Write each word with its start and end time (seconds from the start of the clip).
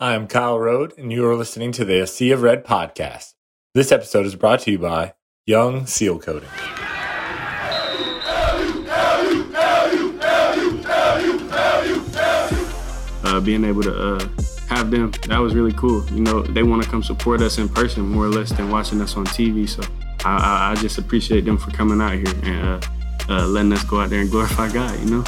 I 0.00 0.14
am 0.14 0.26
Kyle 0.26 0.58
Rode, 0.58 0.92
and 0.98 1.12
you 1.12 1.24
are 1.24 1.36
listening 1.36 1.70
to 1.70 1.84
the 1.84 2.04
Sea 2.08 2.32
of 2.32 2.42
Red 2.42 2.64
podcast. 2.64 3.34
This 3.74 3.92
episode 3.92 4.26
is 4.26 4.34
brought 4.34 4.58
to 4.60 4.72
you 4.72 4.78
by 4.80 5.14
Young 5.46 5.86
Seal 5.86 6.18
Coating. 6.18 6.48
Uh, 13.22 13.40
being 13.40 13.62
able 13.62 13.84
to 13.84 13.94
uh, 13.94 14.28
have 14.66 14.90
them, 14.90 15.12
that 15.28 15.38
was 15.38 15.54
really 15.54 15.72
cool. 15.74 16.04
You 16.10 16.22
know, 16.22 16.42
they 16.42 16.64
want 16.64 16.82
to 16.82 16.90
come 16.90 17.04
support 17.04 17.40
us 17.40 17.58
in 17.58 17.68
person 17.68 18.04
more 18.04 18.24
or 18.24 18.30
less 18.30 18.50
than 18.50 18.70
watching 18.70 19.00
us 19.00 19.16
on 19.16 19.26
TV. 19.26 19.68
So 19.68 19.84
I, 20.24 20.36
I, 20.38 20.70
I 20.72 20.74
just 20.74 20.98
appreciate 20.98 21.44
them 21.44 21.56
for 21.56 21.70
coming 21.70 22.00
out 22.00 22.14
here 22.14 22.34
and 22.42 22.66
uh, 22.66 22.80
uh 23.28 23.46
letting 23.46 23.72
us 23.72 23.84
go 23.84 24.00
out 24.00 24.10
there 24.10 24.22
and 24.22 24.30
glorify 24.30 24.72
God, 24.72 24.98
you 24.98 25.06
know? 25.06 25.24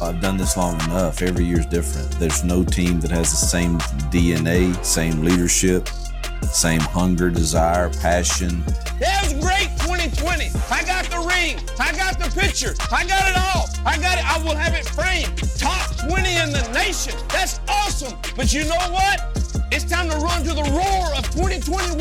I've 0.00 0.20
done 0.20 0.36
this 0.36 0.56
long 0.56 0.80
enough. 0.82 1.22
Every 1.22 1.44
year's 1.44 1.66
different. 1.66 2.10
There's 2.20 2.44
no 2.44 2.62
team 2.62 3.00
that 3.00 3.10
has 3.10 3.30
the 3.30 3.36
same 3.36 3.78
DNA, 4.12 4.72
same 4.84 5.22
leadership, 5.22 5.88
same 6.42 6.80
hunger, 6.80 7.30
desire, 7.30 7.90
passion. 7.90 8.62
That 9.00 9.22
was 9.24 9.32
great 9.34 9.68
2020. 9.82 10.50
I 10.70 10.84
got 10.84 11.04
the 11.06 11.18
ring. 11.26 11.58
I 11.80 11.96
got 11.96 12.18
the 12.18 12.30
picture. 12.38 12.74
I 12.92 13.04
got 13.06 13.28
it 13.28 13.36
all. 13.36 13.68
I 13.84 13.98
got 13.98 14.18
it. 14.18 14.24
I 14.24 14.38
will 14.44 14.54
have 14.54 14.74
it 14.74 14.88
framed. 14.88 15.36
Top 15.58 15.90
20 15.96 16.14
in 16.14 16.52
the 16.52 16.70
nation. 16.72 17.14
That's 17.30 17.60
awesome. 17.68 18.16
But 18.36 18.52
you 18.52 18.64
know 18.64 18.78
what? 18.90 19.20
It's 19.72 19.84
time 19.84 20.08
to 20.10 20.16
run 20.16 20.44
to 20.44 20.54
the 20.54 20.62
roar 20.62 21.12
of 21.18 21.24
2021. 21.34 21.98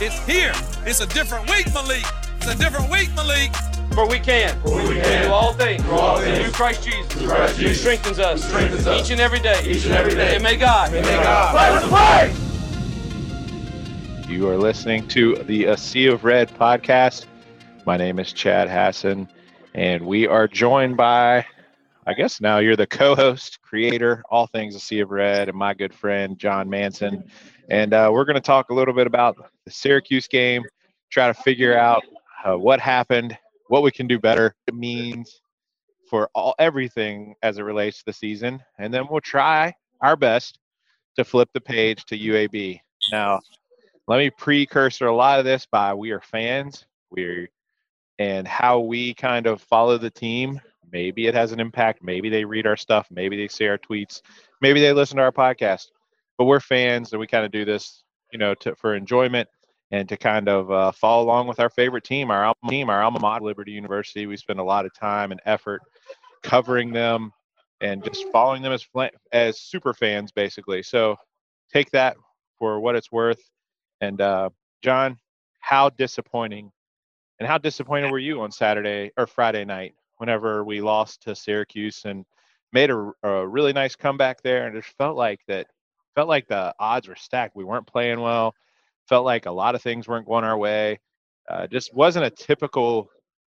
It's 0.00 0.18
here. 0.26 0.52
It's 0.84 1.00
a 1.00 1.06
different 1.06 1.48
week, 1.48 1.72
Malik. 1.72 2.04
It's 2.38 2.48
a 2.48 2.58
different 2.58 2.90
week, 2.90 3.14
Malik. 3.14 3.52
For 3.94 4.08
we 4.08 4.18
can. 4.18 4.58
For 4.62 4.76
we 4.76 5.00
can. 5.00 5.26
Do 5.26 5.32
all 5.32 5.52
things. 5.52 5.82
Do 5.82 5.90
all 5.90 6.18
things. 6.18 6.38
Through 6.38 6.52
Christ 6.52 6.82
Jesus. 6.82 7.12
Through 7.12 7.28
Christ 7.28 7.56
Who 7.56 7.62
Jesus. 7.64 7.80
strengthens 7.80 8.18
us. 8.18 8.42
strengthens 8.42 8.86
us. 8.86 9.04
Each 9.04 9.10
and 9.10 9.20
every 9.20 9.40
day. 9.40 9.62
Each 9.66 9.84
and 9.84 9.94
every 9.94 10.14
day. 10.14 10.34
And 10.34 10.42
may 10.42 10.56
God. 10.56 10.92
May 10.92 11.02
God. 11.02 11.82
Play 11.88 12.34
You 14.32 14.48
are 14.48 14.56
listening 14.56 15.06
to 15.08 15.36
the 15.44 15.66
A 15.66 15.76
Sea 15.76 16.06
of 16.06 16.24
Red 16.24 16.48
podcast. 16.50 17.26
My 17.84 17.98
name 17.98 18.18
is 18.18 18.32
Chad 18.32 18.70
Hassan, 18.70 19.28
and 19.74 20.06
we 20.06 20.26
are 20.26 20.48
joined 20.48 20.96
by, 20.96 21.44
I 22.06 22.14
guess 22.14 22.40
now 22.40 22.58
you're 22.58 22.76
the 22.76 22.86
co 22.86 23.14
host, 23.14 23.60
creator, 23.60 24.22
all 24.30 24.46
things 24.46 24.74
A 24.74 24.80
Sea 24.80 25.00
of 25.00 25.10
Red, 25.10 25.50
and 25.50 25.58
my 25.58 25.74
good 25.74 25.92
friend, 25.92 26.38
John 26.38 26.70
Manson. 26.70 27.24
And 27.68 27.92
uh, 27.92 28.08
we're 28.10 28.24
going 28.24 28.36
to 28.36 28.40
talk 28.40 28.70
a 28.70 28.74
little 28.74 28.94
bit 28.94 29.06
about 29.06 29.36
the 29.66 29.70
Syracuse 29.70 30.28
game, 30.28 30.62
try 31.10 31.26
to 31.26 31.34
figure 31.34 31.76
out 31.76 32.02
uh, 32.44 32.56
what 32.56 32.80
happened, 32.80 33.36
what 33.72 33.82
we 33.82 33.90
can 33.90 34.06
do 34.06 34.18
better, 34.18 34.54
it 34.66 34.74
means 34.74 35.40
for 36.10 36.28
all 36.34 36.54
everything 36.58 37.34
as 37.42 37.56
it 37.56 37.62
relates 37.62 38.00
to 38.00 38.04
the 38.04 38.12
season. 38.12 38.62
And 38.78 38.92
then 38.92 39.06
we'll 39.08 39.22
try 39.22 39.72
our 40.02 40.14
best 40.14 40.58
to 41.16 41.24
flip 41.24 41.48
the 41.54 41.60
page 41.62 42.04
to 42.04 42.18
UAB. 42.18 42.80
Now, 43.10 43.40
let 44.08 44.18
me 44.18 44.28
precursor 44.28 45.06
a 45.06 45.16
lot 45.16 45.38
of 45.38 45.46
this 45.46 45.64
by 45.64 45.94
we 45.94 46.10
are 46.10 46.20
fans. 46.20 46.84
We 47.10 47.48
and 48.18 48.46
how 48.46 48.80
we 48.80 49.14
kind 49.14 49.46
of 49.46 49.62
follow 49.62 49.96
the 49.96 50.10
team. 50.10 50.60
Maybe 50.92 51.26
it 51.26 51.34
has 51.34 51.52
an 51.52 51.58
impact. 51.58 52.02
Maybe 52.02 52.28
they 52.28 52.44
read 52.44 52.66
our 52.66 52.76
stuff. 52.76 53.08
Maybe 53.10 53.38
they 53.38 53.48
see 53.48 53.66
our 53.68 53.78
tweets. 53.78 54.20
Maybe 54.60 54.82
they 54.82 54.92
listen 54.92 55.16
to 55.16 55.22
our 55.22 55.32
podcast. 55.32 55.86
But 56.36 56.44
we're 56.44 56.60
fans 56.60 57.12
and 57.12 57.20
we 57.20 57.26
kind 57.26 57.46
of 57.46 57.50
do 57.50 57.64
this 57.64 58.04
you 58.34 58.38
know 58.38 58.54
to, 58.56 58.76
for 58.76 58.94
enjoyment 58.94 59.48
and 59.92 60.08
to 60.08 60.16
kind 60.16 60.48
of 60.48 60.70
uh, 60.72 60.90
follow 60.92 61.24
along 61.24 61.46
with 61.46 61.60
our 61.60 61.70
favorite 61.70 62.04
team 62.04 62.30
our 62.30 62.44
alma 62.44 62.70
team 62.70 62.90
our 62.90 63.02
alma 63.02 63.20
mater 63.20 63.44
liberty 63.44 63.72
university 63.72 64.26
we 64.26 64.36
spend 64.36 64.58
a 64.58 64.64
lot 64.64 64.86
of 64.86 64.92
time 64.94 65.30
and 65.30 65.40
effort 65.46 65.80
covering 66.42 66.92
them 66.92 67.30
and 67.80 68.02
just 68.04 68.24
following 68.32 68.62
them 68.62 68.72
as 68.72 68.84
as 69.32 69.60
super 69.60 69.94
fans 69.94 70.32
basically 70.32 70.82
so 70.82 71.16
take 71.72 71.90
that 71.90 72.16
for 72.58 72.80
what 72.80 72.96
it's 72.96 73.12
worth 73.12 73.40
and 74.02 74.20
uh, 74.20 74.50
John, 74.82 75.16
how 75.60 75.88
disappointing 75.90 76.70
and 77.38 77.48
how 77.48 77.56
disappointed 77.56 78.10
were 78.10 78.18
you 78.18 78.42
on 78.42 78.50
Saturday 78.50 79.12
or 79.16 79.26
Friday 79.26 79.64
night 79.64 79.94
whenever 80.18 80.64
we 80.64 80.80
lost 80.80 81.22
to 81.22 81.36
Syracuse 81.36 82.02
and 82.04 82.24
made 82.72 82.90
a, 82.90 83.12
a 83.22 83.46
really 83.46 83.72
nice 83.72 83.94
comeback 83.94 84.42
there 84.42 84.66
and 84.66 84.76
it 84.76 84.82
just 84.82 84.96
felt 84.96 85.16
like 85.16 85.40
that 85.46 85.68
felt 86.16 86.28
like 86.28 86.48
the 86.48 86.74
odds 86.78 87.08
were 87.08 87.16
stacked. 87.16 87.56
We 87.56 87.64
weren't 87.64 87.86
playing 87.86 88.20
well. 88.20 88.54
Felt 89.08 89.24
like 89.24 89.46
a 89.46 89.50
lot 89.50 89.74
of 89.74 89.82
things 89.82 90.08
weren't 90.08 90.26
going 90.26 90.44
our 90.44 90.56
way. 90.56 91.00
Uh, 91.48 91.66
just 91.66 91.94
wasn't 91.94 92.24
a 92.24 92.30
typical 92.30 93.10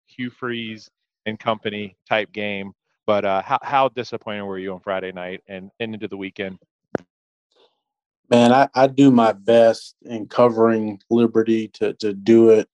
Hugh 0.06 0.30
Freeze 0.30 0.88
and 1.26 1.38
company 1.38 1.96
type 2.08 2.32
game. 2.32 2.72
But 3.06 3.24
uh, 3.24 3.42
how, 3.42 3.58
how 3.62 3.88
disappointed 3.88 4.42
were 4.42 4.58
you 4.58 4.74
on 4.74 4.80
Friday 4.80 5.12
night 5.12 5.42
and, 5.48 5.70
and 5.80 5.94
into 5.94 6.08
the 6.08 6.16
weekend? 6.16 6.58
man, 8.30 8.52
I, 8.52 8.68
I 8.74 8.86
do 8.86 9.10
my 9.10 9.32
best 9.32 9.96
in 10.02 10.26
covering 10.26 11.00
Liberty 11.10 11.68
to 11.74 11.94
to 11.94 12.12
do 12.12 12.50
it 12.50 12.68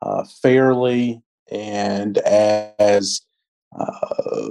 uh, 0.00 0.24
fairly 0.42 1.22
and 1.50 2.18
as 2.18 3.22
uh, 3.78 4.50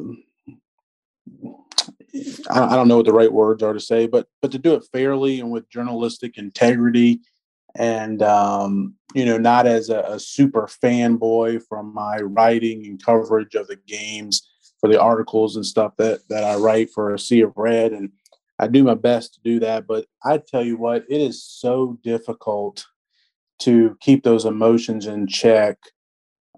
I, 2.50 2.64
I 2.64 2.76
don't 2.76 2.88
know 2.88 2.98
what 2.98 3.06
the 3.06 3.14
right 3.14 3.32
words 3.32 3.64
are 3.64 3.74
to 3.74 3.80
say, 3.80 4.08
but 4.08 4.28
but 4.42 4.52
to 4.52 4.58
do 4.58 4.74
it 4.76 4.88
fairly 4.92 5.40
and 5.40 5.52
with 5.52 5.70
journalistic 5.70 6.38
integrity, 6.38 7.22
and 7.76 8.22
um, 8.22 8.96
you 9.14 9.26
know, 9.26 9.38
not 9.38 9.68
as 9.68 9.90
a, 9.90 10.00
a 10.02 10.20
super 10.20 10.68
fanboy 10.84 11.62
from 11.68 11.94
my 11.94 12.18
writing 12.18 12.86
and 12.86 13.04
coverage 13.04 13.56
of 13.56 13.68
the 13.68 13.78
games 13.88 14.48
for 14.80 14.90
the 14.90 15.00
articles 15.00 15.56
and 15.56 15.66
stuff 15.66 15.94
that 15.98 16.28
that 16.30 16.44
I 16.44 16.56
write 16.56 16.90
for 16.92 17.14
a 17.14 17.20
Sea 17.20 17.42
of 17.42 17.54
Red 17.56 17.94
and 17.94 18.12
I 18.62 18.68
do 18.68 18.84
my 18.84 18.94
best 18.94 19.34
to 19.34 19.40
do 19.44 19.60
that, 19.62 19.88
but 19.88 20.06
I 20.24 20.38
tell 20.38 20.64
you 20.64 20.78
what, 20.78 21.04
it 21.10 21.20
is 21.20 21.44
so 21.44 21.98
difficult 22.04 22.86
to 23.62 23.98
keep 24.02 24.24
those 24.24 24.46
emotions 24.46 25.08
in 25.08 25.26
check 25.26 25.80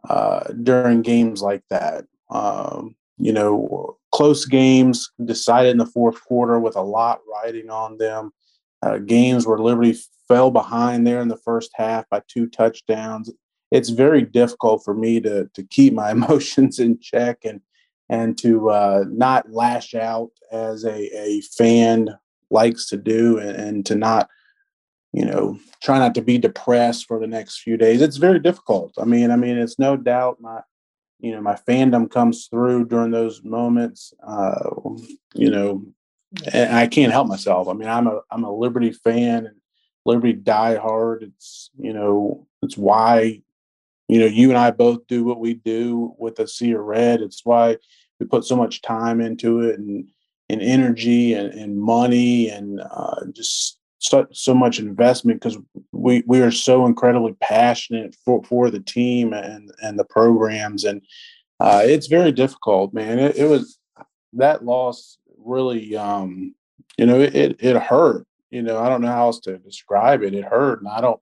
uh, 0.09 0.41
during 0.63 1.01
games 1.01 1.41
like 1.41 1.63
that. 1.69 2.03
Um, 2.29 2.95
you 3.17 3.31
know, 3.31 3.97
close 4.11 4.45
games 4.45 5.11
decided 5.23 5.71
in 5.71 5.77
the 5.77 5.85
fourth 5.85 6.21
quarter 6.25 6.59
with 6.59 6.75
a 6.75 6.81
lot 6.81 7.21
riding 7.31 7.69
on 7.69 7.97
them. 7.97 8.33
Uh, 8.83 8.97
games 8.97 9.47
where 9.47 9.59
Liberty 9.59 9.97
fell 10.27 10.51
behind 10.51 11.07
there 11.07 11.21
in 11.21 11.29
the 11.29 11.37
first 11.37 11.71
half 11.75 12.09
by 12.09 12.21
two 12.27 12.47
touchdowns. 12.47 13.31
It's 13.71 13.89
very 13.89 14.23
difficult 14.23 14.83
for 14.83 14.93
me 14.93 15.21
to 15.21 15.49
to 15.53 15.63
keep 15.63 15.93
my 15.93 16.11
emotions 16.17 16.79
in 16.79 16.99
check 16.99 17.39
and 17.45 17.61
and 18.09 18.37
to 18.39 18.69
uh, 18.69 19.05
not 19.09 19.51
lash 19.51 19.95
out 19.95 20.31
as 20.51 20.83
a, 20.83 21.17
a 21.17 21.41
fan 21.41 22.09
likes 22.51 22.87
to 22.89 22.97
do 22.97 23.39
and, 23.39 23.55
and, 23.55 23.85
to 23.85 23.95
not 23.95 24.29
you 25.13 25.25
know 25.25 25.57
try 25.81 25.97
not 25.97 26.13
to 26.15 26.21
be 26.21 26.37
depressed 26.37 27.05
for 27.05 27.19
the 27.19 27.27
next 27.27 27.61
few 27.61 27.77
days 27.77 28.01
it's 28.01 28.17
very 28.17 28.39
difficult 28.39 28.93
i 28.99 29.05
mean 29.05 29.31
i 29.31 29.35
mean 29.35 29.57
it's 29.57 29.79
no 29.79 29.95
doubt 29.95 30.41
my 30.41 30.59
you 31.19 31.31
know 31.31 31.41
my 31.41 31.55
fandom 31.67 32.09
comes 32.09 32.47
through 32.47 32.85
during 32.85 33.11
those 33.11 33.43
moments 33.43 34.13
uh, 34.27 34.69
you 35.33 35.49
know 35.49 35.83
and 36.51 36.75
i 36.75 36.87
can't 36.87 37.11
help 37.11 37.27
myself 37.27 37.67
i 37.67 37.73
mean 37.73 37.87
i'm 37.87 38.07
a 38.07 38.19
i'm 38.31 38.43
a 38.43 38.55
liberty 38.55 38.91
fan 38.91 39.45
and 39.45 39.55
liberty 40.05 40.33
die 40.33 40.75
hard 40.75 41.23
it's 41.23 41.69
you 41.77 41.93
know 41.93 42.47
it's 42.61 42.77
why 42.77 43.41
you 44.07 44.19
know, 44.19 44.25
you 44.25 44.49
and 44.49 44.57
I 44.57 44.71
both 44.71 45.07
do 45.07 45.23
what 45.23 45.39
we 45.39 45.55
do 45.55 46.13
with 46.17 46.35
the 46.35 46.47
Sea 46.47 46.73
of 46.73 46.81
Red. 46.81 47.21
It's 47.21 47.45
why 47.45 47.77
we 48.19 48.25
put 48.25 48.45
so 48.45 48.55
much 48.55 48.81
time 48.81 49.21
into 49.21 49.61
it 49.61 49.79
and 49.79 50.07
and 50.49 50.61
energy 50.61 51.33
and, 51.33 51.53
and 51.53 51.79
money 51.79 52.49
and 52.49 52.81
uh, 52.81 53.25
just 53.31 53.79
so, 53.99 54.27
so 54.33 54.53
much 54.53 54.77
investment 54.77 55.41
because 55.41 55.57
we, 55.93 56.21
we 56.27 56.41
are 56.41 56.51
so 56.51 56.85
incredibly 56.85 57.33
passionate 57.41 58.13
for, 58.25 58.43
for 58.43 58.69
the 58.69 58.81
team 58.81 59.31
and, 59.31 59.71
and 59.81 59.97
the 59.97 60.03
programs. 60.03 60.83
And 60.83 61.01
uh, 61.61 61.81
it's 61.83 62.07
very 62.07 62.33
difficult, 62.33 62.93
man. 62.93 63.19
It, 63.19 63.37
it 63.37 63.45
was 63.45 63.79
that 64.33 64.65
loss 64.65 65.17
really, 65.45 65.95
um, 65.95 66.55
you 66.97 67.05
know, 67.05 67.19
it, 67.19 67.57
it 67.59 67.75
hurt. 67.81 68.25
You 68.49 68.61
know, 68.61 68.79
I 68.79 68.89
don't 68.89 69.01
know 69.01 69.07
how 69.07 69.25
else 69.27 69.39
to 69.41 69.57
describe 69.57 70.23
it. 70.23 70.35
It 70.35 70.45
hurt. 70.45 70.79
And 70.79 70.87
I 70.87 71.01
don't, 71.01 71.19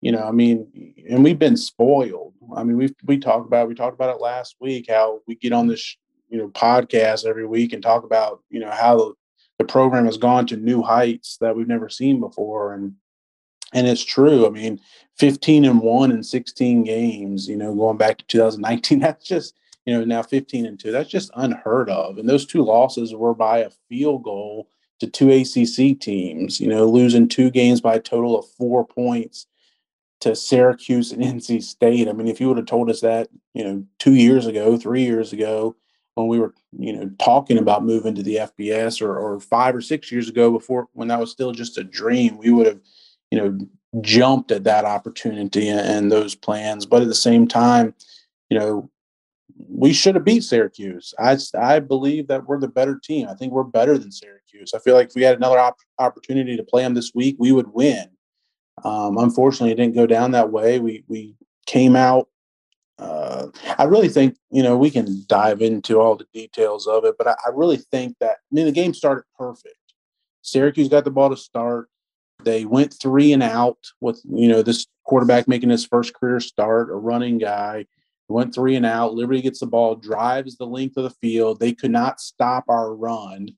you 0.00 0.10
know, 0.10 0.22
I 0.22 0.32
mean, 0.32 0.94
and 1.08 1.22
we've 1.22 1.38
been 1.38 1.56
spoiled. 1.56 2.34
I 2.56 2.64
mean, 2.64 2.76
we 2.76 2.94
we 3.04 3.18
talked 3.18 3.46
about 3.46 3.68
we 3.68 3.74
talked 3.74 3.94
about 3.94 4.14
it 4.14 4.20
last 4.20 4.56
week 4.60 4.86
how 4.88 5.20
we 5.26 5.36
get 5.36 5.52
on 5.52 5.66
this 5.66 5.96
you 6.32 6.38
know 6.38 6.48
podcast 6.48 7.26
every 7.26 7.46
week 7.46 7.72
and 7.72 7.82
talk 7.82 8.04
about 8.04 8.42
you 8.48 8.58
know 8.58 8.70
how 8.70 8.96
the, 8.96 9.12
the 9.58 9.64
program 9.64 10.06
has 10.06 10.16
gone 10.16 10.46
to 10.46 10.56
new 10.56 10.82
heights 10.82 11.36
that 11.40 11.54
we've 11.54 11.68
never 11.68 11.88
seen 11.88 12.18
before, 12.18 12.72
and 12.72 12.94
and 13.74 13.86
it's 13.86 14.04
true. 14.04 14.46
I 14.46 14.50
mean, 14.50 14.80
fifteen 15.18 15.66
and 15.66 15.80
one 15.80 16.10
in 16.10 16.22
sixteen 16.22 16.84
games. 16.84 17.46
You 17.46 17.56
know, 17.56 17.74
going 17.74 17.98
back 17.98 18.18
to 18.18 18.24
2019, 18.26 18.98
that's 19.00 19.26
just 19.26 19.54
you 19.86 19.96
know 19.96 20.04
now 20.04 20.22
15 20.22 20.66
and 20.66 20.78
two. 20.78 20.92
That's 20.92 21.10
just 21.10 21.30
unheard 21.34 21.90
of. 21.90 22.18
And 22.18 22.28
those 22.28 22.46
two 22.46 22.62
losses 22.62 23.14
were 23.14 23.34
by 23.34 23.58
a 23.58 23.70
field 23.88 24.22
goal 24.22 24.68
to 25.00 25.06
two 25.06 25.30
ACC 25.30 25.98
teams. 25.98 26.60
You 26.60 26.68
know, 26.68 26.88
losing 26.88 27.28
two 27.28 27.50
games 27.50 27.80
by 27.80 27.94
a 27.94 28.00
total 28.00 28.38
of 28.38 28.48
four 28.48 28.86
points 28.86 29.46
to 30.20 30.36
Syracuse 30.36 31.12
and 31.12 31.22
NC 31.40 31.62
State. 31.62 32.08
I 32.08 32.12
mean, 32.12 32.28
if 32.28 32.40
you 32.40 32.48
would 32.48 32.56
have 32.56 32.66
told 32.66 32.88
us 32.90 33.00
that, 33.00 33.28
you 33.54 33.64
know, 33.64 33.84
two 33.98 34.14
years 34.14 34.46
ago, 34.46 34.76
three 34.76 35.02
years 35.02 35.32
ago, 35.32 35.76
when 36.14 36.28
we 36.28 36.38
were, 36.38 36.54
you 36.78 36.92
know, 36.92 37.10
talking 37.18 37.58
about 37.58 37.84
moving 37.84 38.14
to 38.14 38.22
the 38.22 38.36
FBS 38.36 39.00
or, 39.00 39.18
or 39.18 39.40
five 39.40 39.74
or 39.74 39.80
six 39.80 40.12
years 40.12 40.28
ago 40.28 40.50
before 40.50 40.88
when 40.92 41.08
that 41.08 41.18
was 41.18 41.30
still 41.30 41.52
just 41.52 41.78
a 41.78 41.84
dream, 41.84 42.36
we 42.36 42.50
would 42.50 42.66
have, 42.66 42.80
you 43.30 43.38
know, 43.38 43.58
jumped 44.00 44.52
at 44.52 44.64
that 44.64 44.84
opportunity 44.84 45.68
and, 45.68 45.80
and 45.80 46.12
those 46.12 46.34
plans. 46.34 46.86
But 46.86 47.02
at 47.02 47.08
the 47.08 47.14
same 47.14 47.48
time, 47.48 47.94
you 48.50 48.58
know, 48.58 48.90
we 49.68 49.92
should 49.92 50.14
have 50.14 50.24
beat 50.24 50.44
Syracuse. 50.44 51.14
I, 51.18 51.36
I 51.58 51.80
believe 51.80 52.28
that 52.28 52.46
we're 52.46 52.60
the 52.60 52.68
better 52.68 52.98
team. 53.02 53.28
I 53.28 53.34
think 53.34 53.52
we're 53.52 53.64
better 53.64 53.98
than 53.98 54.10
Syracuse. 54.10 54.72
I 54.74 54.78
feel 54.78 54.94
like 54.94 55.08
if 55.08 55.14
we 55.14 55.22
had 55.22 55.36
another 55.36 55.58
op- 55.58 55.78
opportunity 55.98 56.56
to 56.56 56.62
play 56.62 56.82
them 56.82 56.94
this 56.94 57.12
week, 57.14 57.36
we 57.38 57.52
would 57.52 57.72
win. 57.72 58.08
Um, 58.84 59.18
unfortunately, 59.18 59.72
it 59.72 59.76
didn't 59.76 59.94
go 59.94 60.06
down 60.06 60.32
that 60.32 60.50
way. 60.50 60.78
We 60.78 61.04
we 61.08 61.36
came 61.66 61.94
out. 61.94 62.28
Uh, 62.98 63.48
I 63.78 63.84
really 63.84 64.08
think 64.08 64.36
you 64.50 64.62
know 64.62 64.76
we 64.76 64.90
can 64.90 65.24
dive 65.28 65.60
into 65.60 66.00
all 66.00 66.16
the 66.16 66.26
details 66.32 66.86
of 66.86 67.04
it, 67.04 67.16
but 67.18 67.28
I, 67.28 67.34
I 67.46 67.50
really 67.52 67.76
think 67.76 68.16
that 68.20 68.30
I 68.30 68.54
mean 68.54 68.66
the 68.66 68.72
game 68.72 68.94
started 68.94 69.24
perfect. 69.38 69.76
Syracuse 70.42 70.88
got 70.88 71.04
the 71.04 71.10
ball 71.10 71.30
to 71.30 71.36
start. 71.36 71.88
They 72.44 72.64
went 72.64 72.94
three 73.00 73.32
and 73.32 73.42
out 73.42 73.78
with 74.00 74.20
you 74.24 74.48
know 74.48 74.62
this 74.62 74.86
quarterback 75.04 75.46
making 75.46 75.70
his 75.70 75.84
first 75.84 76.14
career 76.14 76.40
start, 76.40 76.90
a 76.90 76.94
running 76.94 77.38
guy 77.38 77.86
went 78.28 78.54
three 78.54 78.76
and 78.76 78.86
out. 78.86 79.14
Liberty 79.14 79.42
gets 79.42 79.60
the 79.60 79.66
ball, 79.66 79.94
drives 79.94 80.56
the 80.56 80.66
length 80.66 80.96
of 80.96 81.04
the 81.04 81.10
field. 81.10 81.60
They 81.60 81.72
could 81.72 81.90
not 81.90 82.20
stop 82.20 82.64
our 82.68 82.94
run 82.94 83.48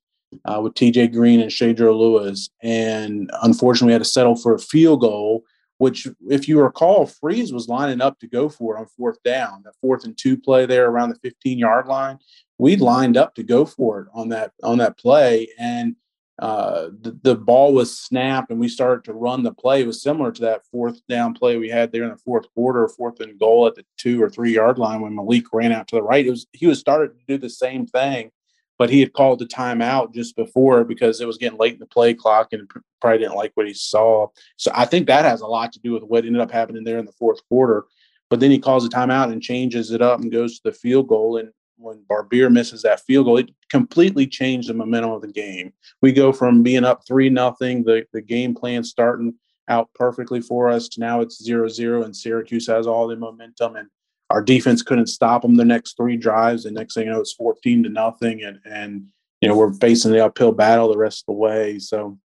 uh, 0.44 0.60
with 0.62 0.74
TJ 0.74 1.12
Green 1.12 1.40
and 1.40 1.50
Shedro 1.50 1.96
Louis. 1.96 2.50
And 2.62 3.30
unfortunately, 3.42 3.88
we 3.88 3.92
had 3.92 4.02
to 4.02 4.08
settle 4.08 4.36
for 4.36 4.54
a 4.54 4.58
field 4.58 5.00
goal, 5.00 5.44
which, 5.78 6.08
if 6.28 6.48
you 6.48 6.60
recall, 6.60 7.06
Freeze 7.06 7.52
was 7.52 7.68
lining 7.68 8.00
up 8.00 8.18
to 8.20 8.26
go 8.26 8.48
for 8.48 8.78
on 8.78 8.86
fourth 8.86 9.22
down, 9.22 9.62
that 9.64 9.74
fourth 9.80 10.04
and 10.04 10.16
two 10.16 10.36
play 10.36 10.66
there 10.66 10.88
around 10.88 11.10
the 11.10 11.18
15 11.22 11.58
yard 11.58 11.86
line. 11.86 12.18
We 12.58 12.76
lined 12.76 13.16
up 13.16 13.34
to 13.34 13.42
go 13.42 13.64
for 13.64 14.00
it 14.00 14.08
on 14.14 14.28
that 14.28 14.52
on 14.62 14.78
that 14.78 14.96
play, 14.96 15.48
and 15.58 15.96
uh, 16.40 16.88
the, 17.00 17.16
the 17.22 17.34
ball 17.36 17.72
was 17.72 17.96
snapped 17.96 18.50
and 18.50 18.58
we 18.58 18.68
started 18.68 19.04
to 19.04 19.12
run 19.12 19.42
the 19.42 19.52
play. 19.52 19.82
It 19.82 19.86
was 19.86 20.02
similar 20.02 20.32
to 20.32 20.42
that 20.42 20.66
fourth 20.66 21.00
down 21.08 21.34
play 21.34 21.56
we 21.56 21.68
had 21.68 21.92
there 21.92 22.02
in 22.02 22.10
the 22.10 22.16
fourth 22.16 22.52
quarter, 22.54 22.88
fourth 22.88 23.20
and 23.20 23.38
goal 23.38 23.66
at 23.68 23.76
the 23.76 23.84
two 23.96 24.20
or 24.20 24.28
three 24.28 24.52
yard 24.52 24.78
line 24.78 25.00
when 25.00 25.14
Malik 25.14 25.44
ran 25.52 25.70
out 25.72 25.86
to 25.88 25.96
the 25.96 26.02
right. 26.02 26.26
It 26.26 26.30
was 26.30 26.46
he 26.52 26.66
was 26.66 26.80
started 26.80 27.18
to 27.18 27.24
do 27.26 27.38
the 27.38 27.50
same 27.50 27.86
thing, 27.86 28.32
but 28.78 28.90
he 28.90 28.98
had 28.98 29.12
called 29.12 29.38
the 29.38 29.46
timeout 29.46 30.12
just 30.12 30.34
before 30.34 30.82
because 30.82 31.20
it 31.20 31.26
was 31.26 31.38
getting 31.38 31.58
late 31.58 31.74
in 31.74 31.78
the 31.78 31.86
play 31.86 32.14
clock 32.14 32.52
and 32.52 32.68
probably 33.00 33.18
didn't 33.18 33.36
like 33.36 33.52
what 33.54 33.68
he 33.68 33.74
saw. 33.74 34.26
So 34.56 34.72
I 34.74 34.86
think 34.86 35.06
that 35.06 35.24
has 35.24 35.40
a 35.40 35.46
lot 35.46 35.72
to 35.74 35.80
do 35.80 35.92
with 35.92 36.02
what 36.02 36.24
ended 36.24 36.42
up 36.42 36.50
happening 36.50 36.82
there 36.82 36.98
in 36.98 37.06
the 37.06 37.12
fourth 37.12 37.46
quarter. 37.48 37.84
But 38.28 38.40
then 38.40 38.50
he 38.50 38.58
calls 38.58 38.84
a 38.84 38.88
timeout 38.88 39.30
and 39.30 39.40
changes 39.40 39.92
it 39.92 40.02
up 40.02 40.20
and 40.20 40.32
goes 40.32 40.56
to 40.56 40.62
the 40.64 40.72
field 40.72 41.06
goal. 41.06 41.36
And 41.36 41.50
when 41.84 42.02
Barbir 42.10 42.50
misses 42.50 42.82
that 42.82 43.00
field 43.00 43.26
goal, 43.26 43.36
it 43.36 43.50
completely 43.70 44.26
changed 44.26 44.68
the 44.68 44.74
momentum 44.74 45.12
of 45.12 45.22
the 45.22 45.28
game. 45.28 45.72
We 46.02 46.12
go 46.12 46.32
from 46.32 46.62
being 46.62 46.84
up 46.84 47.02
three 47.06 47.28
nothing, 47.28 47.84
the 47.84 48.04
the 48.12 48.22
game 48.22 48.54
plan 48.54 48.82
starting 48.82 49.34
out 49.68 49.88
perfectly 49.94 50.40
for 50.40 50.68
us 50.68 50.88
to 50.88 51.00
now 51.00 51.20
it's 51.20 51.42
zero 51.42 51.68
zero, 51.68 52.02
and 52.02 52.16
Syracuse 52.16 52.66
has 52.66 52.86
all 52.86 53.06
the 53.06 53.16
momentum, 53.16 53.76
and 53.76 53.88
our 54.30 54.42
defense 54.42 54.82
couldn't 54.82 55.06
stop 55.06 55.42
them 55.42 55.56
the 55.56 55.64
next 55.64 55.96
three 55.96 56.16
drives. 56.16 56.64
And 56.64 56.74
next 56.74 56.94
thing 56.94 57.06
you 57.06 57.12
know, 57.12 57.20
it's 57.20 57.32
fourteen 57.32 57.82
to 57.82 57.88
nothing, 57.88 58.42
and 58.42 58.58
and 58.64 59.06
you 59.40 59.48
know 59.48 59.56
we're 59.56 59.74
facing 59.74 60.12
the 60.12 60.24
uphill 60.24 60.52
battle 60.52 60.88
the 60.88 60.98
rest 60.98 61.22
of 61.22 61.34
the 61.34 61.38
way. 61.38 61.78
So, 61.78 62.18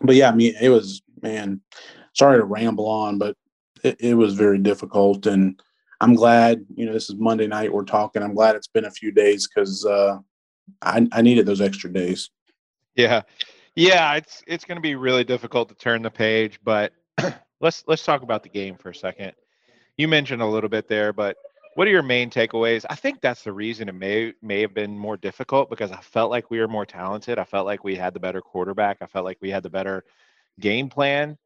but 0.00 0.14
yeah, 0.14 0.30
I 0.30 0.34
mean, 0.34 0.54
it 0.60 0.68
was 0.68 1.02
man. 1.22 1.60
Sorry 2.14 2.38
to 2.38 2.44
ramble 2.44 2.86
on, 2.88 3.16
but 3.16 3.36
it, 3.82 3.96
it 3.98 4.14
was 4.14 4.34
very 4.34 4.58
difficult 4.58 5.26
and 5.26 5.58
I'm 6.02 6.16
glad, 6.16 6.66
you 6.74 6.84
know, 6.84 6.92
this 6.92 7.08
is 7.08 7.14
Monday 7.14 7.46
night 7.46 7.72
we're 7.72 7.84
talking. 7.84 8.24
I'm 8.24 8.34
glad 8.34 8.56
it's 8.56 8.66
been 8.66 8.86
a 8.86 8.90
few 8.90 9.12
days 9.12 9.46
because 9.46 9.86
uh, 9.86 10.18
I, 10.82 11.06
I 11.12 11.22
needed 11.22 11.46
those 11.46 11.60
extra 11.60 11.92
days. 11.92 12.28
Yeah, 12.96 13.22
yeah, 13.76 14.14
it's 14.14 14.42
it's 14.48 14.64
going 14.64 14.76
to 14.76 14.82
be 14.82 14.96
really 14.96 15.22
difficult 15.22 15.68
to 15.68 15.76
turn 15.76 16.02
the 16.02 16.10
page, 16.10 16.58
but 16.64 16.92
let's 17.60 17.84
let's 17.86 18.04
talk 18.04 18.22
about 18.22 18.42
the 18.42 18.48
game 18.48 18.74
for 18.76 18.90
a 18.90 18.94
second. 18.94 19.32
You 19.96 20.08
mentioned 20.08 20.42
a 20.42 20.46
little 20.46 20.68
bit 20.68 20.88
there, 20.88 21.12
but 21.12 21.36
what 21.76 21.86
are 21.86 21.92
your 21.92 22.02
main 22.02 22.30
takeaways? 22.30 22.84
I 22.90 22.96
think 22.96 23.20
that's 23.20 23.44
the 23.44 23.52
reason 23.52 23.88
it 23.88 23.94
may 23.94 24.34
may 24.42 24.60
have 24.60 24.74
been 24.74 24.98
more 24.98 25.16
difficult 25.16 25.70
because 25.70 25.92
I 25.92 26.00
felt 26.00 26.32
like 26.32 26.50
we 26.50 26.58
were 26.58 26.68
more 26.68 26.84
talented. 26.84 27.38
I 27.38 27.44
felt 27.44 27.64
like 27.64 27.84
we 27.84 27.94
had 27.94 28.12
the 28.12 28.20
better 28.20 28.40
quarterback. 28.40 28.98
I 29.02 29.06
felt 29.06 29.24
like 29.24 29.38
we 29.40 29.50
had 29.50 29.62
the 29.62 29.70
better 29.70 30.04
game 30.58 30.88
plan. 30.88 31.38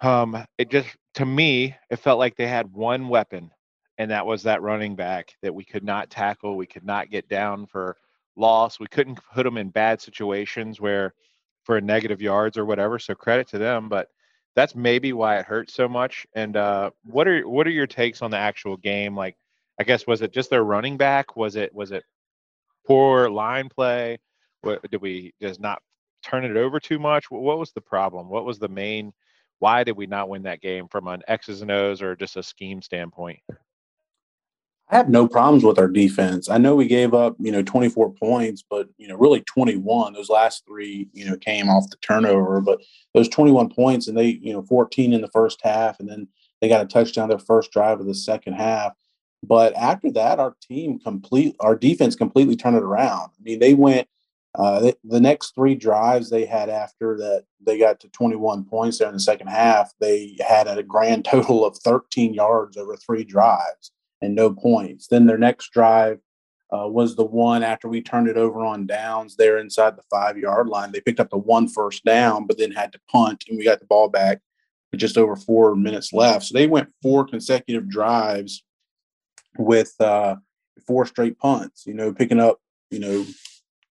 Um, 0.00 0.44
it 0.58 0.70
just 0.70 0.88
to 1.14 1.26
me, 1.26 1.74
it 1.90 1.96
felt 1.96 2.20
like 2.20 2.36
they 2.36 2.46
had 2.46 2.72
one 2.72 3.08
weapon 3.08 3.50
and 3.98 4.10
that 4.10 4.26
was 4.26 4.42
that 4.42 4.62
running 4.62 4.96
back 4.96 5.34
that 5.42 5.54
we 5.54 5.64
could 5.64 5.84
not 5.84 6.10
tackle. 6.10 6.56
We 6.56 6.66
could 6.66 6.84
not 6.84 7.10
get 7.10 7.28
down 7.28 7.66
for 7.66 7.96
loss. 8.36 8.80
We 8.80 8.86
couldn't 8.86 9.20
put 9.32 9.44
them 9.44 9.56
in 9.56 9.70
bad 9.70 10.00
situations 10.00 10.80
where 10.80 11.14
for 11.62 11.80
negative 11.80 12.20
yards 12.20 12.58
or 12.58 12.64
whatever. 12.64 12.98
So 12.98 13.14
credit 13.14 13.48
to 13.48 13.58
them, 13.58 13.88
but 13.88 14.08
that's 14.54 14.74
maybe 14.74 15.12
why 15.12 15.38
it 15.38 15.46
hurts 15.46 15.74
so 15.74 15.88
much. 15.88 16.26
And 16.34 16.56
uh, 16.56 16.90
what 17.04 17.26
are 17.26 17.48
what 17.48 17.66
are 17.66 17.70
your 17.70 17.86
takes 17.86 18.22
on 18.22 18.30
the 18.30 18.36
actual 18.36 18.76
game? 18.76 19.16
Like, 19.16 19.36
I 19.80 19.84
guess 19.84 20.06
was 20.06 20.22
it 20.22 20.32
just 20.32 20.50
their 20.50 20.64
running 20.64 20.96
back? 20.96 21.36
Was 21.36 21.56
it 21.56 21.74
was 21.74 21.90
it 21.92 22.04
poor 22.86 23.28
line 23.28 23.68
play? 23.68 24.18
What, 24.62 24.88
did 24.90 25.00
we 25.00 25.34
just 25.42 25.60
not 25.60 25.82
turn 26.24 26.44
it 26.44 26.56
over 26.56 26.80
too 26.80 26.98
much? 26.98 27.30
What 27.30 27.58
was 27.58 27.72
the 27.72 27.80
problem? 27.80 28.28
What 28.28 28.44
was 28.44 28.58
the 28.58 28.68
main? 28.68 29.12
Why 29.58 29.84
did 29.84 29.96
we 29.96 30.06
not 30.06 30.28
win 30.28 30.42
that 30.44 30.60
game 30.60 30.88
from 30.88 31.08
an 31.08 31.22
X's 31.28 31.62
and 31.62 31.70
O's 31.70 32.02
or 32.02 32.16
just 32.16 32.36
a 32.36 32.42
scheme 32.42 32.82
standpoint? 32.82 33.40
I 34.90 34.96
have 34.96 35.08
no 35.08 35.26
problems 35.26 35.64
with 35.64 35.78
our 35.78 35.88
defense. 35.88 36.50
I 36.50 36.58
know 36.58 36.76
we 36.76 36.86
gave 36.86 37.14
up, 37.14 37.36
you 37.38 37.50
know, 37.50 37.62
24 37.62 38.12
points, 38.14 38.62
but 38.68 38.88
you 38.98 39.08
know, 39.08 39.16
really 39.16 39.40
21. 39.40 40.12
Those 40.12 40.28
last 40.28 40.64
three, 40.66 41.08
you 41.12 41.24
know, 41.24 41.36
came 41.36 41.68
off 41.70 41.88
the 41.90 41.96
turnover. 41.96 42.60
But 42.60 42.82
those 43.14 43.28
21 43.28 43.70
points, 43.70 44.08
and 44.08 44.16
they, 44.16 44.38
you 44.42 44.52
know, 44.52 44.62
14 44.62 45.12
in 45.14 45.22
the 45.22 45.28
first 45.28 45.60
half, 45.62 45.98
and 46.00 46.08
then 46.08 46.28
they 46.60 46.68
got 46.68 46.82
a 46.82 46.86
touchdown 46.86 47.30
their 47.30 47.38
first 47.38 47.72
drive 47.72 47.98
of 47.98 48.06
the 48.06 48.14
second 48.14 48.54
half. 48.54 48.92
But 49.42 49.74
after 49.74 50.10
that, 50.12 50.38
our 50.38 50.54
team 50.60 50.98
complete, 50.98 51.56
our 51.60 51.76
defense 51.76 52.14
completely 52.14 52.56
turned 52.56 52.76
it 52.76 52.82
around. 52.82 53.30
I 53.38 53.42
mean, 53.42 53.58
they 53.58 53.74
went 53.74 54.06
uh, 54.56 54.80
they, 54.80 54.94
the 55.02 55.20
next 55.20 55.54
three 55.54 55.74
drives 55.74 56.30
they 56.30 56.44
had 56.44 56.68
after 56.68 57.16
that 57.16 57.44
they 57.60 57.76
got 57.76 57.98
to 58.00 58.08
21 58.10 58.64
points 58.64 58.98
there 58.98 59.08
in 59.08 59.14
the 59.14 59.20
second 59.20 59.48
half. 59.48 59.92
They 59.98 60.36
had 60.46 60.68
a 60.68 60.82
grand 60.82 61.24
total 61.30 61.64
of 61.64 61.76
13 61.78 62.34
yards 62.34 62.76
over 62.76 62.96
three 62.96 63.24
drives 63.24 63.90
and 64.24 64.34
no 64.34 64.52
points. 64.52 65.06
Then 65.06 65.26
their 65.26 65.38
next 65.38 65.70
drive 65.70 66.18
uh, 66.72 66.88
was 66.88 67.14
the 67.14 67.24
one 67.24 67.62
after 67.62 67.88
we 67.88 68.02
turned 68.02 68.28
it 68.28 68.36
over 68.36 68.64
on 68.64 68.86
downs 68.86 69.36
there 69.36 69.58
inside 69.58 69.96
the 69.96 70.02
five 70.10 70.38
yard 70.38 70.68
line. 70.68 70.92
They 70.92 71.00
picked 71.00 71.20
up 71.20 71.30
the 71.30 71.38
one 71.38 71.68
first 71.68 72.04
down, 72.04 72.46
but 72.46 72.58
then 72.58 72.72
had 72.72 72.92
to 72.92 73.00
punt, 73.10 73.44
and 73.48 73.58
we 73.58 73.64
got 73.64 73.80
the 73.80 73.86
ball 73.86 74.08
back 74.08 74.40
with 74.90 75.00
just 75.00 75.18
over 75.18 75.36
four 75.36 75.76
minutes 75.76 76.12
left. 76.12 76.46
So 76.46 76.54
they 76.54 76.66
went 76.66 76.92
four 77.02 77.26
consecutive 77.26 77.88
drives 77.88 78.64
with 79.58 79.94
uh, 80.00 80.36
four 80.86 81.06
straight 81.06 81.38
punts, 81.38 81.86
you 81.86 81.94
know, 81.94 82.12
picking 82.12 82.40
up, 82.40 82.58
you 82.90 82.98
know, 82.98 83.24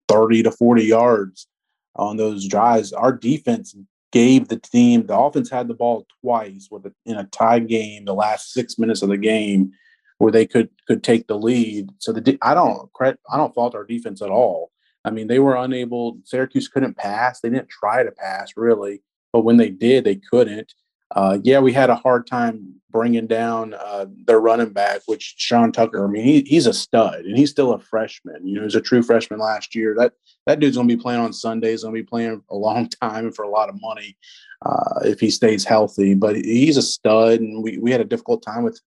30 0.10 0.44
to 0.44 0.52
40 0.52 0.84
yards 0.84 1.48
on 1.96 2.18
those 2.18 2.48
drives. 2.48 2.92
Our 2.92 3.14
defense 3.14 3.76
gave 4.12 4.48
the 4.48 4.60
team, 4.60 5.06
the 5.06 5.18
offense 5.18 5.50
had 5.50 5.68
the 5.68 5.74
ball 5.74 6.06
twice 6.22 6.68
with 6.70 6.86
a, 6.86 6.94
in 7.06 7.16
a 7.16 7.24
tie 7.26 7.60
game, 7.60 8.06
the 8.06 8.14
last 8.14 8.52
six 8.52 8.78
minutes 8.78 9.02
of 9.02 9.10
the 9.10 9.18
game 9.18 9.72
where 10.18 10.32
they 10.32 10.46
could 10.46 10.70
could 10.88 11.04
take 11.04 11.28
the 11.28 11.38
lead. 11.38 11.90
So 12.00 12.12
the 12.12 12.38
I 12.42 12.54
don't 12.54 12.90
I 13.02 13.38
don't 13.38 13.54
fault 13.54 13.76
our 13.76 13.86
defense 13.86 14.22
at 14.22 14.30
all. 14.30 14.72
I 15.06 15.12
mean, 15.12 15.28
they 15.28 15.40
were 15.40 15.56
unable. 15.56 16.18
Syracuse 16.24 16.68
couldn't 16.68 16.98
pass. 16.98 17.42
They 17.42 17.50
didn't 17.50 17.70
try 17.70 18.04
to 18.04 18.12
pass 18.12 18.54
really, 18.56 19.02
but 19.34 19.44
when 19.44 19.58
they 19.58 19.70
did, 19.70 20.06
they 20.06 20.16
couldn't. 20.16 20.74
Uh, 21.16 21.38
yeah, 21.44 21.60
we 21.60 21.72
had 21.72 21.90
a 21.90 21.96
hard 21.96 22.26
time 22.26 22.74
bringing 22.90 23.28
down 23.28 23.74
uh, 23.76 24.06
their 24.26 24.40
running 24.40 24.72
back, 24.72 25.02
which 25.06 25.36
Sean 25.38 25.72
Tucker. 25.72 26.04
I 26.04 26.10
mean, 26.10 26.24
he, 26.24 26.42
he's 26.42 26.66
a 26.66 26.74
stud, 26.74 27.26
and 27.26 27.38
he's 27.38 27.52
still 27.52 27.74
a 27.74 27.80
freshman. 27.80 28.48
You 28.48 28.56
know, 28.56 28.64
he's 28.64 28.76
a 28.76 28.82
true 28.82 29.04
freshman 29.04 29.40
last 29.40 29.76
year. 29.76 29.94
That 29.96 30.14
that 30.48 30.60
dude's 30.60 30.78
gonna 30.78 30.88
be 30.88 30.98
playing 30.98 31.20
on 31.20 31.34
Sundays. 31.34 31.84
Gonna 31.84 31.94
be 31.94 32.04
playing 32.04 32.42
a 32.50 32.56
long 32.56 32.90
time 33.02 33.26
and 33.26 33.36
for 33.36 33.44
a 33.44 33.50
lot 33.50 33.70
of 33.70 33.80
money 33.80 34.18
uh, 34.66 35.02
if 35.04 35.20
he 35.20 35.30
stays 35.30 35.66
healthy. 35.66 36.16
But 36.16 36.38
he's 36.38 36.78
a 36.78 36.82
stud, 36.82 37.42
and 37.42 37.62
we 37.62 37.78
we 37.78 37.92
had 37.92 38.02
a 38.02 38.06
difficult 38.06 38.42
time 38.42 38.64
with 38.64 38.80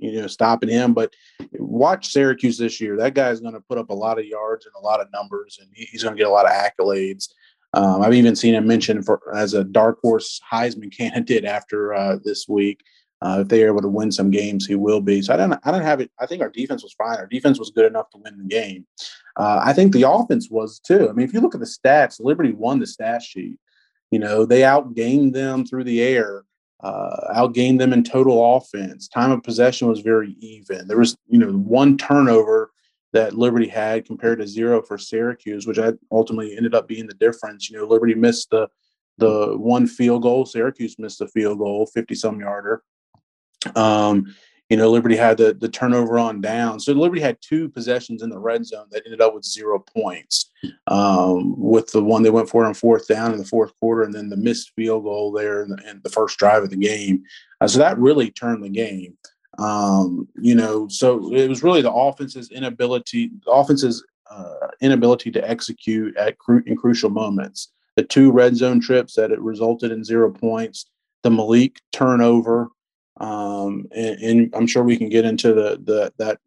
you 0.00 0.20
know, 0.20 0.26
stopping 0.26 0.68
him. 0.68 0.94
But 0.94 1.12
watch 1.52 2.08
Syracuse 2.08 2.58
this 2.58 2.80
year. 2.80 2.96
That 2.96 3.14
guy's 3.14 3.40
going 3.40 3.54
to 3.54 3.60
put 3.60 3.78
up 3.78 3.90
a 3.90 3.94
lot 3.94 4.18
of 4.18 4.26
yards 4.26 4.66
and 4.66 4.74
a 4.76 4.84
lot 4.84 5.00
of 5.00 5.12
numbers, 5.12 5.58
and 5.60 5.70
he's 5.72 6.02
going 6.02 6.16
to 6.16 6.18
get 6.18 6.28
a 6.28 6.32
lot 6.32 6.46
of 6.46 6.52
accolades. 6.52 7.28
Um, 7.72 8.02
I've 8.02 8.14
even 8.14 8.34
seen 8.34 8.54
him 8.54 8.66
mentioned 8.66 9.04
for 9.04 9.20
as 9.34 9.54
a 9.54 9.62
dark 9.62 10.00
horse 10.00 10.40
Heisman 10.50 10.90
candidate 10.96 11.44
after 11.44 11.94
uh, 11.94 12.16
this 12.24 12.48
week. 12.48 12.82
Uh, 13.22 13.40
if 13.42 13.48
they're 13.48 13.66
able 13.66 13.82
to 13.82 13.88
win 13.88 14.10
some 14.10 14.30
games, 14.30 14.66
he 14.66 14.74
will 14.74 15.02
be. 15.02 15.20
So 15.20 15.34
I 15.34 15.36
don't, 15.36 15.52
I 15.62 15.70
don't 15.70 15.82
have 15.82 16.00
it. 16.00 16.10
I 16.18 16.24
think 16.24 16.40
our 16.40 16.48
defense 16.48 16.82
was 16.82 16.94
fine. 16.94 17.18
Our 17.18 17.26
defense 17.26 17.58
was 17.58 17.70
good 17.70 17.84
enough 17.84 18.08
to 18.10 18.18
win 18.18 18.38
the 18.38 18.44
game. 18.44 18.86
Uh, 19.36 19.60
I 19.62 19.74
think 19.74 19.92
the 19.92 20.10
offense 20.10 20.48
was 20.50 20.80
too. 20.80 21.06
I 21.06 21.12
mean, 21.12 21.26
if 21.26 21.34
you 21.34 21.40
look 21.40 21.54
at 21.54 21.60
the 21.60 21.66
stats, 21.66 22.18
Liberty 22.18 22.52
won 22.52 22.78
the 22.78 22.86
stat 22.86 23.22
sheet. 23.22 23.58
You 24.10 24.20
know, 24.20 24.46
they 24.46 24.62
outgained 24.62 25.34
them 25.34 25.66
through 25.66 25.84
the 25.84 26.00
air 26.00 26.44
uh, 26.82 27.34
outgained 27.34 27.78
them 27.78 27.92
in 27.92 28.02
total 28.02 28.56
offense. 28.56 29.08
Time 29.08 29.30
of 29.30 29.42
possession 29.42 29.88
was 29.88 30.00
very 30.00 30.36
even. 30.40 30.86
There 30.86 30.98
was, 30.98 31.16
you 31.26 31.38
know, 31.38 31.52
one 31.52 31.98
turnover 31.98 32.72
that 33.12 33.34
Liberty 33.34 33.68
had 33.68 34.06
compared 34.06 34.38
to 34.38 34.46
zero 34.46 34.80
for 34.80 34.96
Syracuse, 34.96 35.66
which 35.66 35.78
ultimately 36.12 36.56
ended 36.56 36.74
up 36.74 36.88
being 36.88 37.06
the 37.06 37.14
difference. 37.14 37.68
You 37.68 37.78
know, 37.78 37.86
Liberty 37.86 38.14
missed 38.14 38.50
the 38.50 38.68
the 39.18 39.54
one 39.56 39.86
field 39.86 40.22
goal, 40.22 40.46
Syracuse 40.46 40.98
missed 40.98 41.18
the 41.18 41.28
field 41.28 41.58
goal, 41.58 41.86
50 41.86 42.14
some 42.14 42.40
yarder. 42.40 42.82
Um, 43.76 44.34
you 44.70 44.76
know, 44.76 44.88
Liberty 44.88 45.16
had 45.16 45.36
the, 45.36 45.52
the 45.52 45.68
turnover 45.68 46.18
on 46.18 46.40
down. 46.40 46.78
So 46.78 46.92
Liberty 46.92 47.20
had 47.20 47.36
two 47.40 47.68
possessions 47.68 48.22
in 48.22 48.30
the 48.30 48.38
red 48.38 48.64
zone 48.64 48.86
that 48.92 49.02
ended 49.04 49.20
up 49.20 49.34
with 49.34 49.44
zero 49.44 49.80
points. 49.80 50.50
Um, 50.86 51.54
with 51.58 51.90
the 51.90 52.02
one 52.02 52.22
they 52.22 52.30
went 52.30 52.48
for 52.48 52.64
on 52.64 52.74
fourth 52.74 53.08
down 53.08 53.32
in 53.32 53.38
the 53.38 53.44
fourth 53.44 53.72
quarter, 53.80 54.02
and 54.02 54.14
then 54.14 54.28
the 54.28 54.36
missed 54.36 54.72
field 54.76 55.04
goal 55.04 55.32
there 55.32 55.62
in 55.62 55.70
the, 55.70 55.90
in 55.90 56.00
the 56.04 56.10
first 56.10 56.38
drive 56.38 56.62
of 56.62 56.70
the 56.70 56.76
game. 56.76 57.24
Uh, 57.60 57.66
so 57.66 57.78
that 57.78 57.98
really 57.98 58.30
turned 58.30 58.62
the 58.62 58.68
game. 58.68 59.16
Um, 59.58 60.28
you 60.40 60.54
know, 60.54 60.86
so 60.88 61.34
it 61.34 61.48
was 61.48 61.62
really 61.62 61.82
the 61.82 61.92
offense's 61.92 62.50
inability, 62.50 63.30
the 63.44 63.50
offense's 63.50 64.04
uh, 64.30 64.68
inability 64.80 65.30
to 65.32 65.50
execute 65.50 66.16
at 66.16 66.38
cru- 66.38 66.62
in 66.66 66.76
crucial 66.76 67.10
moments. 67.10 67.72
The 67.96 68.04
two 68.04 68.30
red 68.30 68.56
zone 68.56 68.80
trips 68.80 69.14
that 69.16 69.32
it 69.32 69.40
resulted 69.40 69.90
in 69.90 70.04
zero 70.04 70.30
points, 70.30 70.86
the 71.22 71.30
Malik 71.30 71.80
turnover, 71.92 72.68
um, 73.20 73.86
and, 73.94 74.20
and, 74.20 74.54
I'm 74.54 74.66
sure 74.66 74.82
we 74.82 74.96
can 74.96 75.10
get 75.10 75.26
into 75.26 75.52
the 75.52 75.80
the 75.82 76.12
that 76.18 76.38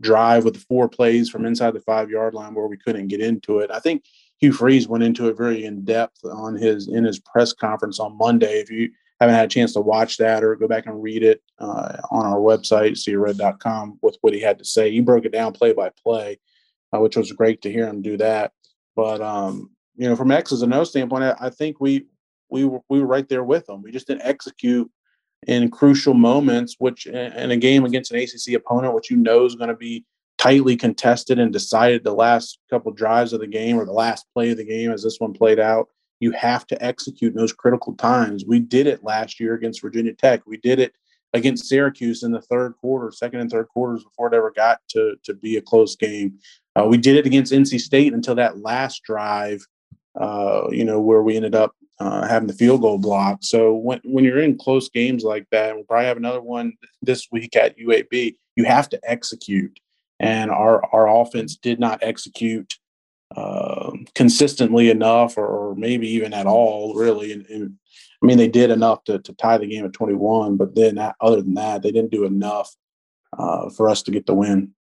drive 0.00 0.44
with 0.44 0.54
the 0.54 0.60
four 0.60 0.88
plays 0.88 1.28
from 1.28 1.44
inside 1.44 1.72
the 1.72 1.80
five 1.80 2.08
yard 2.08 2.34
line 2.34 2.54
where 2.54 2.66
we 2.66 2.78
couldn't 2.78 3.08
get 3.08 3.20
into 3.20 3.58
it. 3.58 3.70
I 3.70 3.80
think 3.80 4.04
Hugh 4.38 4.52
Freeze 4.52 4.88
went 4.88 5.04
into 5.04 5.28
it 5.28 5.36
very 5.36 5.64
in 5.64 5.84
depth 5.84 6.24
on 6.24 6.54
his 6.54 6.88
in 6.88 7.04
his 7.04 7.18
press 7.20 7.52
conference 7.52 8.00
on 8.00 8.16
Monday. 8.16 8.60
If 8.60 8.70
you 8.70 8.90
haven't 9.20 9.34
had 9.34 9.46
a 9.46 9.48
chance 9.48 9.72
to 9.74 9.80
watch 9.80 10.16
that 10.18 10.44
or 10.44 10.56
go 10.56 10.68
back 10.68 10.86
and 10.86 11.02
read 11.02 11.22
it 11.22 11.42
uh, 11.58 11.96
on 12.10 12.26
our 12.26 12.38
website, 12.38 12.92
seaofred.com, 12.92 13.98
with 14.02 14.18
what 14.20 14.34
he 14.34 14.40
had 14.40 14.58
to 14.58 14.64
say. 14.64 14.90
He 14.90 15.00
broke 15.00 15.24
it 15.24 15.32
down 15.32 15.52
play 15.52 15.72
by 15.72 15.90
play, 16.02 16.38
uh, 16.94 17.00
which 17.00 17.16
was 17.16 17.32
great 17.32 17.62
to 17.62 17.72
hear 17.72 17.86
him 17.86 18.02
do 18.02 18.16
that. 18.18 18.52
But 18.94 19.20
um, 19.20 19.70
you 19.96 20.08
know, 20.08 20.16
from 20.16 20.30
X's 20.30 20.62
and 20.62 20.74
O 20.74 20.84
standpoint, 20.84 21.24
I, 21.24 21.36
I 21.40 21.50
think 21.50 21.80
we 21.80 22.06
we 22.48 22.64
were, 22.64 22.80
we 22.88 23.00
were 23.00 23.06
right 23.06 23.28
there 23.28 23.44
with 23.44 23.66
them. 23.66 23.82
We 23.82 23.90
just 23.90 24.06
didn't 24.06 24.22
execute 24.22 24.90
in 25.46 25.70
crucial 25.70 26.14
moments, 26.14 26.76
which 26.78 27.06
in 27.06 27.50
a 27.50 27.56
game 27.56 27.84
against 27.84 28.12
an 28.12 28.18
ACC 28.18 28.54
opponent, 28.54 28.94
which 28.94 29.10
you 29.10 29.16
know 29.16 29.44
is 29.44 29.54
going 29.54 29.68
to 29.68 29.76
be 29.76 30.04
tightly 30.38 30.76
contested 30.76 31.38
and 31.38 31.52
decided 31.52 32.04
the 32.04 32.12
last 32.12 32.58
couple 32.68 32.92
drives 32.92 33.32
of 33.32 33.40
the 33.40 33.46
game 33.46 33.78
or 33.78 33.84
the 33.84 33.92
last 33.92 34.26
play 34.34 34.50
of 34.50 34.56
the 34.56 34.64
game 34.64 34.90
as 34.90 35.02
this 35.02 35.18
one 35.18 35.32
played 35.32 35.58
out. 35.58 35.88
You 36.20 36.32
have 36.32 36.66
to 36.68 36.84
execute 36.84 37.32
in 37.32 37.38
those 37.38 37.52
critical 37.52 37.94
times. 37.94 38.44
We 38.46 38.58
did 38.58 38.86
it 38.86 39.04
last 39.04 39.38
year 39.38 39.54
against 39.54 39.82
Virginia 39.82 40.14
Tech. 40.14 40.42
We 40.46 40.56
did 40.58 40.78
it 40.78 40.92
against 41.32 41.68
Syracuse 41.68 42.22
in 42.22 42.32
the 42.32 42.40
third 42.42 42.74
quarter, 42.80 43.10
second 43.12 43.40
and 43.40 43.50
third 43.50 43.68
quarters 43.68 44.02
before 44.02 44.28
it 44.28 44.34
ever 44.34 44.50
got 44.50 44.80
to, 44.90 45.16
to 45.24 45.34
be 45.34 45.56
a 45.56 45.62
close 45.62 45.94
game. 45.94 46.38
Uh, 46.74 46.86
we 46.86 46.96
did 46.96 47.16
it 47.16 47.26
against 47.26 47.52
NC 47.52 47.80
State 47.80 48.14
until 48.14 48.34
that 48.34 48.58
last 48.58 49.02
drive, 49.02 49.64
uh, 50.18 50.68
you 50.70 50.84
know, 50.84 51.00
where 51.00 51.22
we 51.22 51.36
ended 51.36 51.54
up 51.54 51.74
uh, 51.98 52.26
having 52.26 52.46
the 52.46 52.54
field 52.54 52.82
goal 52.82 52.98
block. 52.98 53.38
So 53.42 53.74
when, 53.74 54.00
when 54.04 54.24
you're 54.24 54.42
in 54.42 54.58
close 54.58 54.88
games 54.88 55.24
like 55.24 55.46
that, 55.50 55.74
we'll 55.74 55.84
probably 55.84 56.06
have 56.06 56.16
another 56.16 56.42
one 56.42 56.74
this 57.02 57.28
week 57.32 57.56
at 57.56 57.78
UAB, 57.78 58.36
you 58.56 58.64
have 58.64 58.88
to 58.90 59.00
execute. 59.04 59.78
And 60.18 60.50
our, 60.50 60.84
our 60.94 61.08
offense 61.08 61.56
did 61.56 61.78
not 61.78 62.00
execute 62.02 62.74
uh, 63.34 63.92
consistently 64.14 64.88
enough, 64.88 65.36
or, 65.36 65.46
or, 65.46 65.74
maybe 65.74 66.08
even 66.08 66.32
at 66.32 66.46
all, 66.46 66.94
really. 66.94 67.32
And, 67.32 67.44
and, 67.46 67.74
I 68.22 68.26
mean, 68.26 68.38
they 68.38 68.48
did 68.48 68.70
enough 68.70 69.04
to, 69.04 69.18
to 69.18 69.32
tie 69.34 69.58
the 69.58 69.66
game 69.66 69.84
at 69.84 69.92
21, 69.92 70.56
but 70.56 70.74
then 70.74 70.98
other 71.20 71.42
than 71.42 71.54
that, 71.54 71.82
they 71.82 71.92
didn't 71.92 72.12
do 72.12 72.24
enough 72.24 72.74
uh, 73.36 73.68
for 73.68 73.90
us 73.90 74.02
to 74.04 74.10
get 74.10 74.26
the 74.26 74.34
win. 74.34 74.72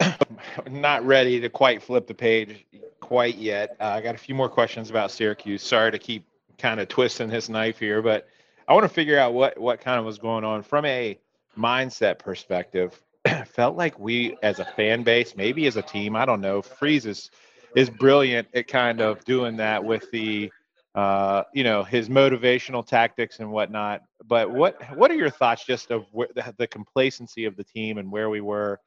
Not 0.70 1.04
ready 1.04 1.40
to 1.40 1.48
quite 1.48 1.82
flip 1.82 2.06
the 2.06 2.14
page 2.14 2.64
quite 3.04 3.36
yet. 3.36 3.76
Uh, 3.78 3.84
I 3.84 4.00
got 4.00 4.14
a 4.14 4.18
few 4.18 4.34
more 4.34 4.48
questions 4.48 4.88
about 4.88 5.10
Syracuse. 5.10 5.62
Sorry 5.62 5.92
to 5.92 5.98
keep 5.98 6.26
kind 6.56 6.80
of 6.80 6.88
twisting 6.88 7.28
his 7.28 7.50
knife 7.50 7.78
here, 7.78 8.00
but 8.00 8.26
I 8.66 8.72
want 8.72 8.84
to 8.84 8.88
figure 8.88 9.18
out 9.18 9.34
what 9.34 9.60
what 9.60 9.80
kind 9.80 9.98
of 9.98 10.06
was 10.06 10.16
going 10.18 10.42
on 10.42 10.62
from 10.62 10.86
a 10.86 11.18
mindset 11.56 12.18
perspective. 12.18 12.98
felt 13.46 13.76
like 13.76 13.98
we, 13.98 14.38
as 14.42 14.58
a 14.58 14.64
fan 14.64 15.02
base, 15.02 15.36
maybe 15.36 15.66
as 15.66 15.76
a 15.76 15.82
team, 15.82 16.16
I 16.16 16.24
don't 16.24 16.40
know. 16.40 16.62
Freeze 16.62 17.04
is 17.04 17.30
is 17.76 17.90
brilliant 17.90 18.48
at 18.54 18.68
kind 18.68 19.02
of 19.02 19.22
doing 19.26 19.58
that 19.58 19.84
with 19.84 20.10
the 20.10 20.50
uh, 20.94 21.42
you 21.52 21.62
know 21.62 21.82
his 21.82 22.08
motivational 22.08 22.86
tactics 22.86 23.38
and 23.38 23.50
whatnot. 23.50 24.00
But 24.24 24.50
what 24.50 24.82
what 24.96 25.10
are 25.10 25.14
your 25.14 25.30
thoughts 25.30 25.66
just 25.66 25.90
of 25.90 26.06
the, 26.12 26.54
the 26.56 26.66
complacency 26.66 27.44
of 27.44 27.54
the 27.56 27.64
team 27.64 27.98
and 27.98 28.10
where 28.10 28.30
we 28.30 28.40
were 28.40 28.80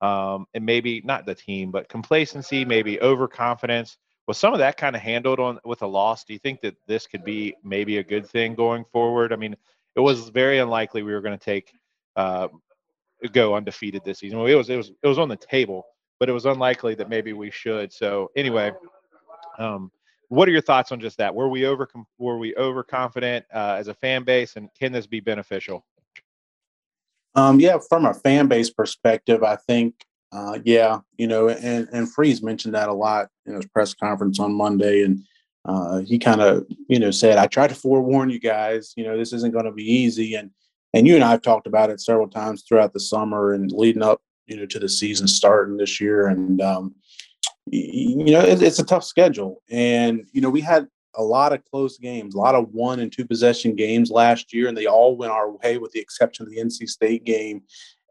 um, 0.00 0.46
and 0.54 0.64
maybe 0.64 1.00
not 1.04 1.26
the 1.26 1.34
team, 1.34 1.70
but 1.70 1.88
complacency, 1.88 2.64
maybe 2.64 3.00
overconfidence. 3.00 3.96
Was 4.26 4.38
some 4.38 4.52
of 4.52 4.58
that 4.58 4.76
kind 4.76 4.96
of 4.96 5.02
handled 5.02 5.38
on 5.38 5.58
with 5.64 5.82
a 5.82 5.86
loss? 5.86 6.24
Do 6.24 6.32
you 6.32 6.38
think 6.38 6.60
that 6.62 6.76
this 6.86 7.06
could 7.06 7.24
be 7.24 7.54
maybe 7.62 7.98
a 7.98 8.02
good 8.02 8.26
thing 8.26 8.54
going 8.54 8.84
forward? 8.90 9.32
I 9.32 9.36
mean, 9.36 9.54
it 9.96 10.00
was 10.00 10.30
very 10.30 10.58
unlikely 10.58 11.02
we 11.02 11.12
were 11.12 11.20
going 11.20 11.38
to 11.38 11.44
take 11.44 11.72
uh, 12.16 12.48
go 13.32 13.54
undefeated 13.54 14.02
this 14.04 14.18
season. 14.18 14.38
It 14.40 14.54
was 14.54 14.70
it 14.70 14.76
was 14.76 14.92
it 15.02 15.06
was 15.06 15.18
on 15.18 15.28
the 15.28 15.36
table, 15.36 15.86
but 16.18 16.28
it 16.28 16.32
was 16.32 16.46
unlikely 16.46 16.94
that 16.96 17.08
maybe 17.08 17.32
we 17.32 17.50
should. 17.50 17.92
So 17.92 18.30
anyway, 18.36 18.72
um, 19.58 19.90
what 20.28 20.48
are 20.48 20.52
your 20.52 20.62
thoughts 20.62 20.92
on 20.92 21.00
just 21.00 21.18
that? 21.18 21.34
Were 21.34 21.48
we 21.48 21.66
over 21.66 21.88
were 22.18 22.38
we 22.38 22.54
overconfident 22.56 23.44
uh, 23.52 23.76
as 23.78 23.88
a 23.88 23.94
fan 23.94 24.24
base, 24.24 24.56
and 24.56 24.68
can 24.78 24.92
this 24.92 25.06
be 25.06 25.20
beneficial? 25.20 25.84
Um, 27.34 27.60
yeah, 27.60 27.78
from 27.88 28.06
a 28.06 28.14
fan 28.14 28.46
base 28.46 28.70
perspective, 28.70 29.42
I 29.42 29.56
think, 29.56 29.94
uh, 30.32 30.58
yeah, 30.64 31.00
you 31.16 31.26
know, 31.26 31.48
and 31.48 31.88
and 31.92 32.12
Freeze 32.12 32.42
mentioned 32.42 32.74
that 32.74 32.88
a 32.88 32.92
lot 32.92 33.28
in 33.46 33.54
his 33.54 33.66
press 33.66 33.94
conference 33.94 34.40
on 34.40 34.54
Monday, 34.54 35.02
and 35.02 35.24
uh, 35.64 35.98
he 36.00 36.18
kind 36.18 36.40
of, 36.40 36.66
you 36.88 36.98
know, 36.98 37.10
said, 37.10 37.38
"I 37.38 37.46
tried 37.46 37.68
to 37.68 37.74
forewarn 37.74 38.30
you 38.30 38.40
guys. 38.40 38.92
You 38.96 39.04
know, 39.04 39.16
this 39.16 39.32
isn't 39.32 39.52
going 39.52 39.64
to 39.64 39.72
be 39.72 39.84
easy." 39.84 40.34
And 40.34 40.50
and 40.92 41.06
you 41.06 41.14
and 41.14 41.24
I 41.24 41.30
have 41.30 41.42
talked 41.42 41.66
about 41.66 41.90
it 41.90 42.00
several 42.00 42.28
times 42.28 42.62
throughout 42.62 42.92
the 42.92 43.00
summer 43.00 43.52
and 43.52 43.70
leading 43.72 44.02
up, 44.02 44.20
you 44.46 44.56
know, 44.56 44.66
to 44.66 44.78
the 44.78 44.88
season 44.88 45.26
starting 45.28 45.76
this 45.76 46.00
year. 46.00 46.26
And 46.26 46.60
um, 46.60 46.94
you 47.66 48.32
know, 48.32 48.40
it, 48.40 48.62
it's 48.62 48.78
a 48.78 48.84
tough 48.84 49.04
schedule, 49.04 49.62
and 49.70 50.24
you 50.32 50.40
know, 50.40 50.50
we 50.50 50.60
had 50.60 50.88
a 51.16 51.22
lot 51.22 51.52
of 51.52 51.64
close 51.64 51.98
games, 51.98 52.34
a 52.34 52.38
lot 52.38 52.54
of 52.54 52.72
one 52.72 53.00
and 53.00 53.12
two 53.12 53.24
possession 53.24 53.74
games 53.74 54.10
last 54.10 54.52
year, 54.52 54.68
and 54.68 54.76
they 54.76 54.86
all 54.86 55.16
went 55.16 55.32
our 55.32 55.50
way 55.50 55.78
with 55.78 55.92
the 55.92 56.00
exception 56.00 56.44
of 56.44 56.50
the 56.50 56.58
NC 56.58 56.88
State 56.88 57.24
game. 57.24 57.62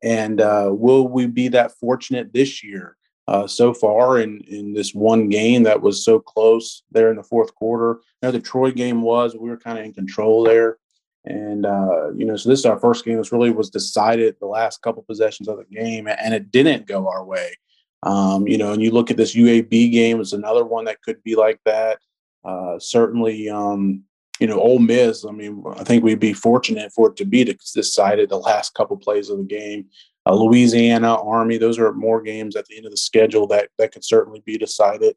And 0.02 0.42
uh, 0.42 0.70
will 0.72 1.08
we 1.08 1.28
be 1.28 1.48
that 1.50 1.72
fortunate 1.80 2.34
this 2.34 2.64
year? 2.64 2.98
Uh, 3.26 3.48
so 3.48 3.74
far 3.74 4.20
in 4.20 4.42
in 4.42 4.74
this 4.74 4.94
one 4.94 5.30
game 5.30 5.64
that 5.64 5.82
was 5.82 6.04
so 6.04 6.20
close 6.20 6.84
there 6.92 7.10
in 7.10 7.16
the 7.16 7.24
fourth 7.24 7.56
quarter. 7.56 8.02
Know, 8.22 8.32
the 8.32 8.40
Troy 8.40 8.72
game 8.72 9.02
was 9.02 9.34
we 9.34 9.50
were 9.50 9.58
kind 9.58 9.80
of 9.80 9.86
in 9.86 9.94
control 9.94 10.44
there, 10.44 10.78
and 11.24 11.66
uh, 11.66 12.12
you 12.14 12.26
know, 12.26 12.36
so 12.36 12.50
this 12.50 12.60
is 12.60 12.66
our 12.66 12.78
first 12.78 13.06
game. 13.06 13.16
This 13.16 13.32
really 13.32 13.52
was 13.52 13.70
decided 13.70 14.36
the 14.40 14.46
last 14.46 14.82
couple 14.82 15.04
possessions 15.04 15.48
of 15.48 15.58
the 15.58 15.64
game, 15.64 16.08
and 16.08 16.34
it 16.34 16.52
didn't 16.52 16.86
go 16.86 17.08
our 17.08 17.24
way. 17.24 17.56
Um, 18.04 18.46
you 18.46 18.58
know, 18.58 18.74
and 18.74 18.82
you 18.82 18.92
look 18.92 19.10
at 19.10 19.16
this 19.16 19.36
UAB 19.36 19.92
game; 19.94 20.20
it's 20.20 20.34
another 20.34 20.66
one 20.66 20.84
that 20.86 21.02
could 21.02 21.24
be 21.24 21.36
like 21.36 21.62
that. 21.64 22.00
Uh, 22.44 22.78
certainly, 22.80 23.50
um, 23.50 24.04
you 24.40 24.48
know, 24.48 24.60
Ole 24.60 24.80
Miss. 24.80 25.26
I 25.26 25.32
mean, 25.32 25.64
I 25.78 25.84
think 25.84 26.04
we'd 26.04 26.20
be 26.20 26.34
fortunate 26.34 26.92
for 26.92 27.10
it 27.10 27.16
to 27.18 27.26
be 27.26 27.44
decided 27.44 28.30
the 28.30 28.38
last 28.38 28.74
couple 28.74 28.98
plays 28.98 29.30
of 29.30 29.38
the 29.38 29.44
game. 29.44 29.86
Uh, 30.26 30.36
Louisiana, 30.36 31.16
Army, 31.16 31.58
those 31.58 31.78
are 31.78 31.94
more 31.94 32.22
games 32.22 32.56
at 32.56 32.66
the 32.66 32.78
end 32.78 32.86
of 32.86 32.92
the 32.92 32.98
schedule 32.98 33.46
that 33.48 33.70
that 33.78 33.92
could 33.92 34.04
certainly 34.04 34.42
be 34.46 34.58
decided 34.58 35.16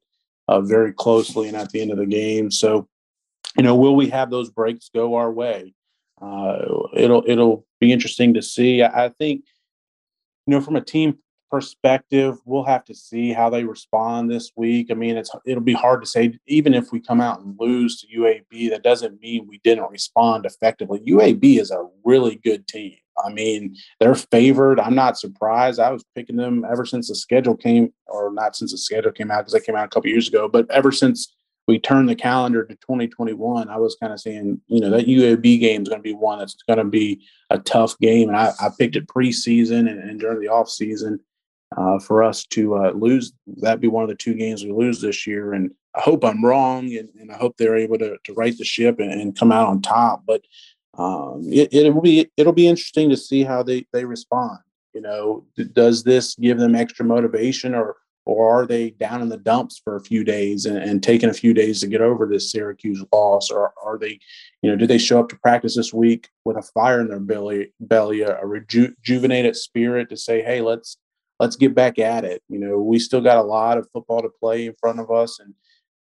uh, 0.48 0.60
very 0.60 0.92
closely 0.92 1.48
and 1.48 1.56
at 1.56 1.70
the 1.70 1.80
end 1.80 1.92
of 1.92 1.98
the 1.98 2.06
game. 2.06 2.50
So, 2.50 2.88
you 3.56 3.62
know, 3.62 3.74
will 3.76 3.96
we 3.96 4.08
have 4.10 4.30
those 4.30 4.50
breaks 4.50 4.90
go 4.92 5.14
our 5.14 5.30
way? 5.30 5.74
Uh, 6.20 6.58
it'll 6.94 7.22
it'll 7.26 7.66
be 7.80 7.92
interesting 7.92 8.34
to 8.34 8.42
see. 8.42 8.82
I, 8.82 9.06
I 9.06 9.08
think, 9.10 9.44
you 10.46 10.52
know, 10.52 10.60
from 10.60 10.76
a 10.76 10.80
team 10.80 11.18
perspective, 11.50 12.36
we'll 12.44 12.64
have 12.64 12.84
to 12.86 12.94
see 12.94 13.32
how 13.32 13.50
they 13.50 13.64
respond 13.64 14.30
this 14.30 14.52
week. 14.56 14.88
I 14.90 14.94
mean, 14.94 15.16
it's 15.16 15.30
it'll 15.44 15.62
be 15.62 15.72
hard 15.72 16.02
to 16.02 16.06
say. 16.06 16.38
Even 16.46 16.74
if 16.74 16.92
we 16.92 17.00
come 17.00 17.20
out 17.20 17.40
and 17.40 17.56
lose 17.58 18.00
to 18.00 18.06
UAB, 18.06 18.70
that 18.70 18.82
doesn't 18.82 19.20
mean 19.20 19.46
we 19.48 19.60
didn't 19.64 19.90
respond 19.90 20.46
effectively. 20.46 21.00
UAB 21.00 21.58
is 21.58 21.70
a 21.70 21.86
really 22.04 22.36
good 22.36 22.66
team. 22.66 22.96
I 23.24 23.32
mean, 23.32 23.76
they're 23.98 24.14
favored. 24.14 24.78
I'm 24.78 24.94
not 24.94 25.18
surprised. 25.18 25.80
I 25.80 25.90
was 25.90 26.04
picking 26.14 26.36
them 26.36 26.66
ever 26.70 26.84
since 26.84 27.08
the 27.08 27.14
schedule 27.14 27.56
came, 27.56 27.92
or 28.06 28.32
not 28.32 28.56
since 28.56 28.72
the 28.72 28.78
schedule 28.78 29.12
came 29.12 29.30
out 29.30 29.38
because 29.38 29.52
they 29.52 29.60
came 29.60 29.76
out 29.76 29.86
a 29.86 29.88
couple 29.88 30.10
years 30.10 30.28
ago, 30.28 30.48
but 30.48 30.70
ever 30.70 30.92
since 30.92 31.34
we 31.66 31.78
turned 31.78 32.08
the 32.08 32.14
calendar 32.14 32.64
to 32.64 32.74
2021, 32.76 33.68
I 33.68 33.76
was 33.76 33.96
kind 34.00 34.12
of 34.12 34.20
saying, 34.20 34.60
you 34.68 34.80
know, 34.80 34.90
that 34.90 35.06
UAB 35.06 35.58
game 35.60 35.82
is 35.82 35.88
going 35.88 35.98
to 35.98 36.02
be 36.02 36.14
one 36.14 36.38
that's 36.38 36.56
going 36.68 36.78
to 36.78 36.84
be 36.84 37.26
a 37.50 37.58
tough 37.58 37.98
game. 37.98 38.28
And 38.28 38.36
I, 38.36 38.52
I 38.60 38.68
picked 38.78 38.96
it 38.96 39.08
preseason 39.08 39.90
and, 39.90 39.98
and 39.98 40.20
during 40.20 40.40
the 40.40 40.48
off 40.48 40.68
season 40.68 41.18
uh, 41.76 41.98
for 41.98 42.22
us 42.22 42.44
to 42.46 42.76
uh, 42.76 42.90
lose. 42.92 43.32
That'd 43.46 43.80
be 43.80 43.88
one 43.88 44.02
of 44.02 44.08
the 44.08 44.16
two 44.16 44.34
games 44.34 44.64
we 44.64 44.72
lose 44.72 45.00
this 45.00 45.26
year. 45.26 45.52
And 45.52 45.70
I 45.94 46.00
hope 46.00 46.24
I'm 46.24 46.44
wrong, 46.44 46.94
and, 46.96 47.08
and 47.20 47.30
I 47.30 47.36
hope 47.36 47.56
they're 47.56 47.76
able 47.76 47.98
to, 47.98 48.16
to 48.24 48.34
right 48.34 48.56
the 48.56 48.64
ship 48.64 48.98
and, 48.98 49.12
and 49.12 49.38
come 49.38 49.52
out 49.52 49.68
on 49.68 49.82
top. 49.82 50.24
But 50.26 50.42
um, 50.98 51.42
it, 51.46 51.72
it 51.72 51.94
will 51.94 52.02
be 52.02 52.30
it'll 52.36 52.52
be 52.52 52.68
interesting 52.68 53.10
to 53.10 53.16
see 53.16 53.44
how 53.44 53.62
they 53.62 53.86
they 53.92 54.04
respond. 54.04 54.58
You 54.94 55.02
know, 55.02 55.44
does 55.72 56.04
this 56.04 56.34
give 56.36 56.58
them 56.58 56.74
extra 56.74 57.04
motivation 57.04 57.74
or 57.74 57.96
or 58.26 58.62
are 58.62 58.66
they 58.66 58.90
down 58.90 59.22
in 59.22 59.28
the 59.28 59.36
dumps 59.36 59.80
for 59.82 59.94
a 59.94 60.00
few 60.00 60.24
days 60.24 60.66
and, 60.66 60.76
and 60.76 61.00
taking 61.00 61.30
a 61.30 61.34
few 61.34 61.54
days 61.54 61.80
to 61.80 61.86
get 61.86 62.00
over 62.00 62.26
this 62.26 62.50
Syracuse 62.50 63.04
loss? 63.12 63.50
Or 63.50 63.72
are 63.82 63.96
they, 63.96 64.18
you 64.62 64.70
know, 64.70 64.74
do 64.74 64.84
they 64.84 64.98
show 64.98 65.20
up 65.20 65.28
to 65.28 65.36
practice 65.36 65.76
this 65.76 65.94
week 65.94 66.28
with 66.44 66.56
a 66.56 66.62
fire 66.62 67.00
in 67.00 67.06
their 67.06 67.20
belly, 67.20 67.72
belly, 67.78 68.22
a 68.22 68.44
reju- 68.44 68.94
rejuvenated 68.98 69.54
spirit 69.54 70.08
to 70.08 70.16
say, 70.16 70.42
hey, 70.42 70.60
let's 70.60 70.96
let's 71.38 71.56
get 71.56 71.74
back 71.74 71.98
at 71.98 72.24
it. 72.24 72.42
You 72.48 72.58
know, 72.58 72.78
we 72.78 72.98
still 72.98 73.20
got 73.20 73.38
a 73.38 73.42
lot 73.42 73.78
of 73.78 73.88
football 73.92 74.22
to 74.22 74.28
play 74.28 74.66
in 74.66 74.74
front 74.80 75.00
of 75.00 75.10
us, 75.10 75.38
and 75.38 75.54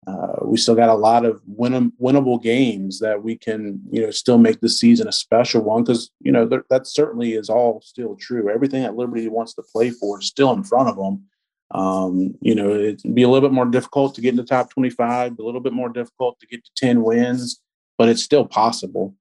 uh, 0.06 0.44
we 0.44 0.56
still 0.56 0.74
got 0.74 0.88
a 0.88 0.94
lot 0.94 1.24
of 1.24 1.42
win- 1.46 1.92
winnable 2.00 2.40
games 2.40 3.00
that 3.00 3.22
we 3.22 3.36
can, 3.36 3.80
you 3.90 4.00
know, 4.02 4.10
still 4.10 4.38
make 4.38 4.60
the 4.60 4.68
season 4.68 5.08
a 5.08 5.12
special 5.12 5.62
one 5.62 5.82
because 5.82 6.10
you 6.20 6.30
know 6.30 6.48
that 6.70 6.86
certainly 6.86 7.32
is 7.32 7.50
all 7.50 7.80
still 7.82 8.16
true. 8.16 8.50
Everything 8.50 8.82
that 8.82 8.96
Liberty 8.96 9.28
wants 9.28 9.54
to 9.54 9.62
play 9.62 9.90
for 9.90 10.20
is 10.20 10.26
still 10.26 10.52
in 10.52 10.62
front 10.62 10.88
of 10.88 10.96
them. 10.96 11.24
Um, 11.72 12.36
you 12.40 12.54
know, 12.54 12.70
it'd 12.70 13.14
be 13.14 13.22
a 13.22 13.28
little 13.28 13.48
bit 13.48 13.54
more 13.54 13.66
difficult 13.66 14.14
to 14.14 14.20
get 14.20 14.30
in 14.30 14.36
the 14.36 14.44
top 14.44 14.70
25, 14.70 15.38
a 15.38 15.42
little 15.42 15.60
bit 15.60 15.72
more 15.72 15.88
difficult 15.88 16.38
to 16.40 16.46
get 16.46 16.64
to 16.64 16.70
10 16.76 17.02
wins, 17.02 17.60
but 17.98 18.08
it's 18.08 18.22
still 18.22 18.46
possible. 18.46 19.16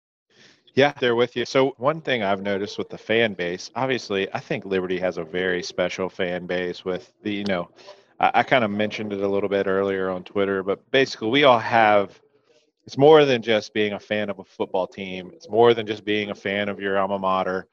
Yeah, 0.75 0.91
they're 1.00 1.15
with 1.15 1.38
you. 1.38 1.46
So 1.46 1.74
one 1.77 2.01
thing 2.01 2.22
I've 2.22 2.41
noticed 2.41 2.77
with 2.77 2.89
the 2.89 2.98
fan 2.98 3.34
base, 3.34 3.72
obviously, 3.75 4.32
I 4.34 4.39
think 4.39 4.65
Liberty 4.65 5.00
has 5.00 5.17
a 5.17 5.24
very 5.24 5.63
special 5.63 6.10
fan 6.10 6.46
base 6.48 6.84
with 6.84 7.13
the, 7.24 7.34
you 7.34 7.46
know, 7.46 7.70
I, 8.20 8.32
I 8.36 8.44
kind 8.44 8.65
of 8.65 8.72
mentioned 8.72 9.13
it 9.13 9.22
a 9.22 9.27
little 9.27 9.48
bit 9.48 9.67
earlier 9.67 10.10
on 10.10 10.25
Twitter, 10.25 10.63
but 10.63 10.91
basically 10.91 11.29
we 11.29 11.46
all 11.46 11.60
have 11.60 12.20
it's 12.86 12.98
more 12.98 13.25
than 13.25 13.41
just 13.41 13.74
being 13.74 13.94
a 13.94 14.00
fan 14.00 14.29
of 14.29 14.39
a 14.39 14.44
football 14.44 14.86
team. 14.86 15.32
It's 15.34 15.50
more 15.50 15.74
than 15.74 15.88
just 15.88 16.05
being 16.05 16.29
a 16.29 16.36
fan 16.36 16.70
of 16.70 16.79
your 16.79 17.00
alma 17.00 17.17
mater. 17.17 17.67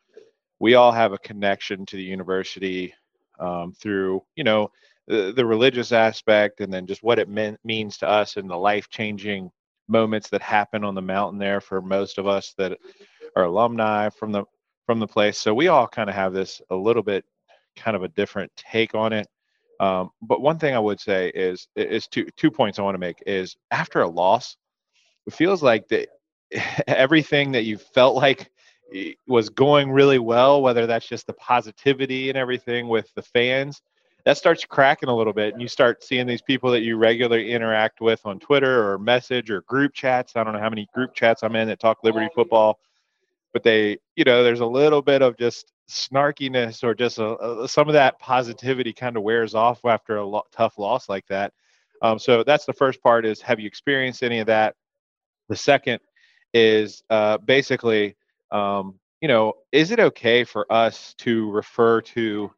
We 0.59 0.75
all 0.75 0.93
have 0.93 1.13
a 1.13 1.19
connection 1.19 1.85
to 1.87 1.97
the 1.97 2.03
university 2.03 2.95
um, 3.39 3.73
through 3.73 4.23
you 4.37 4.45
know 4.45 4.71
the, 5.09 5.33
the, 5.35 5.45
religious 5.45 5.91
aspect 5.91 6.61
and 6.61 6.73
then 6.73 6.87
just 6.87 7.03
what 7.03 7.19
it 7.19 7.29
mean, 7.29 7.59
means 7.65 7.99
to 7.99 8.09
us 8.09 8.37
and 8.37 8.49
the 8.49 8.57
life 8.57 8.89
changing 8.89 9.51
moments 9.89 10.29
that 10.31 10.43
happen 10.43 10.85
on 10.85 10.95
the 10.95 11.03
mountain 11.03 11.39
there 11.39 11.61
for 11.61 11.83
most 11.83 12.19
of 12.19 12.27
us 12.27 12.55
that 12.59 12.79
are 13.37 13.45
alumni 13.45 14.09
from 14.09 14.33
the 14.33 14.45
from 14.87 14.99
the 14.99 15.07
place. 15.07 15.39
So 15.39 15.55
we 15.55 15.69
all 15.69 15.87
kind 15.87 16.11
of 16.11 16.17
have 16.17 16.33
this 16.33 16.61
a 16.71 16.77
little 16.77 17.03
bit 17.03 17.25
kind 17.77 17.97
of 17.97 18.03
a 18.03 18.09
different 18.09 18.51
take 18.57 18.95
on 18.95 19.13
it. 19.13 19.29
Um, 19.81 20.11
but 20.21 20.41
one 20.41 20.59
thing 20.59 20.75
i 20.75 20.79
would 20.79 21.01
say 21.01 21.31
is 21.35 21.67
is 21.75 22.07
two 22.07 22.27
two 22.37 22.51
points 22.53 22.79
i 22.79 22.83
want 22.83 22.95
to 22.95 23.01
make 23.01 23.21
is 23.27 23.57
after 23.73 24.03
a 24.03 24.09
loss 24.09 24.57
it 25.27 25.33
feels 25.33 25.63
like 25.63 25.89
that 25.89 26.09
everything 26.87 27.53
that 27.53 27.65
you 27.65 27.79
felt 27.79 28.15
like 28.15 28.51
was 29.27 29.49
going 29.49 29.91
really 29.91 30.19
well, 30.19 30.63
whether 30.63 30.87
that's 30.87 31.09
just 31.09 31.27
the 31.27 31.33
positivity 31.35 32.29
and 32.29 32.39
everything 32.39 32.89
with 32.89 33.13
the 33.15 33.23
fans, 33.23 33.81
that 34.25 34.39
starts 34.39 34.65
cracking 34.65 35.09
a 35.09 35.17
little 35.17 35.33
bit. 35.33 35.53
And 35.53 35.63
you 35.63 35.69
start 35.69 36.03
seeing 36.03 36.27
these 36.27 36.43
people 36.43 36.71
that 36.71 36.83
you 36.83 36.97
regularly 36.97 37.51
interact 37.51 38.01
with 38.01 38.21
on 38.25 38.39
Twitter 38.39 38.89
or 38.89 38.99
message 38.99 39.51
or 39.51 39.63
group 39.63 39.93
chats. 39.95 40.37
I 40.37 40.45
don't 40.45 40.53
know 40.53 40.61
how 40.61 40.71
many 40.71 40.89
group 40.95 41.15
chats 41.15 41.43
I'm 41.43 41.57
in 41.57 41.69
that 41.69 41.81
talk 41.81 42.05
Liberty 42.05 42.29
football, 42.35 42.79
but 43.53 43.63
they, 43.63 43.99
you 44.17 44.25
know, 44.25 44.43
there's 44.43 44.61
a 44.61 44.67
little 44.67 45.03
bit 45.03 45.23
of 45.23 45.37
just 45.37 45.73
snarkiness 45.91 46.85
or 46.85 46.95
just 46.95 47.19
a, 47.19 47.37
a, 47.63 47.69
some 47.69 47.89
of 47.89 47.95
that 47.95 48.19
positivity 48.19 48.93
kind 48.93 49.17
of 49.17 49.23
wears 49.23 49.55
off 49.55 49.81
after 49.85 50.17
a 50.17 50.25
lo- 50.25 50.47
tough 50.53 50.79
loss 50.79 51.09
like 51.09 51.27
that. 51.27 51.53
Um, 52.01 52.19
so 52.19 52.43
that's 52.45 52.65
the 52.65 52.73
first 52.73 53.03
part 53.03 53.27
is 53.27 53.41
have 53.43 53.61
you 53.61 53.67
experienced 53.67 54.23
any 54.23 54.39
of 54.39 54.47
that? 54.47 54.75
The 55.49 55.57
second 55.57 56.01
is 56.55 57.03
uh, 57.11 57.39
basically 57.39 58.17
um, 58.53 58.99
you 59.23 59.29
know, 59.29 59.55
is 59.71 59.93
it 59.93 60.01
okay 60.01 60.45
for 60.45 60.71
us 60.71 61.15
to 61.19 61.51
refer 61.53 62.01
to 62.01 62.53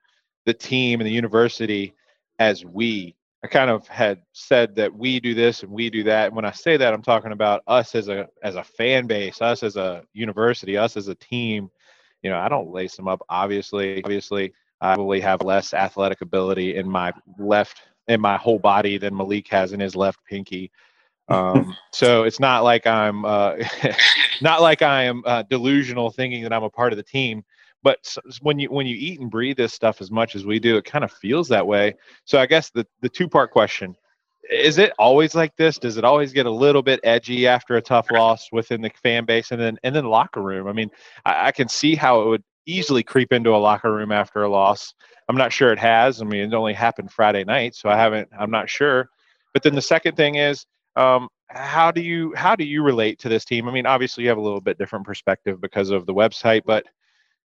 the 0.45 0.55
team 0.55 1.01
and 1.01 1.07
the 1.07 1.13
university 1.13 1.95
as 2.39 2.65
we? 2.65 3.15
I 3.43 3.47
kind 3.47 3.71
of 3.71 3.87
had 3.89 4.23
said 4.33 4.75
that 4.77 4.95
we 4.95 5.21
do 5.21 5.35
this 5.35 5.63
and 5.63 5.71
we 5.71 5.91
do 5.91 6.03
that. 6.05 6.29
And 6.29 6.37
when 6.37 6.47
I 6.47 6.51
say 6.51 6.79
that, 6.79 6.95
I'm 6.95 7.03
talking 7.03 7.33
about 7.33 7.63
us 7.67 7.95
as 7.95 8.09
a 8.09 8.27
as 8.43 8.57
a 8.57 8.65
fan 8.65 9.07
base, 9.07 9.43
us 9.43 9.63
as 9.63 9.77
a 9.77 10.03
university, 10.15 10.79
us 10.79 10.97
as 10.97 11.09
a 11.09 11.15
team. 11.15 11.71
You 12.23 12.31
know, 12.31 12.39
I 12.39 12.49
don't 12.49 12.73
lace 12.73 12.97
them 12.97 13.07
up. 13.07 13.21
Obviously, 13.29 14.03
obviously, 14.03 14.55
I 14.81 14.95
probably 14.95 15.21
have 15.21 15.43
less 15.43 15.75
athletic 15.75 16.23
ability 16.23 16.77
in 16.77 16.89
my 16.89 17.13
left 17.39 17.83
in 18.09 18.21
my 18.21 18.37
whole 18.37 18.59
body 18.59 18.99
than 18.99 19.17
Malik 19.17 19.49
has 19.49 19.73
in 19.73 19.81
his 19.81 19.95
left 19.95 20.21
pinky. 20.25 20.71
Um, 21.29 21.77
so 21.93 22.25
it's 22.25 22.41
not 22.41 22.65
like 22.65 22.87
I'm 22.87 23.25
uh, 23.25 23.57
not 24.41 24.63
like 24.63 24.83
I 24.83 25.05
am 25.05 25.23
uh, 25.27 25.43
delusional 25.43 26.11
thinking 26.11 26.43
that 26.43 26.53
I'm 26.53 26.65
a 26.65 26.71
part 26.71 26.93
of 26.93 26.97
the 26.97 27.03
team. 27.03 27.45
But 27.85 28.17
when 28.41 28.59
you 28.59 28.69
when 28.69 28.87
you 28.87 28.97
eat 28.97 29.21
and 29.21 29.31
breathe 29.31 29.59
this 29.59 29.73
stuff 29.73 30.01
as 30.01 30.11
much 30.11 30.35
as 30.35 30.45
we 30.45 30.59
do, 30.59 30.77
it 30.77 30.85
kind 30.85 31.05
of 31.05 31.13
feels 31.13 31.47
that 31.49 31.67
way. 31.67 31.95
So 32.25 32.41
I 32.41 32.47
guess 32.47 32.71
the 32.71 32.85
the 33.03 33.09
two 33.09 33.29
part 33.29 33.53
question 33.53 33.95
is 34.51 34.79
it 34.79 34.93
always 34.99 35.35
like 35.35 35.57
this? 35.57 35.79
Does 35.79 35.97
it 35.97 36.05
always 36.05 36.33
get 36.33 36.47
a 36.47 36.51
little 36.51 36.83
bit 36.83 37.01
edgy 37.03 37.47
after 37.47 37.77
a 37.77 37.83
tough 37.83 38.11
loss 38.11 38.49
within 38.53 38.83
the 38.83 38.91
fan 39.03 39.25
base 39.25 39.51
and 39.53 39.61
then 39.61 39.79
and 39.83 39.95
then 39.95 40.05
locker 40.07 40.43
room? 40.43 40.67
I 40.67 40.73
mean, 40.73 40.91
I, 41.25 41.49
I 41.49 41.53
can 41.53 41.69
see 41.69 41.95
how 41.95 42.23
it 42.23 42.27
would 42.27 42.45
easily 42.67 43.03
creep 43.03 43.33
into 43.33 43.55
a 43.55 43.59
locker 43.59 43.93
room 43.93 44.13
after 44.13 44.43
a 44.43 44.49
loss. 44.49 44.95
I'm 45.29 45.37
not 45.37 45.53
sure 45.53 45.73
it 45.73 45.79
has. 45.79 46.21
I 46.21 46.25
mean, 46.25 46.41
it 46.41 46.55
only 46.55 46.75
happened 46.75 47.13
Friday 47.13 47.45
night, 47.45 47.75
so 47.75 47.89
I 47.89 47.97
haven't. 47.97 48.29
I'm 48.39 48.51
not 48.51 48.69
sure. 48.69 49.09
But 49.53 49.63
then 49.63 49.75
the 49.75 49.83
second 49.83 50.17
thing 50.17 50.37
is, 50.37 50.67
um, 50.97 51.29
how 51.49 51.91
do 51.91 52.03
you 52.03 52.35
how 52.35 52.57
do 52.57 52.65
you 52.65 52.83
relate 52.83 53.19
to 53.21 53.29
this 53.29 53.45
team? 53.45 53.69
I 53.69 53.73
mean, 53.73 53.87
obviously 53.87 54.25
you 54.25 54.29
have 54.31 54.39
a 54.39 54.43
little 54.43 54.61
bit 54.61 54.79
different 54.79 55.07
perspective 55.07 55.61
because 55.61 55.91
of 55.91 56.07
the 56.07 56.15
website, 56.15 56.63
but 56.65 56.85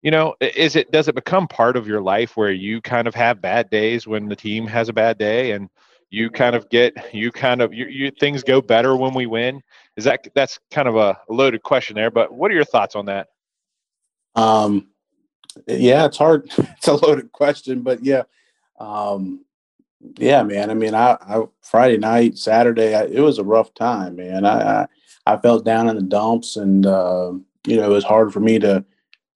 you 0.02 0.12
know, 0.12 0.36
is 0.40 0.76
it 0.76 0.92
does 0.92 1.08
it 1.08 1.16
become 1.16 1.48
part 1.48 1.76
of 1.76 1.88
your 1.88 2.02
life 2.02 2.38
where 2.38 2.52
you 2.52 2.82
kind 2.82 3.08
of 3.08 3.16
have 3.16 3.42
bad 3.42 3.70
days 3.70 4.08
when 4.08 4.30
the 4.30 4.36
team 4.36 4.66
has 4.68 4.90
a 4.90 4.94
bad 4.94 5.18
day 5.18 5.52
and 5.52 5.70
you 6.10 6.30
kind 6.30 6.56
of 6.56 6.70
get 6.70 7.14
you 7.14 7.32
kind 7.32 7.62
of 7.62 7.74
you, 7.74 7.86
you 7.86 8.12
things 8.12 8.44
go 8.44 8.62
better 8.62 8.96
when 8.96 9.14
we 9.14 9.26
win? 9.26 9.62
Is 9.98 10.06
that 10.06 10.28
that's 10.36 10.60
kind 10.72 10.88
of 10.88 10.96
a 10.96 11.18
loaded 11.30 11.64
question 11.64 11.96
there, 11.96 12.12
but 12.12 12.34
what 12.34 12.50
are 12.50 12.56
your 12.56 12.66
thoughts 12.66 12.96
on 12.96 13.06
that? 13.08 13.28
Um 14.36 14.88
yeah, 15.68 16.06
it's 16.06 16.18
hard. 16.18 16.50
It's 16.58 16.88
a 16.88 16.94
loaded 16.94 17.32
question, 17.32 17.82
but 17.82 18.04
yeah. 18.04 18.24
Um 18.80 19.44
yeah, 20.18 20.44
man. 20.44 20.70
I 20.70 20.76
mean, 20.76 20.96
I, 20.96 21.18
I 21.22 21.44
Friday 21.62 21.98
night, 21.98 22.38
Saturday, 22.38 22.96
I, 22.96 23.04
it 23.04 23.20
was 23.20 23.38
a 23.38 23.44
rough 23.44 23.74
time, 23.74 24.16
man. 24.16 24.46
I, 24.46 24.84
I, 24.84 24.88
I 25.26 25.38
felt 25.38 25.66
down 25.66 25.90
in 25.90 25.98
the 25.98 26.02
dumps, 26.02 26.56
and 26.56 26.86
uh, 26.86 27.34
you 27.68 27.76
know, 27.76 27.84
it 27.84 27.94
was 27.94 28.06
hard 28.06 28.32
for 28.32 28.40
me 28.40 28.60
to 28.60 28.86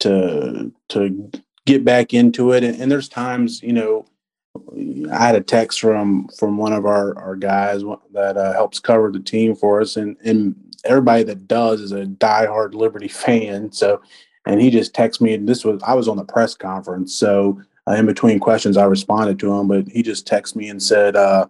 to 0.04 0.72
to 0.90 1.32
get 1.66 1.84
back 1.84 2.14
into 2.14 2.52
it. 2.52 2.64
And, 2.64 2.80
and 2.82 2.92
there's 2.92 3.10
times, 3.10 3.62
you 3.64 3.74
know, 3.74 4.06
I 5.12 5.26
had 5.26 5.36
a 5.36 5.42
text 5.42 5.80
from 5.80 6.28
from 6.38 6.58
one 6.58 6.74
of 6.74 6.86
our 6.86 7.18
our 7.18 7.36
guys 7.36 7.82
that 8.14 8.38
uh, 8.38 8.54
helps 8.54 8.80
cover 8.80 9.12
the 9.12 9.20
team 9.20 9.56
for 9.56 9.82
us, 9.82 9.98
and 9.98 10.16
and 10.24 10.56
everybody 10.86 11.24
that 11.24 11.48
does 11.48 11.82
is 11.82 11.92
a 11.92 12.06
diehard 12.06 12.74
Liberty 12.74 13.08
fan. 13.24 13.72
So, 13.72 14.02
and 14.46 14.62
he 14.62 14.70
just 14.70 14.94
texted 14.94 15.22
me, 15.22 15.34
and 15.34 15.48
this 15.48 15.66
was 15.66 15.82
I 15.84 15.96
was 15.96 16.08
on 16.08 16.18
the 16.18 16.26
press 16.26 16.56
conference, 16.56 17.16
so 17.16 17.60
uh, 17.88 17.94
in 17.94 18.06
between 18.06 18.40
questions, 18.40 18.78
I 18.78 18.86
responded 18.86 19.40
to 19.40 19.54
him, 19.54 19.68
but 19.68 19.88
he 19.88 20.04
just 20.04 20.28
texted 20.28 20.56
me 20.56 20.70
and 20.70 20.82
said, 20.82 21.16
uh, 21.16 21.48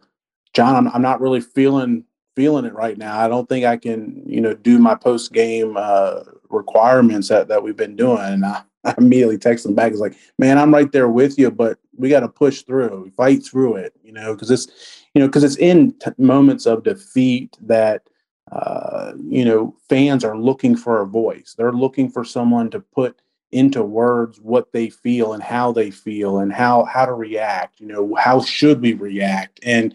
"John, 0.53 0.75
I'm, 0.75 0.87
I'm 0.93 1.01
not 1.01 1.21
really 1.21 1.41
feeling 1.41 2.05
feeling 2.35 2.65
it 2.65 2.73
right 2.73 2.97
now. 2.97 3.19
I 3.19 3.27
don't 3.27 3.47
think 3.47 3.65
I 3.65 3.77
can, 3.77 4.23
you 4.25 4.41
know, 4.41 4.53
do 4.53 4.79
my 4.79 4.95
post 4.95 5.33
game 5.33 5.75
uh, 5.77 6.21
requirements 6.49 7.27
that, 7.29 7.47
that 7.47 7.63
we've 7.63 7.77
been 7.77 7.95
doing." 7.95 8.19
And 8.19 8.45
I, 8.45 8.63
I 8.83 8.95
immediately 8.97 9.37
text 9.37 9.65
him 9.65 9.75
back. 9.75 9.91
It's 9.91 10.01
like, 10.01 10.15
"Man, 10.37 10.57
I'm 10.57 10.73
right 10.73 10.91
there 10.91 11.09
with 11.09 11.37
you, 11.37 11.51
but 11.51 11.79
we 11.95 12.09
got 12.09 12.21
to 12.21 12.29
push 12.29 12.63
through, 12.63 13.11
fight 13.15 13.45
through 13.45 13.75
it, 13.75 13.93
you 14.03 14.11
know, 14.11 14.33
because 14.33 14.51
it's, 14.51 15.03
you 15.13 15.21
know, 15.21 15.27
because 15.27 15.43
it's 15.43 15.57
in 15.57 15.93
t- 15.99 16.11
moments 16.17 16.65
of 16.65 16.83
defeat 16.83 17.57
that." 17.61 18.03
Uh, 18.51 19.13
you 19.17 19.43
know, 19.43 19.75
fans 19.89 20.23
are 20.23 20.37
looking 20.37 20.75
for 20.75 21.01
a 21.01 21.07
voice. 21.07 21.55
They're 21.57 21.71
looking 21.71 22.07
for 22.07 22.23
someone 22.23 22.69
to 22.69 22.81
put 22.81 23.19
into 23.53 23.83
words 23.83 24.39
what 24.41 24.71
they 24.73 24.89
feel 24.89 25.33
and 25.33 25.43
how 25.43 25.71
they 25.71 25.91
feel 25.91 26.39
and 26.39 26.51
how 26.51 26.83
how 26.85 27.05
to 27.05 27.13
react 27.13 27.79
you 27.79 27.85
know 27.85 28.15
how 28.15 28.41
should 28.41 28.81
we 28.81 28.93
react 28.93 29.59
and 29.63 29.93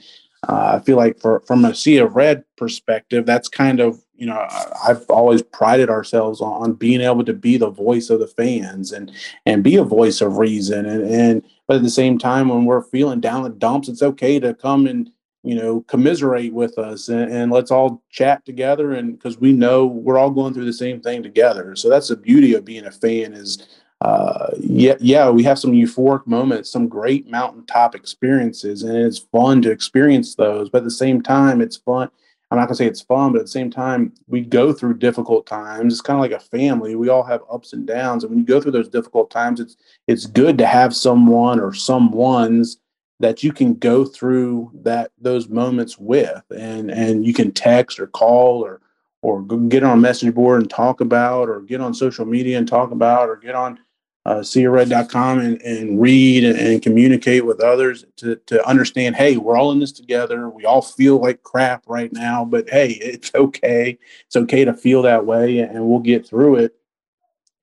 uh, 0.48 0.79
i 0.81 0.85
feel 0.85 0.96
like 0.96 1.18
for 1.18 1.40
from 1.40 1.64
a 1.64 1.74
sea 1.74 1.96
of 1.96 2.14
red 2.14 2.44
perspective 2.57 3.27
that's 3.27 3.48
kind 3.48 3.81
of 3.81 4.03
you 4.16 4.27
know 4.27 4.46
i've 4.87 5.05
always 5.09 5.42
prided 5.42 5.88
ourselves 5.88 6.40
on, 6.40 6.62
on 6.62 6.72
being 6.74 7.01
able 7.01 7.24
to 7.24 7.33
be 7.33 7.57
the 7.57 7.70
voice 7.70 8.11
of 8.11 8.20
the 8.20 8.27
fans 8.27 8.92
and 8.92 9.11
and 9.46 9.64
be 9.64 9.77
a 9.77 9.85
voice 9.85 10.20
of 10.20 10.38
reason. 10.38 10.87
And 10.87 11.03
and 11.05 11.42
but 11.66 11.77
at 11.77 11.83
the 11.83 11.90
same 11.90 12.18
time 12.18 12.48
when 12.48 12.64
we're 12.64 12.83
feeling 12.83 13.20
down 13.20 13.42
the 13.42 13.51
dumps 13.51 13.88
it's 13.88 14.03
okay 14.03 14.38
to 14.40 14.55
come 14.55 14.87
and 14.87 15.11
you 15.42 15.55
know 15.55 15.83
commiserate 15.83 16.53
with 16.53 16.79
us 16.79 17.09
and, 17.09 17.31
and 17.33 17.53
let's 17.53 17.70
all 17.70 18.03
chat 18.11 18.44
together. 18.44 18.92
And 18.92 19.12
because 19.12 19.38
we 19.38 19.53
know 19.53 19.87
we're 19.87 20.18
all 20.18 20.31
going 20.31 20.55
through 20.55 20.66
the 20.66 20.72
same 20.72 21.01
thing 21.01 21.22
together. 21.22 21.77
So 21.77 21.88
that's 21.88 22.09
the 22.09 22.16
beauty 22.16 22.55
of 22.55 22.64
being 22.64 22.87
a 22.87 22.90
fan 22.90 23.33
is 23.33 23.66
uh 24.01 24.51
yeah 24.61 24.95
yeah 25.01 25.29
we 25.29 25.43
have 25.43 25.59
some 25.59 25.73
euphoric 25.73 26.25
moments 26.27 26.71
some 26.71 26.87
great 26.87 27.29
mountaintop 27.29 27.97
experiences 27.97 28.85
and 28.85 28.97
it's 28.97 29.19
fun 29.19 29.61
to 29.61 29.73
experience 29.73 30.37
those 30.37 30.71
but 30.71 30.79
at 30.79 30.85
the 30.85 30.91
same 30.91 31.21
time 31.21 31.61
it's 31.61 31.77
fun 31.77 32.09
I'm 32.51 32.59
not 32.59 32.67
gonna 32.67 32.77
say 32.77 32.87
it's 32.87 33.03
fun, 33.03 33.33
but 33.33 33.41
at 33.41 33.45
the 33.45 33.51
same 33.51 33.71
time, 33.71 34.13
we 34.27 34.41
go 34.41 34.73
through 34.73 34.95
difficult 34.99 35.47
times. 35.47 35.93
It's 35.93 36.01
kind 36.01 36.17
of 36.17 36.23
like 36.23 36.33
a 36.33 36.43
family. 36.43 36.95
We 36.95 37.11
all 37.11 37.23
have 37.23 37.43
ups 37.51 37.75
and 37.75 37.87
downs, 37.87 38.25
and 38.25 38.31
when 38.31 38.39
you 38.39 38.47
go 38.47 38.61
through 38.61 38.73
those 38.73 38.89
difficult 38.89 39.31
times, 39.31 39.61
it's 39.61 39.77
it's 40.07 40.25
good 40.27 40.57
to 40.59 40.67
have 40.67 40.97
someone 40.97 41.61
or 41.61 41.75
someone's 41.75 42.79
that 43.21 43.43
you 43.43 43.53
can 43.53 43.75
go 43.75 44.05
through 44.05 44.71
that 44.83 45.11
those 45.21 45.49
moments 45.49 45.99
with, 45.99 46.43
and 46.57 46.91
and 46.91 47.27
you 47.27 47.35
can 47.35 47.53
text 47.53 48.01
or 48.01 48.07
call 48.07 48.65
or 48.65 48.81
or 49.21 49.43
get 49.43 49.83
on 49.83 49.99
a 49.99 50.01
message 50.01 50.35
board 50.35 50.63
and 50.63 50.71
talk 50.71 51.03
about, 51.03 51.51
or 51.51 51.61
get 51.61 51.83
on 51.83 51.93
social 51.93 52.25
media 52.25 52.57
and 52.57 52.67
talk 52.67 52.93
about, 52.93 53.29
or 53.29 53.37
get 53.37 53.55
on 53.55 53.79
uh, 54.29 54.41
seaofred.com 54.41 55.38
and, 55.38 55.62
and 55.62 55.99
read 55.99 56.45
and, 56.45 56.59
and, 56.59 56.83
communicate 56.83 57.47
with 57.47 57.61
others 57.61 58.05
to, 58.17 58.37
to 58.45 58.62
understand 58.69 59.17
hey 59.17 59.38
we're 59.38 59.57
all 59.57 59.73
in 59.73 59.79
this 59.79 59.91
together. 59.91 60.51
We 60.51 60.67
all 60.67 60.83
feel 60.83 61.19
like 61.19 61.43
crap 61.43 61.85
right 61.87 62.12
now 62.12 62.45
but 62.45 62.69
hey 62.69 62.91
it's 62.91 63.35
okay. 63.35 63.99
It's 64.27 64.37
okay 64.37 64.67
to 64.67 64.75
feel 64.75 65.01
that 65.03 65.25
way 65.25 65.61
and 65.61 65.88
we'll 65.88 66.01
get 66.01 66.29
through 66.29 66.57
it. 66.57 66.77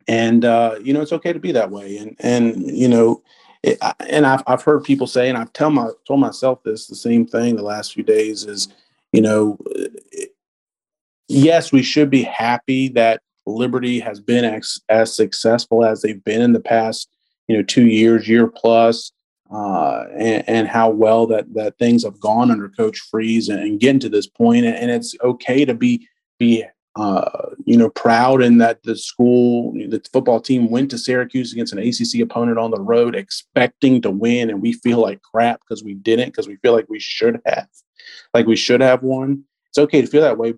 And 0.08 0.43
uh, 0.43 0.80
you 0.82 0.91
know 0.91 1.01
it's 1.01 1.13
okay 1.13 1.34
to 1.34 1.39
be 1.39 1.51
that 1.51 1.69
way. 1.69 1.97
And 1.97 2.15
and 2.19 2.75
you 2.75 2.88
know 2.88 3.21
it, 3.62 3.78
and 3.99 4.25
I've, 4.25 4.41
I've 4.47 4.63
heard 4.63 4.84
people 4.84 5.06
say 5.06 5.30
and 5.30 5.38
i've 5.38 5.54
tell 5.54 5.69
my 5.69 5.89
told 6.08 6.19
myself 6.19 6.63
this 6.63 6.88
the 6.88 6.95
same 6.95 7.28
thing 7.28 7.56
the 7.56 7.63
last 7.63 7.93
few 7.93 8.04
days 8.04 8.43
is 8.43 8.69
you 9.12 9.21
know 9.21 9.58
it, 9.71 10.34
yes 11.28 11.71
we 11.71 11.82
should 11.82 12.10
be 12.10 12.23
happy 12.23 12.89
that 12.89 13.21
Liberty 13.45 13.99
has 13.99 14.19
been 14.19 14.45
as, 14.45 14.79
as 14.89 15.15
successful 15.15 15.86
as 15.86 16.01
they've 16.01 16.23
been 16.23 16.41
in 16.41 16.53
the 16.53 16.60
past, 16.60 17.10
you 17.47 17.55
know, 17.55 17.63
two 17.63 17.88
years, 17.88 18.27
year 18.27 18.47
plus, 18.47 19.12
uh, 19.51 20.05
and, 20.17 20.43
and, 20.47 20.67
how 20.67 20.89
well 20.89 21.27
that 21.27 21.53
that 21.53 21.77
things 21.77 22.03
have 22.03 22.19
gone 22.19 22.49
under 22.49 22.67
Coach 22.67 22.97
Freeze 23.12 23.47
and, 23.47 23.60
and 23.60 23.79
getting 23.79 23.99
to 23.99 24.10
this 24.10 24.25
point. 24.25 24.65
And, 24.65 24.75
and 24.75 24.89
it's 24.89 25.15
okay 25.23 25.65
to 25.65 25.75
be 25.75 26.08
be 26.39 26.65
uh, 26.95 27.49
you 27.65 27.77
know 27.77 27.89
proud 27.89 28.41
in 28.41 28.58
that 28.58 28.81
the 28.84 28.95
school, 28.95 29.71
the 29.73 30.01
football 30.12 30.39
team 30.39 30.71
went 30.71 30.89
to 30.91 30.97
Syracuse 30.97 31.51
against 31.53 31.73
an 31.73 31.79
ACC 31.79 32.21
opponent 32.21 32.58
on 32.58 32.71
the 32.71 32.81
road, 32.81 33.15
expecting 33.15 34.01
to 34.01 34.10
win, 34.10 34.49
and 34.49 34.62
we 34.62 34.73
feel 34.73 34.99
like 34.99 35.21
crap 35.21 35.62
because 35.62 35.84
we 35.84 35.93
didn't, 35.93 36.29
because 36.29 36.47
we 36.47 36.55
feel 36.58 36.73
like 36.73 36.89
we 36.89 36.99
should 36.99 37.39
have, 37.45 37.67
like 38.34 38.47
we 38.47 38.55
should 38.55 38.81
have 38.81 39.03
won. 39.03 39.43
It's 39.69 39.77
okay 39.77 40.01
to 40.01 40.08
feel 40.08 40.21
that 40.21 40.38
way, 40.38 40.55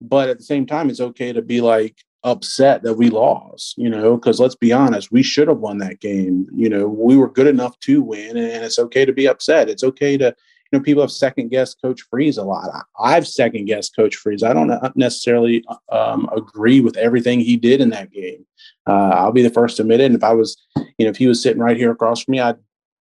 but 0.00 0.28
at 0.28 0.38
the 0.38 0.44
same 0.44 0.66
time, 0.66 0.90
it's 0.90 1.00
okay 1.00 1.32
to 1.32 1.40
be 1.40 1.60
like, 1.60 1.96
upset 2.26 2.82
that 2.82 2.94
we 2.94 3.08
lost, 3.08 3.78
you 3.78 3.88
know, 3.88 4.16
because 4.16 4.40
let's 4.40 4.56
be 4.56 4.72
honest, 4.72 5.12
we 5.12 5.22
should 5.22 5.46
have 5.46 5.58
won 5.58 5.78
that 5.78 6.00
game. 6.00 6.46
You 6.52 6.68
know, 6.68 6.88
we 6.88 7.16
were 7.16 7.30
good 7.30 7.46
enough 7.46 7.78
to 7.80 8.02
win, 8.02 8.36
and 8.36 8.64
it's 8.64 8.80
okay 8.80 9.04
to 9.04 9.12
be 9.12 9.28
upset. 9.28 9.70
It's 9.70 9.84
okay 9.84 10.18
to, 10.18 10.24
you 10.24 10.78
know, 10.78 10.82
people 10.82 11.04
have 11.04 11.12
second 11.12 11.50
guessed 11.50 11.80
Coach 11.80 12.02
Freeze 12.10 12.36
a 12.36 12.42
lot. 12.42 12.68
I've 12.98 13.28
second 13.28 13.66
guessed 13.66 13.94
Coach 13.94 14.16
Freeze. 14.16 14.42
I 14.42 14.52
don't 14.52 14.72
necessarily 14.96 15.64
um, 15.90 16.28
agree 16.36 16.80
with 16.80 16.96
everything 16.96 17.38
he 17.38 17.56
did 17.56 17.80
in 17.80 17.90
that 17.90 18.10
game. 18.10 18.44
Uh, 18.88 19.10
I'll 19.14 19.32
be 19.32 19.42
the 19.42 19.50
first 19.50 19.76
to 19.76 19.82
admit 19.82 20.00
it. 20.00 20.06
And 20.06 20.16
if 20.16 20.24
I 20.24 20.32
was, 20.32 20.56
you 20.98 21.06
know, 21.06 21.10
if 21.10 21.16
he 21.16 21.28
was 21.28 21.40
sitting 21.40 21.62
right 21.62 21.76
here 21.76 21.92
across 21.92 22.24
from 22.24 22.32
me, 22.32 22.40
I'd 22.40 22.56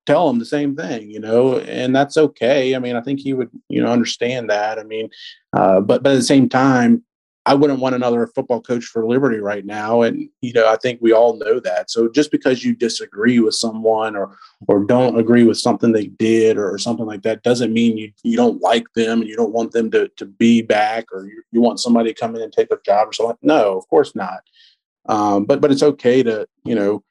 tell 0.05 0.29
him 0.29 0.37
the 0.37 0.45
same 0.45 0.75
thing, 0.75 1.09
you 1.09 1.19
know, 1.19 1.57
and 1.57 1.95
that's 1.95 2.15
okay. 2.15 2.75
I 2.75 2.79
mean, 2.79 2.95
I 2.95 3.01
think 3.01 3.19
he 3.19 3.33
would, 3.33 3.49
you 3.69 3.81
know, 3.81 3.91
understand 3.91 4.51
that. 4.51 4.77
I 4.77 4.83
mean, 4.83 5.09
uh, 5.53 5.81
but 5.81 6.03
but 6.03 6.11
at 6.11 6.17
the 6.17 6.21
same 6.21 6.47
time, 6.47 7.03
I 7.47 7.53
wouldn't 7.53 7.79
want 7.79 7.93
another 7.93 8.25
football 8.25 8.59
coach 8.59 8.85
for 8.85 9.05
Liberty 9.05 9.37
right 9.37 9.65
now. 9.65 10.01
And, 10.01 10.29
you 10.41 10.51
know, 10.53 10.67
I 10.67 10.77
think 10.77 10.99
we 10.99 11.13
all 11.13 11.37
know 11.37 11.59
that. 11.59 11.91
So 11.91 12.09
just 12.09 12.31
because 12.31 12.63
you 12.63 12.75
disagree 12.75 13.39
with 13.39 13.53
someone 13.53 14.15
or 14.15 14.37
or 14.67 14.83
don't 14.83 15.19
agree 15.19 15.43
with 15.43 15.59
something 15.59 15.91
they 15.91 16.07
did 16.07 16.57
or, 16.57 16.75
something 16.77 17.05
like 17.05 17.21
that 17.21 17.43
doesn't 17.43 17.73
mean 17.73 17.97
you, 17.97 18.11
you 18.23 18.35
don't 18.35 18.61
like 18.61 18.85
them 18.95 19.21
and 19.21 19.29
you 19.29 19.35
don't 19.35 19.53
want 19.53 19.71
them 19.71 19.91
to, 19.91 20.07
to 20.17 20.25
be 20.25 20.61
back 20.61 21.05
or 21.13 21.25
you, 21.25 21.43
you 21.51 21.61
want 21.61 21.79
somebody 21.79 22.13
to 22.13 22.19
come 22.19 22.35
in 22.35 22.41
and 22.41 22.51
take 22.51 22.69
their 22.69 22.81
job 22.85 23.09
or 23.09 23.13
something. 23.13 23.37
No, 23.41 23.77
of 23.77 23.87
course 23.87 24.15
not. 24.15 24.41
Um, 25.07 25.45
but 25.45 25.61
but 25.61 25.71
it's 25.71 25.83
okay 25.83 26.23
to, 26.23 26.47
you 26.63 26.75
know, 26.75 27.03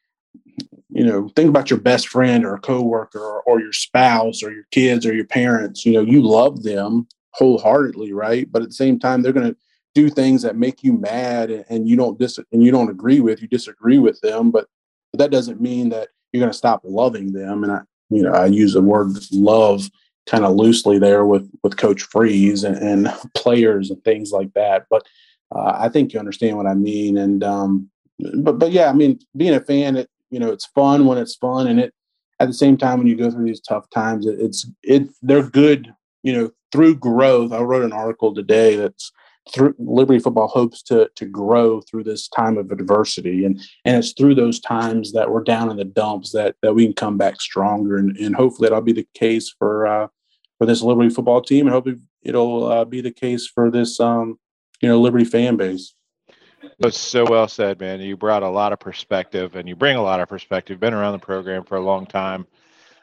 you 0.91 1.05
know, 1.05 1.29
think 1.35 1.49
about 1.49 1.71
your 1.71 1.81
best 1.81 2.09
friend 2.09 2.45
or 2.45 2.55
a 2.55 2.61
coworker 2.61 3.21
or, 3.21 3.43
or 3.43 3.61
your 3.61 3.73
spouse 3.73 4.43
or 4.43 4.53
your 4.53 4.67
kids 4.71 5.07
or 5.07 5.15
your 5.15 5.27
parents. 5.27 5.87
You 5.87 5.93
know, 5.93 6.03
you 6.03 6.23
love 6.23 6.63
them 6.63 7.07
wholeheartedly, 7.31 8.13
right? 8.13 8.51
But 8.51 8.63
at 8.63 8.69
the 8.69 8.75
same 8.75 8.99
time, 8.99 9.23
they're 9.23 9.33
to 9.33 9.57
do 9.95 10.11
things 10.11 10.43
that 10.43 10.57
make 10.57 10.83
you 10.83 10.93
mad 10.93 11.65
and 11.69 11.89
you 11.89 11.97
don't 11.97 12.19
dis 12.19 12.39
and 12.53 12.63
you 12.63 12.71
don't 12.71 12.91
agree 12.91 13.21
with 13.21 13.41
you 13.41 13.49
disagree 13.49 13.99
with 13.99 14.21
them 14.21 14.51
but, 14.51 14.67
but 15.13 15.19
that 15.19 15.31
doesn't 15.31 15.61
mean 15.61 15.89
that 15.89 16.09
you're 16.35 16.41
going 16.41 16.51
to 16.51 16.59
stop 16.59 16.81
loving 16.85 17.33
them. 17.33 17.63
And 17.63 17.73
i 17.73 17.81
you 18.11 18.23
know 18.23 18.33
i 18.33 18.45
use 18.45 18.75
the 18.75 18.83
word 18.83 19.17
love 19.33 19.89
kind 20.27 20.45
of 20.45 20.55
loosely 20.57 20.99
there 20.99 21.25
with 21.25 21.49
with 21.63 21.79
coach 21.79 22.03
freeze 22.03 22.65
and, 22.65 22.77
and 22.77 23.09
players 23.35 23.91
and 23.91 24.03
things 24.05 24.33
like 24.33 24.53
that. 24.55 24.87
But 24.91 25.07
uh, 25.55 25.77
i 25.79 25.89
think 25.89 26.13
you 26.13 26.19
understand 26.19 26.57
what 26.57 26.67
i 26.67 26.75
mean. 26.75 27.17
And 27.17 27.43
um 27.45 27.89
but 28.43 28.59
but 28.59 28.73
yeah 28.73 28.91
i 28.91 28.93
mean 28.93 29.19
being 29.37 29.55
a 29.55 29.61
fan 29.61 29.97
it 29.97 30.09
you 30.31 30.39
know 30.39 30.51
it's 30.51 30.67
fun 30.67 31.07
when 31.07 31.19
it's 31.19 31.37
fun. 31.37 31.69
And 31.69 31.81
it 31.81 31.95
at 32.41 32.49
the 32.49 32.55
same 32.55 32.77
time 32.77 32.99
when 32.99 33.07
you 33.07 33.17
go 33.17 33.31
through 33.31 33.47
these 33.47 33.61
tough 33.61 33.89
times 33.91 34.27
it, 34.27 34.41
it's 34.41 34.67
it 34.83 35.09
they're 35.23 35.49
good 35.49 35.95
you 36.25 36.33
know 36.33 36.51
through 36.73 36.97
growth. 36.97 37.53
I 37.53 37.61
wrote 37.61 37.85
an 37.85 37.93
article 37.93 38.35
today 38.35 38.75
that's 38.75 39.13
through 39.53 39.75
Liberty 39.79 40.19
football 40.19 40.49
hopes 40.49 40.83
to 40.85 41.11
to 41.17 41.27
grow 41.27 41.81
through 41.83 42.05
this 42.05 42.29
time 42.29 42.57
of 42.57 42.71
adversity, 42.71 43.45
and 43.45 43.61
and 43.85 43.97
it's 43.97 44.13
through 44.13 44.35
those 44.35 44.61
times 44.61 45.13
that 45.13 45.31
we're 45.31 45.43
down 45.43 45.71
in 45.71 45.77
the 45.77 45.85
dumps 45.85 46.33
that 46.33 46.57
that 46.63 46.75
we 46.75 46.85
can 46.87 46.95
come 46.95 47.19
back 47.19 47.41
stronger, 47.41 47.97
and, 47.97 48.17
and 48.17 48.35
hopefully 48.35 48.69
that'll 48.69 48.83
be 48.83 48.93
the 48.93 49.07
case 49.15 49.55
for 49.59 49.87
uh, 49.87 50.09
for 50.59 50.67
this 50.67 50.83
Liberty 50.83 51.11
football 51.11 51.43
team, 51.43 51.67
and 51.67 51.75
hopefully 51.75 51.97
it'll 52.23 52.65
uh, 52.71 52.85
be 52.85 53.01
the 53.01 53.11
case 53.11 53.47
for 53.47 53.71
this 53.71 54.01
um, 54.01 54.39
you 54.81 54.89
know 54.89 55.01
Liberty 55.01 55.25
fan 55.25 55.57
base. 55.57 55.95
That's 56.79 56.99
so 56.99 57.27
well 57.29 57.47
said, 57.47 57.79
man. 57.79 58.01
You 58.01 58.17
brought 58.17 58.43
a 58.43 58.49
lot 58.49 58.73
of 58.73 58.81
perspective, 58.81 59.57
and 59.57 59.69
you 59.69 59.77
bring 59.77 59.97
a 59.97 60.03
lot 60.03 60.21
of 60.21 60.29
perspective. 60.29 60.81
Been 60.81 60.95
around 60.95 61.13
the 61.13 61.19
program 61.19 61.65
for 61.65 61.77
a 61.77 61.81
long 61.81 62.07
time. 62.07 62.47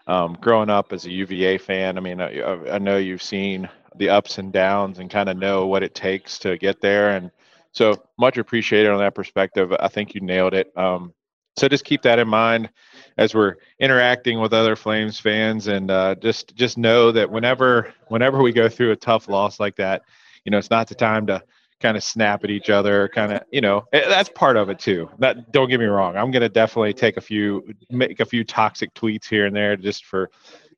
Um, 0.07 0.37
growing 0.41 0.69
up 0.69 0.93
as 0.93 1.05
a 1.05 1.11
UVA 1.11 1.57
fan, 1.57 1.97
I 1.97 2.01
mean, 2.01 2.21
I, 2.21 2.41
I 2.71 2.77
know 2.79 2.97
you've 2.97 3.21
seen 3.21 3.69
the 3.95 4.09
ups 4.09 4.37
and 4.37 4.51
downs 4.51 4.99
and 4.99 5.09
kind 5.09 5.29
of 5.29 5.37
know 5.37 5.67
what 5.67 5.83
it 5.83 5.93
takes 5.93 6.39
to 6.39 6.57
get 6.57 6.81
there. 6.81 7.11
And 7.11 7.31
so 7.71 8.01
much 8.17 8.37
appreciated 8.37 8.91
on 8.91 8.99
that 8.99 9.15
perspective. 9.15 9.73
I 9.79 9.87
think 9.87 10.13
you 10.13 10.21
nailed 10.21 10.53
it. 10.53 10.75
Um, 10.77 11.13
so 11.57 11.67
just 11.67 11.85
keep 11.85 12.01
that 12.03 12.19
in 12.19 12.27
mind 12.27 12.69
as 13.17 13.35
we're 13.35 13.55
interacting 13.79 14.39
with 14.39 14.53
other 14.53 14.75
Flames 14.75 15.19
fans, 15.19 15.67
and 15.67 15.91
uh, 15.91 16.15
just 16.15 16.55
just 16.55 16.77
know 16.77 17.11
that 17.11 17.29
whenever 17.29 17.93
whenever 18.07 18.41
we 18.41 18.53
go 18.53 18.69
through 18.69 18.91
a 18.91 18.95
tough 18.95 19.27
loss 19.27 19.59
like 19.59 19.75
that, 19.75 20.03
you 20.45 20.51
know, 20.51 20.57
it's 20.57 20.69
not 20.69 20.87
the 20.87 20.95
time 20.95 21.27
to 21.27 21.43
kind 21.81 21.97
of 21.97 22.03
snap 22.03 22.43
at 22.43 22.49
each 22.49 22.69
other 22.69 23.09
kind 23.09 23.33
of 23.33 23.41
you 23.51 23.61
know 23.61 23.85
eh, 23.93 24.07
that's 24.07 24.29
part 24.29 24.55
of 24.55 24.69
it 24.69 24.79
too 24.79 25.09
that 25.19 25.51
don't 25.51 25.69
get 25.69 25.79
me 25.79 25.85
wrong 25.85 26.15
i'm 26.15 26.31
going 26.31 26.41
to 26.41 26.49
definitely 26.49 26.93
take 26.93 27.17
a 27.17 27.21
few 27.21 27.67
make 27.89 28.19
a 28.19 28.25
few 28.25 28.43
toxic 28.43 28.93
tweets 28.93 29.27
here 29.27 29.45
and 29.45 29.55
there 29.55 29.75
just 29.75 30.05
for 30.05 30.29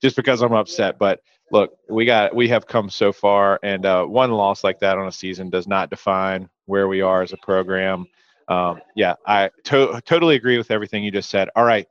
just 0.02 0.16
because 0.16 0.42
i'm 0.42 0.54
upset 0.54 0.98
but 0.98 1.20
look, 1.54 1.78
we 1.88 2.04
got 2.04 2.36
we 2.36 2.50
have 2.50 2.68
come 2.68 2.90
so 2.90 3.14
far, 3.14 3.60
and 3.64 3.86
uh, 3.86 4.04
one 4.04 4.32
loss 4.32 4.64
like 4.64 4.80
that 4.80 4.98
on 4.98 5.08
a 5.08 5.12
season 5.12 5.50
does 5.50 5.68
not 5.68 5.90
define 5.90 6.50
where 6.66 6.88
we 6.88 7.00
are 7.02 7.22
as 7.22 7.32
a 7.32 7.38
program. 7.38 8.06
Um, 8.50 8.82
yeah, 8.96 9.16
I 9.26 9.52
to- 9.66 10.02
totally 10.04 10.36
agree 10.36 10.58
with 10.58 10.72
everything 10.72 11.04
you 11.04 11.12
just 11.12 11.30
said. 11.30 11.50
All 11.56 11.64
right, 11.64 11.88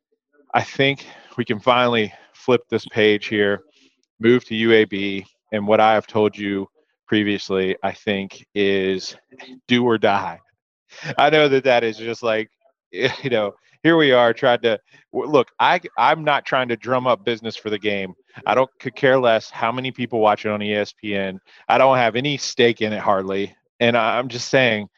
I 0.53 0.63
think 0.63 1.07
we 1.39 1.45
can 1.47 1.61
finally 1.61 2.13
flip 2.35 2.63
this 2.69 2.85
page 2.87 3.27
here, 3.27 3.63
move 4.21 4.45
to 4.47 4.55
UAB, 4.55 5.25
and 5.53 5.67
what 5.67 5.81
I 5.81 5.95
have 5.95 6.07
told 6.07 6.37
you 6.37 6.69
previously, 7.13 7.77
I 7.83 7.93
think 7.93 8.47
is 8.55 9.15
do 9.69 9.85
or 9.85 9.99
die. 9.99 10.41
I 11.19 11.29
know 11.29 11.47
that 11.47 11.65
that 11.65 11.85
is 11.85 11.99
just 11.99 12.23
like 12.23 12.51
you 12.91 13.29
know 13.29 13.53
here 13.83 13.99
we 13.99 14.13
are 14.13 14.33
trying 14.33 14.63
to 14.63 14.81
look 15.13 15.51
i 15.61 15.79
i'm 15.99 16.25
not 16.25 16.47
trying 16.47 16.69
to 16.69 16.77
drum 16.77 17.07
up 17.07 17.23
business 17.23 17.55
for 17.55 17.69
the 17.69 17.79
game. 17.79 18.15
I 18.47 18.55
don't 18.55 18.71
could 18.81 18.97
care 18.97 19.19
less 19.19 19.51
how 19.51 19.71
many 19.71 19.91
people 19.91 20.21
watch 20.21 20.47
it 20.47 20.49
on 20.49 20.61
espn 20.61 21.39
i 21.69 21.77
don't 21.77 21.99
have 21.99 22.17
any 22.17 22.39
stake 22.39 22.81
in 22.81 22.95
it 22.95 23.01
hardly. 23.01 23.55
And 23.79 23.95
i'm 23.95 24.29
just 24.29 24.49
saying 24.49 24.89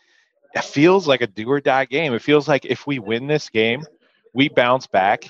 it 0.54 0.62
feels 0.62 1.08
like 1.08 1.20
a 1.20 1.26
do 1.26 1.50
or 1.50 1.60
die 1.60 1.86
game. 1.86 2.14
It 2.14 2.22
feels 2.22 2.46
like 2.46 2.64
if 2.64 2.86
we 2.86 3.00
win 3.00 3.26
this 3.26 3.50
game 3.50 3.84
we 4.34 4.48
bounce 4.48 4.86
back 4.86 5.24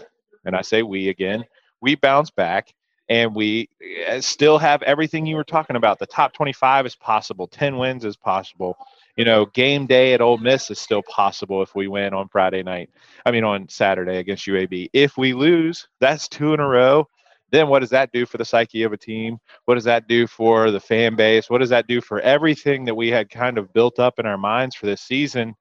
and 0.45 0.55
i 0.55 0.61
say 0.61 0.83
we 0.83 1.09
again 1.09 1.47
we 1.81 1.95
bounce 1.95 2.31
back 2.31 2.75
and 3.09 3.35
we 3.35 3.69
eh, 4.07 4.21
still 4.21 4.59
have 4.59 4.83
everything 4.83 5.27
you 5.27 5.37
were 5.37 5.45
talking 5.45 5.77
about 5.77 5.99
the 5.99 6.07
top 6.07 6.33
25 6.33 6.87
is 6.87 6.97
possible 6.97 7.47
10 7.47 7.77
wins 7.77 8.05
is 8.05 8.17
possible 8.17 8.77
you 9.17 9.25
know, 9.25 9.47
game 9.47 9.87
day 9.87 10.13
at 10.13 10.21
Ole 10.21 10.39
Miss 10.39 10.71
is 10.71 10.79
still 10.79 11.03
possible 11.03 11.63
if 11.63 11.75
we 11.75 11.87
win 11.87 12.15
on 12.15 12.29
Friday 12.29 12.63
night. 12.63 12.91
I 13.25 13.31
mean, 13.31 13.45
on 13.45 13.69
Saturday 13.69 14.19
against 14.19 14.47
UAB. 14.47 14.91
If 14.93 15.17
we 15.17 15.33
lose, 15.33 15.87
that's 16.01 16.29
two 16.29 16.53
in 16.53 16.61
a 16.61 16.67
row. 16.67 17.09
Then 17.51 17.69
what 17.69 17.81
does 17.81 17.91
that 17.91 18.11
do 18.11 18.27
for 18.27 18.39
the 18.39 18.45
psyche 18.45 18.83
of 18.83 18.93
a 18.93 18.97
team? 18.97 19.39
What 19.67 19.77
does 19.77 19.85
that 19.85 20.09
do 20.09 20.27
for 20.27 20.73
the 20.73 20.81
fan 20.81 21.15
base? 21.15 21.49
What 21.49 21.59
does 21.59 21.71
that 21.71 21.87
do 21.87 22.01
for 22.01 22.19
everything 22.21 22.85
that 22.87 22.97
we 22.97 23.09
had 23.09 23.31
kind 23.31 23.59
of 23.59 23.73
built 23.73 24.01
up 24.01 24.19
in 24.19 24.27
our 24.27 24.39
minds 24.39 24.75
for 24.75 24.87
this 24.87 25.03
season? 25.03 25.55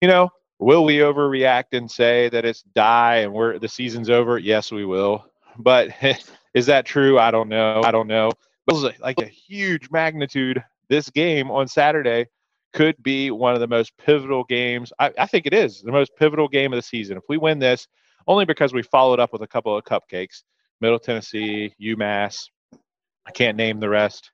You 0.00 0.08
know, 0.08 0.30
will 0.58 0.84
we 0.84 0.96
overreact 0.96 1.74
and 1.74 1.88
say 1.88 2.28
that 2.30 2.44
it's 2.44 2.62
die 2.62 3.18
and 3.18 3.32
we're 3.32 3.60
the 3.60 3.68
season's 3.68 4.10
over? 4.10 4.36
Yes, 4.38 4.72
we 4.72 4.84
will. 4.84 5.24
But 5.56 5.90
is 6.54 6.66
that 6.66 6.86
true? 6.86 7.18
I 7.18 7.30
don't 7.30 7.48
know. 7.48 7.82
I 7.84 7.90
don't 7.90 8.08
know. 8.08 8.30
But 8.66 8.76
it 8.76 8.82
was 8.82 9.00
like 9.00 9.20
a 9.20 9.26
huge 9.26 9.90
magnitude 9.90 10.62
this 10.88 11.10
game 11.10 11.50
on 11.50 11.66
Saturday 11.66 12.26
could 12.72 13.00
be 13.02 13.30
one 13.30 13.54
of 13.54 13.60
the 13.60 13.66
most 13.66 13.92
pivotal 13.98 14.44
games. 14.44 14.92
I, 14.98 15.10
I 15.18 15.26
think 15.26 15.46
it 15.46 15.54
is 15.54 15.82
the 15.82 15.92
most 15.92 16.12
pivotal 16.16 16.48
game 16.48 16.72
of 16.72 16.76
the 16.76 16.82
season. 16.82 17.16
If 17.16 17.24
we 17.28 17.36
win 17.36 17.58
this, 17.58 17.86
only 18.26 18.44
because 18.44 18.72
we 18.72 18.82
followed 18.82 19.20
up 19.20 19.32
with 19.32 19.42
a 19.42 19.46
couple 19.46 19.76
of 19.76 19.84
cupcakes, 19.84 20.42
Middle 20.80 20.98
Tennessee, 20.98 21.74
UMass. 21.80 22.48
I 23.26 23.30
can't 23.30 23.56
name 23.56 23.78
the 23.78 23.88
rest, 23.88 24.32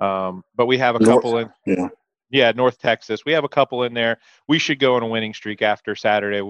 um, 0.00 0.42
but 0.56 0.66
we 0.66 0.78
have 0.78 0.96
a 0.96 0.98
North, 0.98 1.16
couple 1.16 1.38
in. 1.38 1.50
Yeah. 1.66 1.88
Yeah, 2.30 2.52
North 2.52 2.78
Texas. 2.78 3.24
We 3.26 3.32
have 3.32 3.44
a 3.44 3.48
couple 3.48 3.82
in 3.82 3.92
there. 3.92 4.18
We 4.48 4.58
should 4.58 4.78
go 4.78 4.94
on 4.94 5.02
a 5.02 5.06
winning 5.06 5.34
streak 5.34 5.62
after 5.62 5.96
Saturday, 5.96 6.40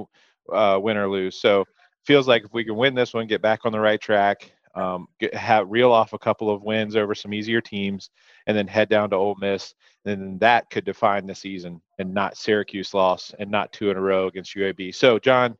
uh, 0.52 0.78
win 0.80 0.96
or 0.96 1.08
lose. 1.08 1.40
So 1.40 1.64
feels 2.04 2.28
like 2.28 2.44
if 2.44 2.52
we 2.52 2.64
can 2.64 2.76
win 2.76 2.94
this 2.94 3.14
one, 3.14 3.26
get 3.26 3.40
back 3.40 3.60
on 3.64 3.72
the 3.72 3.80
right 3.80 4.00
track, 4.00 4.52
um, 4.74 5.08
get, 5.18 5.34
have 5.34 5.70
reel 5.70 5.92
off 5.92 6.12
a 6.12 6.18
couple 6.18 6.50
of 6.50 6.62
wins 6.62 6.96
over 6.96 7.14
some 7.14 7.34
easier 7.34 7.60
teams, 7.60 8.10
and 8.46 8.56
then 8.56 8.66
head 8.66 8.88
down 8.88 9.10
to 9.10 9.16
Ole 9.16 9.36
Miss, 9.40 9.74
then 10.04 10.38
that 10.38 10.70
could 10.70 10.84
define 10.84 11.26
the 11.26 11.34
season, 11.34 11.80
and 11.98 12.14
not 12.14 12.36
Syracuse 12.36 12.94
loss, 12.94 13.34
and 13.38 13.50
not 13.50 13.72
two 13.72 13.90
in 13.90 13.96
a 13.96 14.00
row 14.00 14.26
against 14.26 14.54
UAB. 14.56 14.94
So, 14.94 15.18
John, 15.18 15.56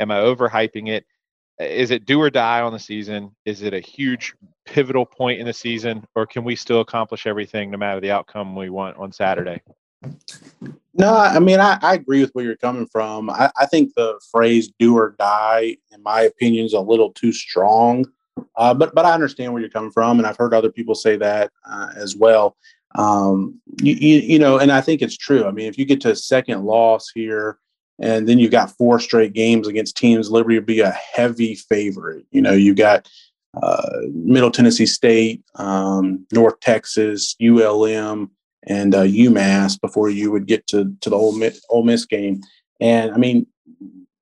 am 0.00 0.10
I 0.10 0.16
overhyping 0.20 0.88
it? 0.88 1.04
Is 1.58 1.90
it 1.90 2.04
do 2.04 2.20
or 2.20 2.30
die 2.30 2.60
on 2.60 2.72
the 2.72 2.78
season? 2.78 3.30
Is 3.44 3.62
it 3.62 3.74
a 3.74 3.80
huge 3.80 4.34
pivotal 4.66 5.06
point 5.06 5.40
in 5.40 5.46
the 5.46 5.52
season, 5.52 6.06
or 6.14 6.26
can 6.26 6.44
we 6.44 6.56
still 6.56 6.80
accomplish 6.80 7.26
everything 7.26 7.70
no 7.70 7.78
matter 7.78 8.00
the 8.00 8.10
outcome 8.10 8.56
we 8.56 8.70
want 8.70 8.96
on 8.96 9.12
Saturday? 9.12 9.60
No, 10.94 11.14
I 11.14 11.38
mean 11.38 11.60
I, 11.60 11.78
I 11.82 11.94
agree 11.94 12.20
with 12.20 12.30
where 12.32 12.44
you're 12.44 12.56
coming 12.56 12.86
from. 12.86 13.30
I, 13.30 13.50
I, 13.58 13.66
think 13.66 13.94
the 13.94 14.20
phrase 14.30 14.70
"do 14.78 14.96
or 14.96 15.16
die," 15.18 15.76
in 15.92 16.02
my 16.02 16.22
opinion, 16.22 16.66
is 16.66 16.72
a 16.72 16.80
little 16.80 17.12
too 17.12 17.32
strong. 17.32 18.04
Uh, 18.56 18.74
but 18.74 18.94
but 18.94 19.04
I 19.04 19.12
understand 19.12 19.52
where 19.52 19.60
you're 19.60 19.70
coming 19.70 19.90
from, 19.90 20.18
and 20.18 20.26
I've 20.26 20.36
heard 20.36 20.54
other 20.54 20.70
people 20.70 20.94
say 20.94 21.16
that 21.16 21.50
uh, 21.68 21.88
as 21.96 22.16
well. 22.16 22.56
Um, 22.96 23.60
you, 23.82 23.94
you, 23.94 24.20
you 24.20 24.38
know, 24.38 24.58
and 24.58 24.70
I 24.70 24.80
think 24.80 25.02
it's 25.02 25.16
true. 25.16 25.44
I 25.44 25.50
mean, 25.50 25.66
if 25.66 25.78
you 25.78 25.84
get 25.84 26.00
to 26.02 26.12
a 26.12 26.16
second 26.16 26.64
loss 26.64 27.10
here, 27.14 27.58
and 28.00 28.28
then 28.28 28.38
you've 28.38 28.50
got 28.50 28.76
four 28.76 29.00
straight 29.00 29.32
games 29.32 29.66
against 29.66 29.96
teams, 29.96 30.30
Liberty 30.30 30.56
would 30.56 30.66
be 30.66 30.80
a 30.80 30.90
heavy 30.90 31.54
favorite. 31.54 32.24
You 32.30 32.42
know, 32.42 32.52
you've 32.52 32.76
got 32.76 33.08
uh, 33.62 34.00
Middle 34.12 34.50
Tennessee 34.50 34.86
State, 34.86 35.42
um, 35.56 36.26
North 36.32 36.58
Texas, 36.60 37.36
ULM, 37.40 38.30
and 38.66 38.94
uh, 38.94 39.02
UMass 39.02 39.80
before 39.80 40.10
you 40.10 40.30
would 40.30 40.46
get 40.46 40.66
to 40.68 40.94
to 41.00 41.10
the 41.10 41.16
Ole 41.16 41.36
Miss, 41.36 41.64
Ole 41.68 41.84
Miss 41.84 42.04
game. 42.04 42.42
And 42.80 43.12
I 43.12 43.16
mean, 43.16 43.46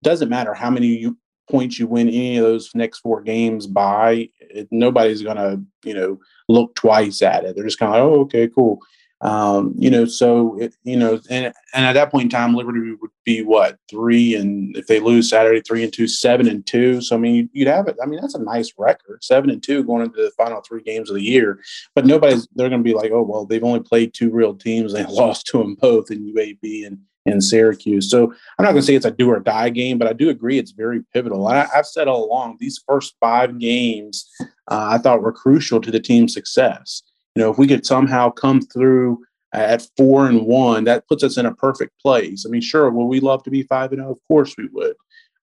doesn't 0.03 0.29
matter 0.29 0.53
how 0.55 0.71
many 0.71 0.87
you, 0.89 1.17
points 1.51 1.79
you 1.79 1.87
win 1.87 2.09
any 2.09 2.39
of 2.39 2.45
those 2.45 2.71
next 2.75 3.01
four 3.01 3.21
games 3.21 3.67
by, 3.67 4.29
it, 4.41 4.69
nobody's 4.71 5.23
going 5.23 5.37
to 5.37 5.61
you 5.85 5.95
know 5.95 6.19
look 6.49 6.75
twice 6.75 7.23
at 7.23 7.45
it. 7.45 7.55
They're 7.55 7.65
just 7.65 7.79
kind 7.79 7.95
of 7.95 7.95
like, 7.95 8.19
oh, 8.19 8.21
okay, 8.23 8.49
cool. 8.49 8.81
Um, 9.23 9.73
you 9.79 9.89
know, 9.89 10.05
so 10.05 10.59
it, 10.59 10.75
you 10.83 10.97
know, 10.97 11.21
and 11.31 11.55
and 11.75 11.87
at 11.87 11.93
that 11.93 12.11
point 12.11 12.25
in 12.25 12.29
time, 12.29 12.55
Liberty 12.55 12.97
would 13.01 13.11
be 13.25 13.43
what 13.43 13.79
three, 13.89 14.35
and 14.35 14.77
if 14.77 14.89
they 14.89 14.99
lose 14.99 15.31
Saturday, 15.31 15.61
three 15.61 15.85
and 15.85 15.93
two, 15.93 16.09
seven 16.09 16.49
and 16.49 16.67
two. 16.67 17.01
So 17.01 17.15
I 17.15 17.21
mean, 17.21 17.49
you'd 17.53 17.69
have 17.69 17.87
it. 17.87 17.97
I 18.03 18.07
mean, 18.07 18.21
that's 18.21 18.35
a 18.35 18.43
nice 18.43 18.73
record, 18.77 19.23
seven 19.23 19.49
and 19.49 19.63
two 19.63 19.85
going 19.85 20.03
into 20.03 20.21
the 20.21 20.33
final 20.37 20.61
three 20.61 20.83
games 20.83 21.09
of 21.09 21.15
the 21.15 21.23
year. 21.23 21.61
But 21.95 22.05
nobody's 22.05 22.49
they're 22.57 22.69
going 22.69 22.83
to 22.83 22.89
be 22.89 22.97
like, 22.97 23.13
oh 23.13 23.23
well, 23.23 23.47
they've 23.47 23.63
only 23.63 23.81
played 23.81 24.13
two 24.13 24.31
real 24.31 24.57
teams. 24.57 24.93
They 24.93 25.05
lost 25.09 25.47
to 25.49 25.59
them 25.59 25.77
both 25.77 26.11
in 26.11 26.35
UAB 26.35 26.85
and 26.85 26.99
and 27.27 27.43
Syracuse. 27.43 28.11
So 28.11 28.33
I'm 28.59 28.65
not 28.65 28.73
going 28.73 28.81
to 28.81 28.83
say 28.83 28.95
it's 28.95 29.07
a 29.07 29.11
do 29.11 29.31
or 29.31 29.41
die 29.41 29.69
game, 29.69 29.99
but 29.99 30.09
I 30.09 30.13
do 30.13 30.29
agree 30.29 30.59
it's 30.59 30.73
very 30.73 31.03
pivotal. 31.13 31.49
And 31.49 31.59
I, 31.59 31.67
have 31.75 31.87
said 31.87 32.09
all 32.09 32.25
along, 32.25 32.57
these 32.59 32.83
first 32.87 33.15
five 33.21 33.59
games 33.59 34.29
uh, 34.41 34.89
I 34.91 34.99
thought 34.99 35.23
were 35.23 35.33
crucial 35.33 35.81
to 35.81 35.91
the 35.91 36.01
team's 36.01 36.35
success 36.35 37.03
you 37.35 37.43
know, 37.43 37.51
if 37.51 37.59
we 37.59 37.67
could 37.67 37.87
somehow 37.87 38.31
come 38.31 38.61
through 38.61 39.25
at 39.53 39.87
four 39.97 40.29
and 40.29 40.47
one, 40.47 40.85
that 40.85 41.07
puts 41.09 41.23
us 41.23 41.37
in 41.37 41.47
a 41.47 41.55
perfect 41.55 41.99
place. 42.01 42.45
I 42.47 42.51
mean, 42.51 42.61
sure, 42.61 42.91
would 42.91 43.07
we 43.07 43.21
love 43.21 43.43
to 43.45 43.51
be 43.51 43.63
five 43.63 43.93
and 43.93 44.01
zero? 44.01 44.09
Oh? 44.09 44.13
Of 44.13 44.19
course 44.29 44.55
we 44.57 44.69
would. 44.73 44.95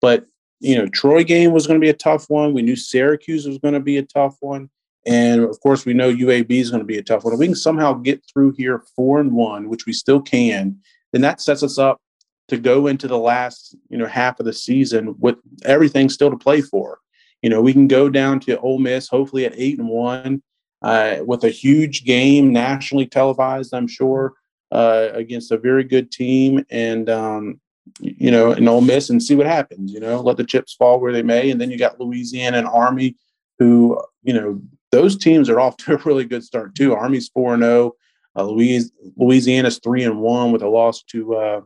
But 0.02 0.26
you 0.60 0.78
know, 0.78 0.88
Troy 0.88 1.24
game 1.24 1.52
was 1.52 1.68
going 1.68 1.80
to 1.80 1.84
be 1.84 1.90
a 1.90 1.94
tough 1.94 2.30
one. 2.30 2.54
We 2.54 2.62
knew 2.62 2.76
Syracuse 2.76 3.46
was 3.46 3.58
going 3.58 3.74
to 3.74 3.80
be 3.80 3.98
a 3.98 4.04
tough 4.04 4.38
one, 4.40 4.70
and 5.06 5.42
of 5.42 5.60
course, 5.60 5.86
we 5.86 5.94
know 5.94 6.14
UAB 6.14 6.50
is 6.52 6.70
going 6.70 6.82
to 6.82 6.88
be 6.88 6.98
a 6.98 7.04
tough 7.04 7.24
one. 7.24 7.34
If 7.34 7.40
we 7.40 7.48
can 7.48 7.56
somehow 7.56 7.94
get 7.94 8.24
through 8.32 8.54
here 8.58 8.84
four 8.96 9.20
and 9.20 9.34
one, 9.34 9.70
which 9.70 9.86
we 9.86 9.94
still 9.94 10.22
can, 10.22 10.78
then 11.16 11.22
that 11.22 11.40
sets 11.40 11.64
us 11.64 11.78
up 11.78 12.02
to 12.50 12.58
go 12.58 12.88
into 12.88 13.08
the 13.08 13.18
last 13.18 13.74
you 13.90 13.98
know 13.98 14.06
half 14.06 14.38
of 14.38 14.46
the 14.46 14.52
season 14.52 15.16
with 15.18 15.38
everything 15.64 16.10
still 16.10 16.30
to 16.30 16.38
play 16.38 16.60
for. 16.60 17.00
You 17.42 17.50
know, 17.50 17.62
we 17.62 17.72
can 17.72 17.88
go 17.88 18.10
down 18.10 18.42
to 18.42 18.60
Ole 18.60 18.80
Miss, 18.80 19.08
hopefully 19.08 19.46
at 19.46 19.54
eight 19.56 19.80
and 19.80 19.88
one 19.88 20.44
uh, 20.82 21.20
with 21.26 21.46
a 21.46 21.50
huge 21.50 22.04
game, 22.04 22.52
nationally 22.52 23.06
televised, 23.06 23.74
I'm 23.74 23.88
sure, 23.88 24.34
uh, 24.74 25.08
against 25.14 25.54
a 25.54 25.58
very 25.58 25.86
good 25.86 26.12
team, 26.12 26.66
and 26.70 27.10
um, 27.10 27.62
you 28.02 28.30
know, 28.30 28.52
and 28.52 28.68
Ole 28.68 28.82
Miss, 28.82 29.10
and 29.10 29.24
see 29.24 29.36
what 29.36 29.48
happens. 29.48 29.94
You 29.94 30.02
know, 30.02 30.20
let 30.20 30.36
the 30.36 30.44
chips 30.44 30.74
fall 30.74 31.00
where 31.00 31.14
they 31.14 31.24
may, 31.24 31.50
and 31.50 31.62
then 31.62 31.72
you 31.72 31.78
got 31.78 31.98
Louisiana 31.98 32.58
and 32.58 32.68
Army, 32.68 33.16
who 33.58 34.02
you 34.22 34.34
know, 34.34 34.62
those 34.92 35.18
teams 35.18 35.50
are 35.50 35.62
off 35.62 35.78
to 35.78 35.94
a 35.94 35.98
really 36.04 36.26
good 36.26 36.44
start 36.44 36.76
too. 36.76 36.94
Army's 36.94 37.30
four 37.30 37.54
and 37.54 37.64
zero. 37.64 37.94
Uh, 38.36 38.44
Louis, 38.44 38.92
Louisiana's 39.16 39.80
three 39.80 40.04
and 40.04 40.20
one 40.20 40.52
with 40.52 40.62
a 40.62 40.70
loss 40.70 41.04
to 41.04 41.36
uh, 41.36 41.62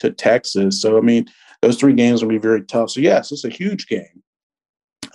to 0.00 0.10
Texas. 0.10 0.80
So 0.80 0.98
I 0.98 1.00
mean, 1.00 1.26
those 1.62 1.78
three 1.78 1.92
games 1.92 2.22
will 2.22 2.30
be 2.30 2.38
very 2.38 2.62
tough. 2.62 2.90
So 2.90 3.00
yes, 3.00 3.32
it's 3.32 3.44
a 3.44 3.50
huge 3.50 3.86
game. 3.86 4.22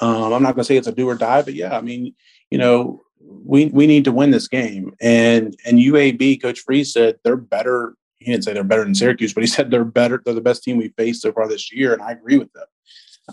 Um, 0.02 0.34
I'm 0.34 0.44
not 0.44 0.56
going 0.56 0.64
to 0.64 0.64
say 0.64 0.78
it's 0.78 0.88
a 0.88 0.92
do 0.92 1.08
or 1.08 1.16
die, 1.16 1.42
but 1.42 1.54
yeah, 1.54 1.78
I 1.78 1.82
mean, 1.82 2.14
you 2.52 2.58
know, 2.58 3.02
we 3.20 3.66
we 3.68 3.88
need 3.88 4.06
to 4.06 4.12
win 4.12 4.32
this 4.32 4.48
game. 4.48 4.94
And 5.02 5.56
and 5.66 5.80
UAB, 5.80 6.42
Coach 6.42 6.60
Freeze 6.60 6.94
said 6.94 7.20
they're 7.24 7.36
better. 7.36 7.96
He 8.20 8.32
didn't 8.32 8.44
say 8.44 8.54
they're 8.54 8.64
better 8.64 8.84
than 8.84 8.96
Syracuse, 8.96 9.34
but 9.34 9.44
he 9.44 9.48
said 9.56 9.72
they're 9.72 9.86
better. 9.86 10.22
They're 10.24 10.34
the 10.34 10.42
best 10.42 10.64
team 10.64 10.78
we 10.78 10.90
faced 10.90 11.22
so 11.22 11.32
far 11.32 11.48
this 11.48 11.72
year, 11.72 11.94
and 11.94 12.02
I 12.02 12.12
agree 12.12 12.38
with 12.38 12.52
them. 12.54 12.66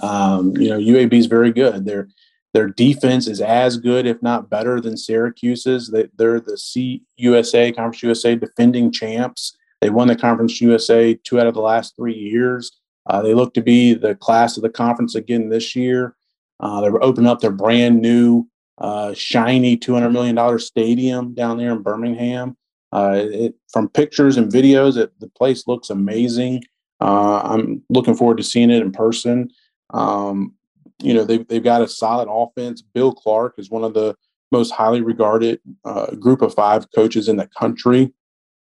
Um, 0.03 0.57
you 0.57 0.69
know, 0.69 0.79
UAB 0.79 1.15
is 1.15 1.27
very 1.27 1.53
good. 1.53 1.85
Their 1.87 2.09
their 2.57 2.69
defense 2.69 3.29
is 3.29 3.43
as 3.43 3.77
good, 3.77 4.07
if 4.07 4.23
not 4.23 4.49
better, 4.49 4.81
than 4.81 4.97
Syracuse's. 4.97 5.91
They, 5.91 6.09
they're 6.17 6.41
the 6.41 6.57
CUSA 6.57 7.77
Conference 7.77 8.03
USA 8.03 8.35
defending 8.35 8.91
champs. 8.91 9.55
They 9.83 9.91
won 9.91 10.09
the 10.09 10.17
Conference 10.17 10.59
USA 10.63 11.13
two 11.23 11.39
out 11.39 11.47
of 11.47 11.53
the 11.53 11.61
last 11.61 11.95
three 11.97 12.17
years. 12.17 12.73
Uh, 13.05 13.21
they 13.21 13.35
look 13.35 13.53
to 13.53 13.61
be 13.61 13.93
the 13.93 14.15
class 14.15 14.57
of 14.57 14.63
the 14.63 14.71
conference 14.71 15.15
again 15.15 15.51
this 15.51 15.77
year. 15.77 16.17
Uh, 16.59 16.81
they're 16.81 17.05
opening 17.05 17.29
up 17.29 17.41
their 17.41 17.53
brand 17.53 18.01
new 18.01 18.49
uh, 18.79 19.13
shiny 19.13 19.77
$200 19.77 20.11
million 20.11 20.59
stadium 20.59 21.35
down 21.35 21.59
there 21.59 21.73
in 21.73 21.83
Birmingham. 21.83 22.57
Uh, 22.91 23.21
it, 23.23 23.55
from 23.69 23.91
pictures 23.91 24.39
and 24.39 24.51
videos, 24.51 24.97
it, 24.97 25.13
the 25.21 25.29
place 25.29 25.67
looks 25.67 25.91
amazing. 25.91 26.65
Uh, 27.03 27.43
I'm 27.45 27.83
looking 27.91 28.17
forward 28.17 28.39
to 28.39 28.43
seeing 28.43 28.71
it 28.71 28.81
in 28.81 28.93
person. 28.93 29.51
Um, 29.91 30.55
you 31.01 31.15
know, 31.15 31.25
they've, 31.25 31.47
they've 31.49 31.63
got 31.63 31.83
a 31.83 31.89
solid 31.89 32.29
offense. 32.31 32.83
Bill 32.83 33.13
Clark 33.13 33.55
is 33.59 33.71
one 33.71 33.85
of 33.85 33.95
the 33.95 34.17
most 34.53 34.71
highly 34.71 35.03
regarded 35.03 35.61
uh, 35.85 36.15
group 36.15 36.43
of 36.43 36.55
five 36.55 36.87
coaches 36.95 37.29
in 37.29 37.37
the 37.37 37.49
country. 37.49 38.13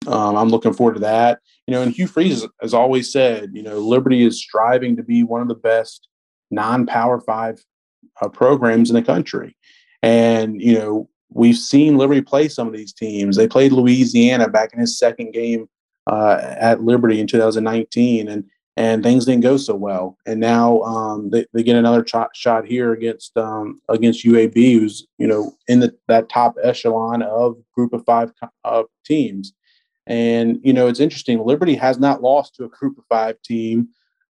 Um, 0.06 0.36
I'm 0.36 0.48
looking 0.48 0.72
forward 0.72 0.94
to 0.94 1.00
that. 1.00 1.40
You 1.66 1.72
know, 1.72 1.82
and 1.82 1.92
Hugh 1.92 2.06
Freeze 2.06 2.46
has 2.60 2.74
always 2.74 3.10
said, 3.10 3.50
you 3.52 3.62
know, 3.62 3.78
Liberty 3.78 4.22
is 4.24 4.40
striving 4.40 4.96
to 4.96 5.02
be 5.02 5.22
one 5.22 5.40
of 5.40 5.48
the 5.48 5.54
best 5.54 6.08
non-power 6.50 7.20
five 7.20 7.64
uh, 8.20 8.28
programs 8.28 8.90
in 8.90 8.94
the 8.94 9.02
country. 9.02 9.56
And, 10.02 10.60
you 10.60 10.78
know, 10.78 11.08
we've 11.30 11.56
seen 11.56 11.96
Liberty 11.96 12.20
play 12.20 12.48
some 12.48 12.66
of 12.66 12.74
these 12.74 12.92
teams. 12.92 13.36
They 13.36 13.48
played 13.48 13.72
Louisiana 13.72 14.48
back 14.48 14.72
in 14.72 14.80
his 14.80 14.98
second 14.98 15.32
game 15.32 15.68
uh, 16.06 16.38
at 16.40 16.82
Liberty 16.82 17.20
in 17.20 17.26
2019, 17.26 18.28
and 18.28 18.44
and 18.76 19.02
things 19.02 19.24
didn't 19.24 19.42
go 19.42 19.56
so 19.56 19.74
well. 19.74 20.18
And 20.26 20.40
now 20.40 20.80
um, 20.82 21.30
they, 21.30 21.46
they 21.52 21.62
get 21.62 21.76
another 21.76 22.04
shot, 22.06 22.30
shot 22.34 22.66
here 22.66 22.92
against 22.92 23.37
um, 23.37 23.80
against 23.88 24.24
UAB, 24.24 24.54
who's 24.54 25.06
you 25.18 25.26
know 25.26 25.52
in 25.68 25.80
the, 25.80 25.94
that 26.08 26.28
top 26.28 26.56
echelon 26.62 27.22
of 27.22 27.56
Group 27.74 27.92
of 27.92 28.04
Five 28.04 28.32
uh, 28.64 28.82
teams. 29.04 29.52
And 30.06 30.60
you 30.62 30.72
know 30.72 30.88
it's 30.88 31.00
interesting. 31.00 31.38
Liberty 31.38 31.74
has 31.76 31.98
not 31.98 32.22
lost 32.22 32.56
to 32.56 32.64
a 32.64 32.68
Group 32.68 32.98
of 32.98 33.04
Five 33.08 33.40
team 33.42 33.88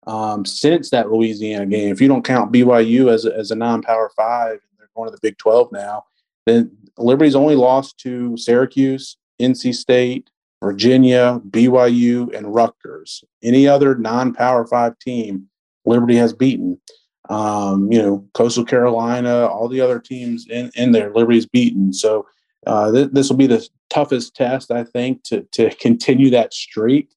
um, 0.08 0.45
since 0.45 0.89
that 0.89 1.10
Louisiana 1.10 1.65
game. 1.65 1.91
If 1.91 2.01
you 2.01 2.08
don't 2.08 2.25
count 2.25 2.51
BYU 2.51 3.12
as 3.12 3.25
a, 3.25 3.36
as 3.38 3.51
a 3.51 3.56
non-power 3.56 4.12
five, 4.15 4.60
they're 4.77 4.89
going 4.95 5.10
to 5.10 5.15
the 5.15 5.19
Big 5.21 5.38
12 5.38 5.71
now. 5.71 6.03
Then 6.45 6.75
Liberty's 6.97 7.36
only 7.36 7.56
lost 7.56 7.97
to 7.99 8.36
Syracuse, 8.38 9.17
NC 9.41 9.73
State, 9.73 10.29
Virginia, 10.63 11.41
BYU, 11.49 12.34
and 12.36 12.56
Rutgers. 12.56 13.23
Any 13.43 13.67
other 13.67 13.95
non-power 13.95 14.65
five 14.65 14.97
team, 14.97 15.49
Liberty 15.86 16.15
has 16.15 16.34
beaten. 16.34 16.80
Um, 17.30 17.91
you 17.91 18.02
know, 18.02 18.26
Coastal 18.34 18.65
Carolina, 18.65 19.45
all 19.45 19.67
the 19.67 19.82
other 19.82 19.99
teams 19.99 20.47
in, 20.49 20.71
in 20.76 20.93
there, 20.93 21.13
Liberty's 21.13 21.45
beaten. 21.45 21.93
So 21.93 22.26
uh, 22.65 22.91
th- 22.91 23.10
this 23.12 23.30
will 23.30 23.38
be 23.38 23.47
the 23.47 23.67
toughest 23.89 24.36
test, 24.36 24.71
I 24.71 24.84
think, 24.84 25.23
to 25.23 25.43
to 25.54 25.69
continue 25.82 26.30
that 26.32 26.54
streak. 26.54 27.10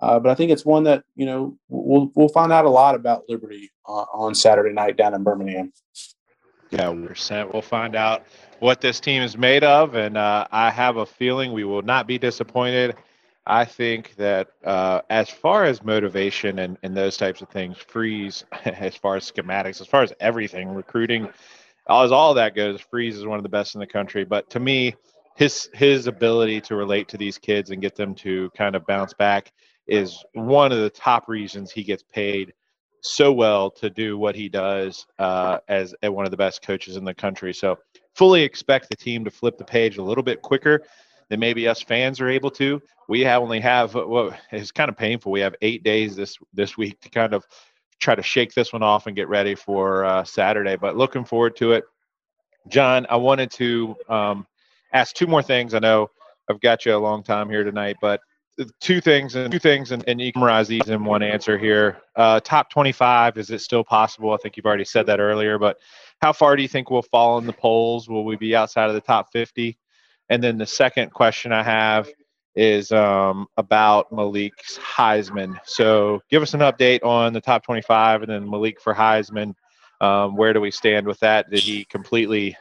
Uh, 0.00 0.18
but 0.18 0.30
I 0.30 0.34
think 0.34 0.50
it's 0.50 0.64
one 0.64 0.84
that 0.84 1.04
you 1.14 1.26
know 1.26 1.56
we'll 1.68 2.10
we'll 2.14 2.28
find 2.28 2.52
out 2.52 2.64
a 2.64 2.70
lot 2.70 2.94
about 2.94 3.24
Liberty 3.28 3.70
uh, 3.86 4.04
on 4.12 4.34
Saturday 4.34 4.74
night 4.74 4.96
down 4.96 5.14
in 5.14 5.22
Birmingham. 5.22 5.72
Yeah, 6.70 6.92
percent. 6.92 7.52
We'll 7.52 7.62
find 7.62 7.94
out 7.94 8.26
what 8.60 8.80
this 8.80 9.00
team 9.00 9.22
is 9.22 9.36
made 9.36 9.64
of, 9.64 9.94
and 9.94 10.16
uh, 10.16 10.46
I 10.50 10.70
have 10.70 10.96
a 10.96 11.06
feeling 11.06 11.52
we 11.52 11.64
will 11.64 11.82
not 11.82 12.06
be 12.06 12.18
disappointed. 12.18 12.96
I 13.46 13.64
think 13.64 14.16
that 14.16 14.48
uh, 14.64 15.02
as 15.08 15.30
far 15.30 15.64
as 15.64 15.82
motivation 15.84 16.58
and, 16.58 16.76
and 16.82 16.96
those 16.96 17.16
types 17.16 17.42
of 17.42 17.48
things, 17.48 17.78
freeze, 17.78 18.44
as 18.64 18.96
far 18.96 19.16
as 19.16 19.30
schematics, 19.30 19.80
as 19.80 19.86
far 19.86 20.02
as 20.02 20.12
everything, 20.20 20.68
recruiting, 20.68 21.28
as 21.88 22.10
all 22.10 22.34
that 22.34 22.56
goes, 22.56 22.80
freeze 22.80 23.16
is 23.16 23.26
one 23.26 23.38
of 23.38 23.44
the 23.44 23.48
best 23.48 23.74
in 23.74 23.80
the 23.80 23.86
country. 23.86 24.24
But 24.24 24.50
to 24.50 24.60
me, 24.60 24.94
his 25.36 25.68
his 25.74 26.06
ability 26.06 26.62
to 26.62 26.76
relate 26.76 27.08
to 27.08 27.18
these 27.18 27.38
kids 27.38 27.70
and 27.70 27.80
get 27.80 27.94
them 27.94 28.14
to 28.16 28.50
kind 28.56 28.74
of 28.74 28.86
bounce 28.86 29.12
back 29.14 29.52
is 29.86 30.24
one 30.32 30.72
of 30.72 30.78
the 30.78 30.90
top 30.90 31.28
reasons 31.28 31.70
he 31.70 31.84
gets 31.84 32.02
paid 32.02 32.52
so 33.02 33.32
well 33.32 33.70
to 33.70 33.88
do 33.88 34.18
what 34.18 34.34
he 34.34 34.48
does 34.48 35.06
uh, 35.18 35.58
as, 35.68 35.94
as 36.02 36.10
one 36.10 36.24
of 36.24 36.30
the 36.30 36.36
best 36.36 36.62
coaches 36.62 36.96
in 36.96 37.04
the 37.04 37.14
country. 37.14 37.54
So 37.54 37.78
fully 38.16 38.42
expect 38.42 38.88
the 38.88 38.96
team 38.96 39.24
to 39.24 39.30
flip 39.30 39.58
the 39.58 39.64
page 39.64 39.98
a 39.98 40.02
little 40.02 40.24
bit 40.24 40.42
quicker 40.42 40.82
than 41.28 41.40
maybe 41.40 41.68
us 41.68 41.82
fans 41.82 42.20
are 42.20 42.28
able 42.28 42.50
to. 42.50 42.80
We 43.08 43.20
have 43.20 43.42
only 43.42 43.60
have 43.60 43.94
well, 43.94 44.34
it's 44.50 44.72
kind 44.72 44.88
of 44.88 44.96
painful. 44.96 45.32
We 45.32 45.40
have 45.40 45.54
eight 45.62 45.82
days 45.82 46.16
this 46.16 46.38
this 46.54 46.76
week 46.76 47.00
to 47.02 47.10
kind 47.10 47.34
of 47.34 47.44
try 48.00 48.14
to 48.14 48.22
shake 48.22 48.54
this 48.54 48.72
one 48.72 48.82
off 48.82 49.06
and 49.06 49.16
get 49.16 49.28
ready 49.28 49.54
for 49.54 50.04
uh, 50.04 50.24
Saturday. 50.24 50.76
But 50.76 50.96
looking 50.96 51.24
forward 51.24 51.56
to 51.56 51.72
it. 51.72 51.84
John, 52.68 53.06
I 53.08 53.16
wanted 53.16 53.50
to 53.52 53.94
um, 54.08 54.46
ask 54.92 55.14
two 55.14 55.26
more 55.26 55.42
things. 55.42 55.72
I 55.72 55.78
know 55.78 56.10
I've 56.50 56.60
got 56.60 56.84
you 56.84 56.94
a 56.94 56.98
long 56.98 57.22
time 57.22 57.48
here 57.48 57.64
tonight, 57.64 57.96
but 58.00 58.20
two 58.80 59.00
things 59.00 59.34
and 59.34 59.52
two 59.52 59.58
things, 59.58 59.92
and, 59.92 60.04
and 60.08 60.20
you 60.20 60.32
can 60.32 60.64
these 60.66 60.88
in 60.88 61.04
one 61.04 61.22
answer 61.22 61.58
here. 61.58 61.98
Uh, 62.14 62.40
top 62.40 62.70
25, 62.70 63.36
is 63.38 63.50
it 63.50 63.60
still 63.60 63.84
possible? 63.84 64.32
I 64.32 64.36
think 64.38 64.56
you've 64.56 64.66
already 64.66 64.84
said 64.84 65.06
that 65.06 65.20
earlier, 65.20 65.58
but 65.58 65.78
how 66.20 66.32
far 66.32 66.56
do 66.56 66.62
you 66.62 66.68
think 66.68 66.90
we'll 66.90 67.02
fall 67.02 67.38
in 67.38 67.46
the 67.46 67.52
polls? 67.52 68.08
Will 68.08 68.24
we 68.24 68.36
be 68.36 68.56
outside 68.56 68.88
of 68.88 68.94
the 68.94 69.00
top 69.00 69.30
50? 69.32 69.78
And 70.28 70.42
then 70.42 70.58
the 70.58 70.66
second 70.66 71.12
question 71.12 71.52
I 71.52 71.62
have 71.62 72.08
is 72.54 72.90
um, 72.90 73.46
about 73.58 74.10
Malik's 74.10 74.78
Heisman. 74.78 75.58
So 75.64 76.22
give 76.30 76.42
us 76.42 76.54
an 76.54 76.60
update 76.60 77.04
on 77.04 77.32
the 77.32 77.40
top 77.40 77.62
25 77.64 78.22
and 78.22 78.30
then 78.30 78.50
Malik 78.50 78.80
for 78.80 78.94
Heisman. 78.94 79.54
Um, 80.00 80.36
where 80.36 80.52
do 80.52 80.60
we 80.60 80.70
stand 80.70 81.06
with 81.06 81.20
that? 81.20 81.50
Did 81.50 81.60
he 81.60 81.84
completely 81.84 82.56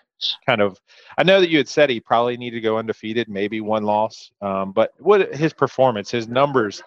kind 0.45 0.62
of 0.62 0.80
I 1.17 1.23
know 1.23 1.39
that 1.39 1.49
you 1.49 1.58
had 1.58 1.67
said 1.67 1.89
he 1.89 1.99
probably 1.99 2.38
needed 2.38 2.58
to 2.58 2.62
go 2.62 2.78
undefeated, 2.78 3.30
maybe 3.30 3.62
one 3.62 3.84
loss. 3.84 4.32
Um, 4.41 4.71
but 4.71 4.93
what 4.99 5.34
his 5.34 5.54
performance, 5.54 6.10
his 6.12 6.28
numbers 6.28 6.82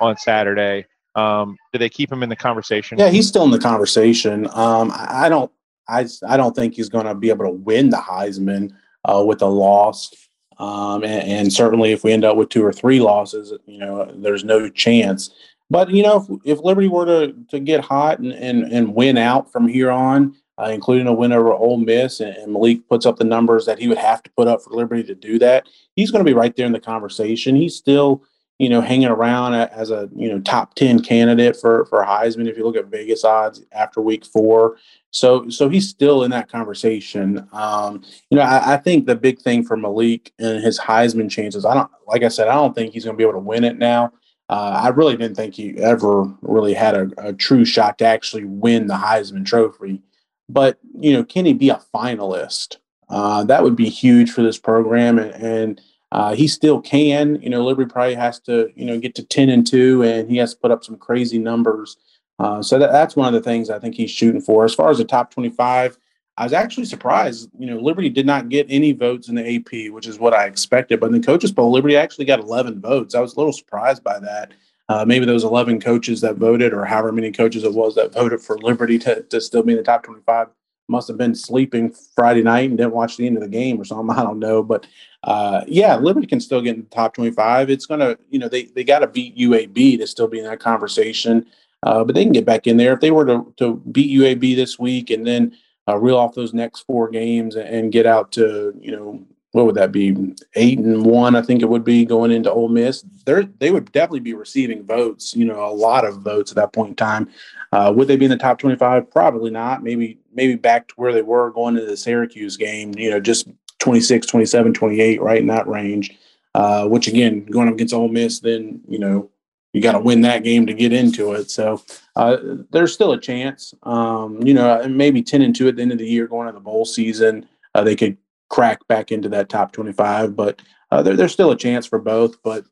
on 0.00 0.16
Saturday, 0.16 0.86
um, 1.14 1.56
did 1.72 1.80
they 1.80 1.88
keep 1.88 2.10
him 2.10 2.22
in 2.22 2.28
the 2.28 2.36
conversation? 2.36 2.98
Yeah, 2.98 3.10
he's 3.10 3.28
still 3.28 3.44
in 3.44 3.50
the 3.50 3.58
conversation. 3.58 4.46
Um, 4.52 4.90
I, 4.92 5.26
I 5.26 5.28
don't 5.28 5.50
I 5.88 6.06
I 6.26 6.36
don't 6.36 6.54
think 6.54 6.74
he's 6.74 6.88
going 6.88 7.06
to 7.06 7.14
be 7.14 7.30
able 7.30 7.44
to 7.44 7.52
win 7.52 7.90
the 7.90 7.96
Heisman 7.98 8.72
uh, 9.04 9.24
with 9.26 9.42
a 9.42 9.46
loss. 9.46 10.12
Um, 10.58 11.02
and, 11.02 11.28
and, 11.28 11.52
certainly, 11.52 11.90
if 11.90 12.04
we 12.04 12.12
end 12.12 12.24
up 12.24 12.36
with 12.36 12.48
two 12.48 12.64
or 12.64 12.72
three 12.72 13.00
losses, 13.00 13.52
you 13.66 13.78
know, 13.78 14.08
there's 14.14 14.44
no 14.44 14.68
chance. 14.68 15.30
But 15.68 15.90
you 15.90 16.02
know, 16.02 16.24
if, 16.44 16.58
if 16.58 16.64
Liberty 16.64 16.88
were 16.88 17.06
to 17.06 17.34
to 17.50 17.58
get 17.58 17.80
hot 17.80 18.20
and, 18.20 18.32
and 18.32 18.72
and 18.72 18.94
win 18.94 19.18
out 19.18 19.50
from 19.50 19.66
here 19.66 19.90
on, 19.90 20.36
uh, 20.58 20.70
including 20.72 21.06
a 21.06 21.12
win 21.12 21.32
over 21.32 21.52
Ole 21.52 21.78
Miss, 21.78 22.20
and, 22.20 22.36
and, 22.36 22.52
Malik 22.52 22.88
puts 22.88 23.06
up 23.06 23.16
the 23.16 23.24
numbers 23.24 23.66
that 23.66 23.78
he 23.78 23.88
would 23.88 23.98
have 23.98 24.22
to 24.22 24.30
put 24.30 24.46
up 24.46 24.62
for 24.62 24.70
Liberty 24.70 25.02
to 25.04 25.14
do 25.14 25.38
that, 25.40 25.66
he's 25.96 26.10
going 26.10 26.24
to 26.24 26.28
be 26.28 26.36
right 26.36 26.54
there 26.54 26.66
in 26.66 26.72
the 26.72 26.80
conversation. 26.80 27.56
He's 27.56 27.74
still, 27.74 28.22
you 28.58 28.68
know, 28.68 28.80
hanging 28.80 29.08
around 29.08 29.54
as 29.54 29.90
a 29.90 30.08
you 30.14 30.28
know 30.28 30.40
top 30.40 30.74
ten 30.74 31.00
candidate 31.00 31.56
for 31.56 31.86
for 31.86 32.04
Heisman. 32.04 32.48
If 32.48 32.56
you 32.56 32.64
look 32.64 32.76
at 32.76 32.86
Vegas 32.86 33.24
odds 33.24 33.64
after 33.72 34.00
Week 34.00 34.24
Four, 34.24 34.76
so 35.10 35.48
so 35.48 35.68
he's 35.68 35.88
still 35.88 36.22
in 36.22 36.30
that 36.30 36.48
conversation. 36.48 37.48
Um, 37.52 38.02
you 38.30 38.36
know, 38.36 38.44
I, 38.44 38.74
I 38.74 38.76
think 38.76 39.06
the 39.06 39.16
big 39.16 39.40
thing 39.40 39.64
for 39.64 39.76
Malik 39.76 40.32
and 40.38 40.62
his 40.62 40.78
Heisman 40.78 41.30
chances. 41.30 41.64
I 41.64 41.74
don't, 41.74 41.90
like 42.06 42.22
I 42.22 42.28
said, 42.28 42.48
I 42.48 42.54
don't 42.54 42.74
think 42.74 42.92
he's 42.92 43.04
going 43.04 43.16
to 43.16 43.18
be 43.18 43.24
able 43.24 43.34
to 43.34 43.38
win 43.40 43.64
it 43.64 43.78
now. 43.78 44.12
Uh, 44.48 44.80
I 44.84 44.88
really 44.88 45.16
didn't 45.16 45.36
think 45.36 45.54
he 45.54 45.76
ever 45.78 46.24
really 46.42 46.74
had 46.74 46.94
a, 46.94 47.10
a, 47.16 47.32
true 47.32 47.64
shot 47.64 47.96
to 47.98 48.04
actually 48.04 48.44
win 48.44 48.86
the 48.86 48.94
Heisman 48.94 49.46
Trophy. 49.46 50.02
But 50.48 50.78
you 50.98 51.12
know, 51.12 51.24
can 51.24 51.46
he 51.46 51.52
be 51.52 51.70
a 51.70 51.80
finalist? 51.94 52.76
Uh, 53.08 53.44
that 53.44 53.62
would 53.62 53.76
be 53.76 53.88
huge 53.88 54.30
for 54.30 54.42
this 54.42 54.58
program, 54.58 55.18
and, 55.18 55.32
and 55.34 55.80
uh, 56.12 56.34
he 56.34 56.48
still 56.48 56.80
can. 56.80 57.40
You 57.42 57.50
know, 57.50 57.64
Liberty 57.64 57.90
probably 57.90 58.14
has 58.14 58.40
to 58.40 58.70
you 58.74 58.84
know 58.84 58.98
get 58.98 59.14
to 59.16 59.24
ten 59.24 59.48
and 59.50 59.66
two, 59.66 60.02
and 60.02 60.30
he 60.30 60.36
has 60.38 60.54
to 60.54 60.60
put 60.60 60.70
up 60.70 60.84
some 60.84 60.96
crazy 60.96 61.38
numbers. 61.38 61.96
Uh, 62.38 62.62
so 62.62 62.78
that, 62.78 62.90
that's 62.90 63.14
one 63.16 63.32
of 63.32 63.34
the 63.34 63.48
things 63.48 63.70
I 63.70 63.78
think 63.78 63.94
he's 63.94 64.10
shooting 64.10 64.40
for. 64.40 64.64
As 64.64 64.74
far 64.74 64.90
as 64.90 64.98
the 64.98 65.04
top 65.04 65.30
twenty-five, 65.30 65.96
I 66.36 66.44
was 66.44 66.52
actually 66.52 66.86
surprised. 66.86 67.48
You 67.58 67.66
know, 67.66 67.78
Liberty 67.78 68.08
did 68.08 68.26
not 68.26 68.48
get 68.48 68.66
any 68.68 68.92
votes 68.92 69.28
in 69.28 69.36
the 69.36 69.56
AP, 69.56 69.92
which 69.92 70.06
is 70.06 70.18
what 70.18 70.34
I 70.34 70.46
expected. 70.46 71.00
But 71.00 71.06
in 71.06 71.20
the 71.20 71.26
coaches 71.26 71.52
poll, 71.52 71.70
Liberty 71.70 71.96
actually 71.96 72.24
got 72.24 72.40
eleven 72.40 72.80
votes. 72.80 73.14
I 73.14 73.20
was 73.20 73.34
a 73.34 73.36
little 73.36 73.52
surprised 73.52 74.02
by 74.02 74.18
that. 74.18 74.52
Uh, 74.88 75.04
maybe 75.04 75.24
those 75.24 75.44
11 75.44 75.80
coaches 75.80 76.20
that 76.20 76.36
voted, 76.36 76.72
or 76.74 76.84
however 76.84 77.10
many 77.10 77.32
coaches 77.32 77.64
it 77.64 77.72
was 77.72 77.94
that 77.94 78.12
voted 78.12 78.40
for 78.40 78.58
Liberty 78.58 78.98
to, 78.98 79.22
to 79.22 79.40
still 79.40 79.62
be 79.62 79.72
in 79.72 79.78
the 79.78 79.84
top 79.84 80.02
25, 80.02 80.48
must 80.88 81.08
have 81.08 81.16
been 81.16 81.34
sleeping 81.34 81.94
Friday 82.14 82.42
night 82.42 82.68
and 82.68 82.76
didn't 82.76 82.92
watch 82.92 83.16
the 83.16 83.26
end 83.26 83.36
of 83.36 83.42
the 83.42 83.48
game 83.48 83.80
or 83.80 83.84
something. 83.84 84.14
I 84.16 84.22
don't 84.22 84.38
know. 84.38 84.62
But 84.62 84.86
uh, 85.22 85.62
yeah, 85.66 85.96
Liberty 85.96 86.26
can 86.26 86.40
still 86.40 86.60
get 86.60 86.76
in 86.76 86.82
the 86.82 86.88
top 86.90 87.14
25. 87.14 87.70
It's 87.70 87.86
going 87.86 88.00
to, 88.00 88.18
you 88.30 88.38
know, 88.38 88.48
they, 88.48 88.64
they 88.64 88.84
got 88.84 88.98
to 88.98 89.06
beat 89.06 89.36
UAB 89.36 89.98
to 89.98 90.06
still 90.06 90.28
be 90.28 90.38
in 90.38 90.44
that 90.44 90.60
conversation. 90.60 91.46
Uh, 91.82 92.02
but 92.02 92.14
they 92.14 92.24
can 92.24 92.32
get 92.32 92.46
back 92.46 92.66
in 92.66 92.76
there. 92.76 92.94
If 92.94 93.00
they 93.00 93.10
were 93.10 93.26
to, 93.26 93.52
to 93.58 93.76
beat 93.92 94.18
UAB 94.18 94.56
this 94.56 94.78
week 94.78 95.10
and 95.10 95.26
then 95.26 95.56
uh, 95.88 95.98
reel 95.98 96.16
off 96.16 96.34
those 96.34 96.54
next 96.54 96.80
four 96.80 97.10
games 97.10 97.56
and 97.56 97.92
get 97.92 98.06
out 98.06 98.32
to, 98.32 98.74
you 98.80 98.92
know, 98.92 99.24
what 99.54 99.66
would 99.66 99.76
that 99.76 99.92
be? 99.92 100.34
Eight 100.56 100.80
and 100.80 101.06
one, 101.06 101.36
I 101.36 101.42
think 101.42 101.62
it 101.62 101.68
would 101.68 101.84
be 101.84 102.04
going 102.04 102.32
into 102.32 102.50
Ole 102.50 102.68
Miss. 102.68 103.02
They 103.24 103.42
they 103.60 103.70
would 103.70 103.90
definitely 103.92 104.18
be 104.18 104.34
receiving 104.34 104.84
votes. 104.84 105.36
You 105.36 105.44
know, 105.44 105.64
a 105.64 105.70
lot 105.70 106.04
of 106.04 106.22
votes 106.22 106.50
at 106.50 106.56
that 106.56 106.72
point 106.72 106.90
in 106.90 106.96
time. 106.96 107.30
Uh, 107.70 107.92
would 107.94 108.08
they 108.08 108.16
be 108.16 108.24
in 108.24 108.32
the 108.32 108.36
top 108.36 108.58
twenty-five? 108.58 109.08
Probably 109.12 109.52
not. 109.52 109.84
Maybe 109.84 110.18
maybe 110.32 110.56
back 110.56 110.88
to 110.88 110.94
where 110.96 111.12
they 111.12 111.22
were 111.22 111.52
going 111.52 111.76
into 111.76 111.88
the 111.88 111.96
Syracuse 111.96 112.56
game. 112.56 112.94
You 112.96 113.10
know, 113.10 113.20
just 113.20 113.46
26, 113.78 114.26
27, 114.26 114.74
28, 114.74 115.22
right 115.22 115.40
in 115.40 115.46
that 115.46 115.68
range. 115.68 116.18
Uh, 116.56 116.88
which 116.88 117.06
again, 117.06 117.44
going 117.44 117.68
up 117.68 117.74
against 117.74 117.94
Ole 117.94 118.08
Miss, 118.08 118.40
then 118.40 118.80
you 118.88 118.98
know 118.98 119.30
you 119.72 119.80
got 119.80 119.92
to 119.92 120.00
win 120.00 120.22
that 120.22 120.42
game 120.42 120.66
to 120.66 120.74
get 120.74 120.92
into 120.92 121.32
it. 121.34 121.48
So 121.48 121.80
uh, 122.16 122.38
there's 122.70 122.92
still 122.92 123.12
a 123.12 123.20
chance. 123.20 123.72
Um, 123.84 124.44
you 124.44 124.54
know, 124.54 124.88
maybe 124.88 125.22
ten 125.22 125.42
and 125.42 125.54
two 125.54 125.68
at 125.68 125.76
the 125.76 125.82
end 125.82 125.92
of 125.92 125.98
the 125.98 126.08
year, 126.08 126.26
going 126.26 126.48
to 126.48 126.52
the 126.52 126.58
bowl 126.58 126.84
season. 126.84 127.48
Uh, 127.72 127.84
they 127.84 127.94
could 127.94 128.16
crack 128.54 128.86
back 128.86 129.10
into 129.10 129.28
that 129.28 129.48
top 129.48 129.72
25. 129.72 130.36
But 130.36 130.62
uh, 130.92 131.02
there, 131.02 131.16
there's 131.16 131.32
still 131.32 131.50
a 131.50 131.56
chance 131.56 131.86
for 131.86 131.98
both. 131.98 132.40
But 132.44 132.64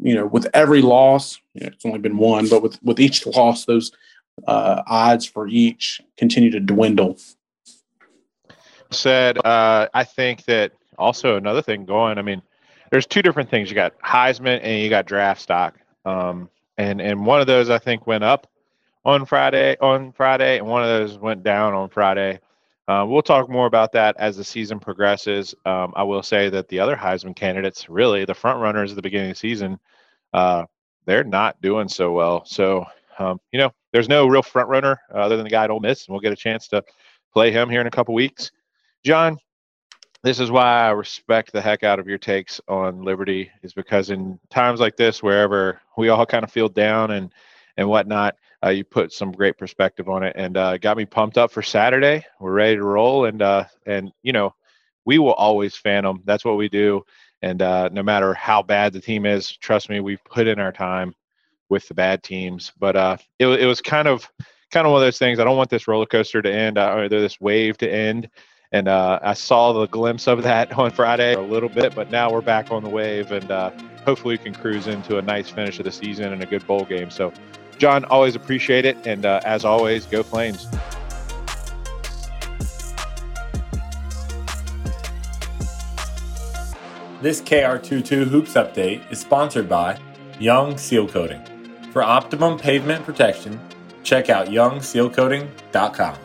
you 0.00 0.14
know, 0.14 0.26
with 0.26 0.48
every 0.52 0.82
loss, 0.82 1.40
you 1.54 1.60
know, 1.60 1.68
it's 1.68 1.86
only 1.86 2.00
been 2.00 2.18
one, 2.18 2.48
but 2.48 2.60
with 2.60 2.82
with 2.82 2.98
each 2.98 3.24
loss, 3.24 3.64
those 3.64 3.92
uh, 4.48 4.82
odds 4.88 5.26
for 5.26 5.46
each 5.46 6.00
continue 6.16 6.50
to 6.50 6.60
dwindle. 6.60 7.18
Said, 8.90 9.38
uh, 9.44 9.88
I 9.94 10.02
think 10.02 10.44
that 10.46 10.72
also 10.98 11.36
another 11.36 11.62
thing 11.62 11.84
going. 11.84 12.18
I 12.18 12.22
mean, 12.22 12.42
there's 12.90 13.06
two 13.06 13.22
different 13.22 13.48
things. 13.48 13.68
You 13.68 13.76
got 13.76 13.96
Heisman 14.00 14.58
and 14.62 14.82
you 14.82 14.90
got 14.90 15.06
draft 15.06 15.40
stock. 15.40 15.76
Um, 16.04 16.50
and 16.78 17.00
and 17.00 17.24
one 17.24 17.40
of 17.40 17.46
those 17.46 17.70
I 17.70 17.78
think 17.78 18.08
went 18.08 18.24
up 18.24 18.48
on 19.04 19.24
Friday 19.24 19.76
on 19.80 20.10
Friday, 20.12 20.58
and 20.58 20.66
one 20.66 20.82
of 20.82 20.88
those 20.88 21.16
went 21.16 21.44
down 21.44 21.74
on 21.74 21.90
Friday. 21.90 22.40
Uh, 22.88 23.04
we'll 23.06 23.20
talk 23.20 23.50
more 23.50 23.66
about 23.66 23.92
that 23.92 24.16
as 24.18 24.38
the 24.38 24.44
season 24.44 24.80
progresses. 24.80 25.54
Um, 25.66 25.92
I 25.94 26.02
will 26.02 26.22
say 26.22 26.48
that 26.48 26.68
the 26.68 26.80
other 26.80 26.96
Heisman 26.96 27.36
candidates, 27.36 27.90
really 27.90 28.24
the 28.24 28.34
front 28.34 28.60
runners 28.60 28.90
at 28.90 28.96
the 28.96 29.02
beginning 29.02 29.30
of 29.30 29.36
the 29.36 29.40
season, 29.40 29.78
uh, 30.32 30.64
they're 31.04 31.22
not 31.22 31.60
doing 31.60 31.86
so 31.88 32.12
well. 32.12 32.46
So, 32.46 32.86
um, 33.18 33.40
you 33.52 33.58
know, 33.58 33.72
there's 33.92 34.08
no 34.08 34.26
real 34.26 34.42
front 34.42 34.68
runner 34.70 34.98
uh, 35.14 35.18
other 35.18 35.36
than 35.36 35.44
the 35.44 35.50
guy 35.50 35.64
at 35.64 35.70
Ole 35.70 35.80
Miss, 35.80 36.06
and 36.06 36.14
we'll 36.14 36.22
get 36.22 36.32
a 36.32 36.36
chance 36.36 36.66
to 36.68 36.82
play 37.32 37.50
him 37.50 37.68
here 37.68 37.82
in 37.82 37.86
a 37.86 37.90
couple 37.90 38.14
weeks. 38.14 38.50
John, 39.04 39.36
this 40.22 40.40
is 40.40 40.50
why 40.50 40.86
I 40.86 40.90
respect 40.90 41.52
the 41.52 41.60
heck 41.60 41.84
out 41.84 41.98
of 41.98 42.08
your 42.08 42.18
takes 42.18 42.58
on 42.68 43.02
Liberty, 43.02 43.50
is 43.62 43.74
because 43.74 44.08
in 44.08 44.40
times 44.48 44.80
like 44.80 44.96
this, 44.96 45.22
wherever 45.22 45.80
we 45.98 46.08
all 46.08 46.24
kind 46.24 46.42
of 46.42 46.50
feel 46.50 46.68
down 46.70 47.10
and 47.10 47.32
and 47.76 47.88
whatnot, 47.88 48.34
uh, 48.64 48.70
you 48.70 48.84
put 48.84 49.12
some 49.12 49.32
great 49.32 49.56
perspective 49.56 50.08
on 50.08 50.22
it 50.22 50.34
and 50.36 50.56
uh, 50.56 50.76
got 50.78 50.96
me 50.96 51.04
pumped 51.04 51.38
up 51.38 51.50
for 51.50 51.62
Saturday. 51.62 52.24
We're 52.40 52.52
ready 52.52 52.76
to 52.76 52.84
roll, 52.84 53.26
and 53.26 53.40
uh, 53.40 53.64
and 53.86 54.12
you 54.22 54.32
know, 54.32 54.54
we 55.04 55.18
will 55.18 55.34
always 55.34 55.76
fan 55.76 56.04
them. 56.04 56.22
That's 56.24 56.44
what 56.44 56.56
we 56.56 56.68
do, 56.68 57.04
and 57.42 57.62
uh, 57.62 57.88
no 57.92 58.02
matter 58.02 58.34
how 58.34 58.62
bad 58.62 58.92
the 58.92 59.00
team 59.00 59.26
is, 59.26 59.50
trust 59.50 59.88
me, 59.88 60.00
we've 60.00 60.24
put 60.24 60.48
in 60.48 60.58
our 60.58 60.72
time 60.72 61.14
with 61.68 61.86
the 61.86 61.94
bad 61.94 62.22
teams. 62.22 62.72
But 62.78 62.96
uh, 62.96 63.16
it 63.38 63.46
it 63.46 63.66
was 63.66 63.80
kind 63.80 64.08
of 64.08 64.28
kind 64.72 64.86
of 64.86 64.92
one 64.92 65.02
of 65.02 65.06
those 65.06 65.18
things. 65.18 65.38
I 65.38 65.44
don't 65.44 65.56
want 65.56 65.70
this 65.70 65.86
roller 65.86 66.06
coaster 66.06 66.42
to 66.42 66.52
end, 66.52 66.78
uh, 66.78 66.94
or 66.94 67.08
this 67.08 67.40
wave 67.40 67.78
to 67.78 67.90
end. 67.90 68.28
And 68.70 68.86
I 68.86 69.32
saw 69.32 69.72
the 69.72 69.86
glimpse 69.86 70.26
of 70.28 70.42
that 70.42 70.72
on 70.78 70.90
Friday 70.90 71.32
a 71.32 71.40
little 71.40 71.70
bit, 71.70 71.94
but 71.94 72.10
now 72.10 72.30
we're 72.30 72.42
back 72.42 72.70
on 72.70 72.82
the 72.82 72.90
wave, 72.90 73.30
and 73.30 73.50
hopefully 74.04 74.34
we 74.34 74.38
can 74.38 74.52
cruise 74.52 74.88
into 74.88 75.16
a 75.16 75.22
nice 75.22 75.48
finish 75.48 75.78
of 75.78 75.84
the 75.84 75.92
season 75.92 76.32
and 76.32 76.42
a 76.42 76.46
good 76.46 76.66
bowl 76.66 76.84
game. 76.84 77.10
So 77.10 77.32
John, 77.78 78.04
always 78.06 78.34
appreciate 78.34 78.84
it. 78.84 78.96
And 79.06 79.24
uh, 79.24 79.40
as 79.44 79.64
always, 79.64 80.04
go 80.06 80.22
Flames. 80.22 80.66
This 87.20 87.40
KR22 87.40 88.28
Hoops 88.28 88.54
update 88.54 89.10
is 89.10 89.18
sponsored 89.18 89.68
by 89.68 89.98
Young 90.38 90.78
Seal 90.78 91.08
Coating. 91.08 91.42
For 91.92 92.02
optimum 92.02 92.58
pavement 92.58 93.04
protection, 93.04 93.60
check 94.04 94.30
out 94.30 94.46
youngsealcoating.com. 94.48 96.16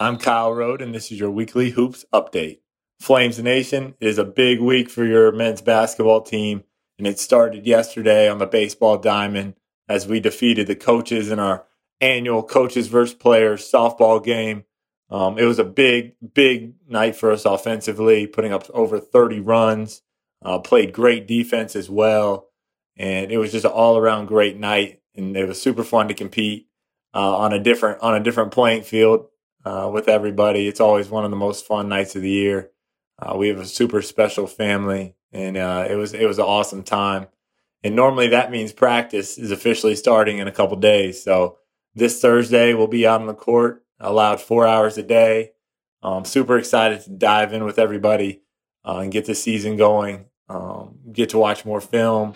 I'm 0.00 0.16
Kyle 0.16 0.54
Road, 0.54 0.80
and 0.80 0.94
this 0.94 1.12
is 1.12 1.20
your 1.20 1.30
weekly 1.30 1.70
Hoops 1.70 2.04
update. 2.14 2.60
Flames 2.98 3.38
Nation 3.38 3.94
is 4.00 4.16
a 4.16 4.24
big 4.24 4.60
week 4.60 4.88
for 4.88 5.04
your 5.04 5.30
men's 5.30 5.60
basketball 5.60 6.22
team, 6.22 6.64
and 6.98 7.06
it 7.06 7.18
started 7.18 7.66
yesterday 7.66 8.28
on 8.28 8.38
the 8.38 8.46
baseball 8.46 8.98
diamond 8.98 9.54
as 9.88 10.06
we 10.06 10.20
defeated 10.20 10.66
the 10.66 10.76
coaches 10.76 11.30
in 11.30 11.38
our 11.38 11.66
annual 12.00 12.42
coaches 12.42 12.88
versus 12.88 13.14
players 13.14 13.70
softball 13.70 14.22
game. 14.22 14.64
Um, 15.10 15.38
it 15.38 15.44
was 15.44 15.58
a 15.58 15.64
big, 15.64 16.14
big 16.34 16.74
night 16.88 17.16
for 17.16 17.30
us 17.32 17.44
offensively, 17.44 18.26
putting 18.26 18.52
up 18.52 18.68
over 18.70 18.98
30 18.98 19.40
runs. 19.40 20.02
Uh, 20.44 20.58
played 20.58 20.92
great 20.92 21.28
defense 21.28 21.76
as 21.76 21.88
well, 21.88 22.48
and 22.96 23.30
it 23.30 23.38
was 23.38 23.52
just 23.52 23.64
an 23.64 23.70
all 23.70 23.96
around 23.96 24.26
great 24.26 24.58
night. 24.58 25.00
And 25.14 25.36
it 25.36 25.46
was 25.46 25.62
super 25.62 25.84
fun 25.84 26.08
to 26.08 26.14
compete 26.14 26.66
uh, 27.14 27.36
on 27.36 27.52
a 27.52 27.60
different 27.60 28.02
on 28.02 28.14
a 28.14 28.20
different 28.20 28.50
playing 28.50 28.82
field 28.82 29.26
uh, 29.64 29.88
with 29.92 30.08
everybody. 30.08 30.66
It's 30.66 30.80
always 30.80 31.08
one 31.08 31.24
of 31.24 31.30
the 31.30 31.36
most 31.36 31.64
fun 31.66 31.88
nights 31.88 32.16
of 32.16 32.22
the 32.22 32.30
year. 32.30 32.70
Uh, 33.18 33.36
we 33.36 33.48
have 33.48 33.58
a 33.58 33.66
super 33.66 34.02
special 34.02 34.46
family, 34.48 35.14
and 35.32 35.56
uh, 35.56 35.86
it 35.88 35.94
was 35.94 36.14
it 36.14 36.26
was 36.26 36.38
an 36.38 36.44
awesome 36.44 36.82
time. 36.82 37.26
And 37.84 37.96
normally 37.96 38.28
that 38.28 38.50
means 38.50 38.72
practice 38.72 39.38
is 39.38 39.50
officially 39.50 39.96
starting 39.96 40.38
in 40.38 40.46
a 40.46 40.52
couple 40.52 40.76
days. 40.76 41.22
So 41.22 41.58
this 41.94 42.20
Thursday 42.20 42.74
we'll 42.74 42.86
be 42.86 43.06
out 43.06 43.20
on 43.20 43.26
the 43.26 43.34
court 43.34 43.82
allowed 44.02 44.40
four 44.40 44.66
hours 44.66 44.98
a 44.98 45.02
day. 45.02 45.52
Um, 46.02 46.24
super 46.24 46.58
excited 46.58 47.00
to 47.02 47.10
dive 47.10 47.52
in 47.52 47.64
with 47.64 47.78
everybody 47.78 48.42
uh, 48.84 48.98
and 48.98 49.12
get 49.12 49.24
the 49.24 49.34
season 49.34 49.76
going. 49.76 50.26
Um, 50.48 50.98
get 51.12 51.30
to 51.30 51.38
watch 51.38 51.64
more 51.64 51.80
film, 51.80 52.34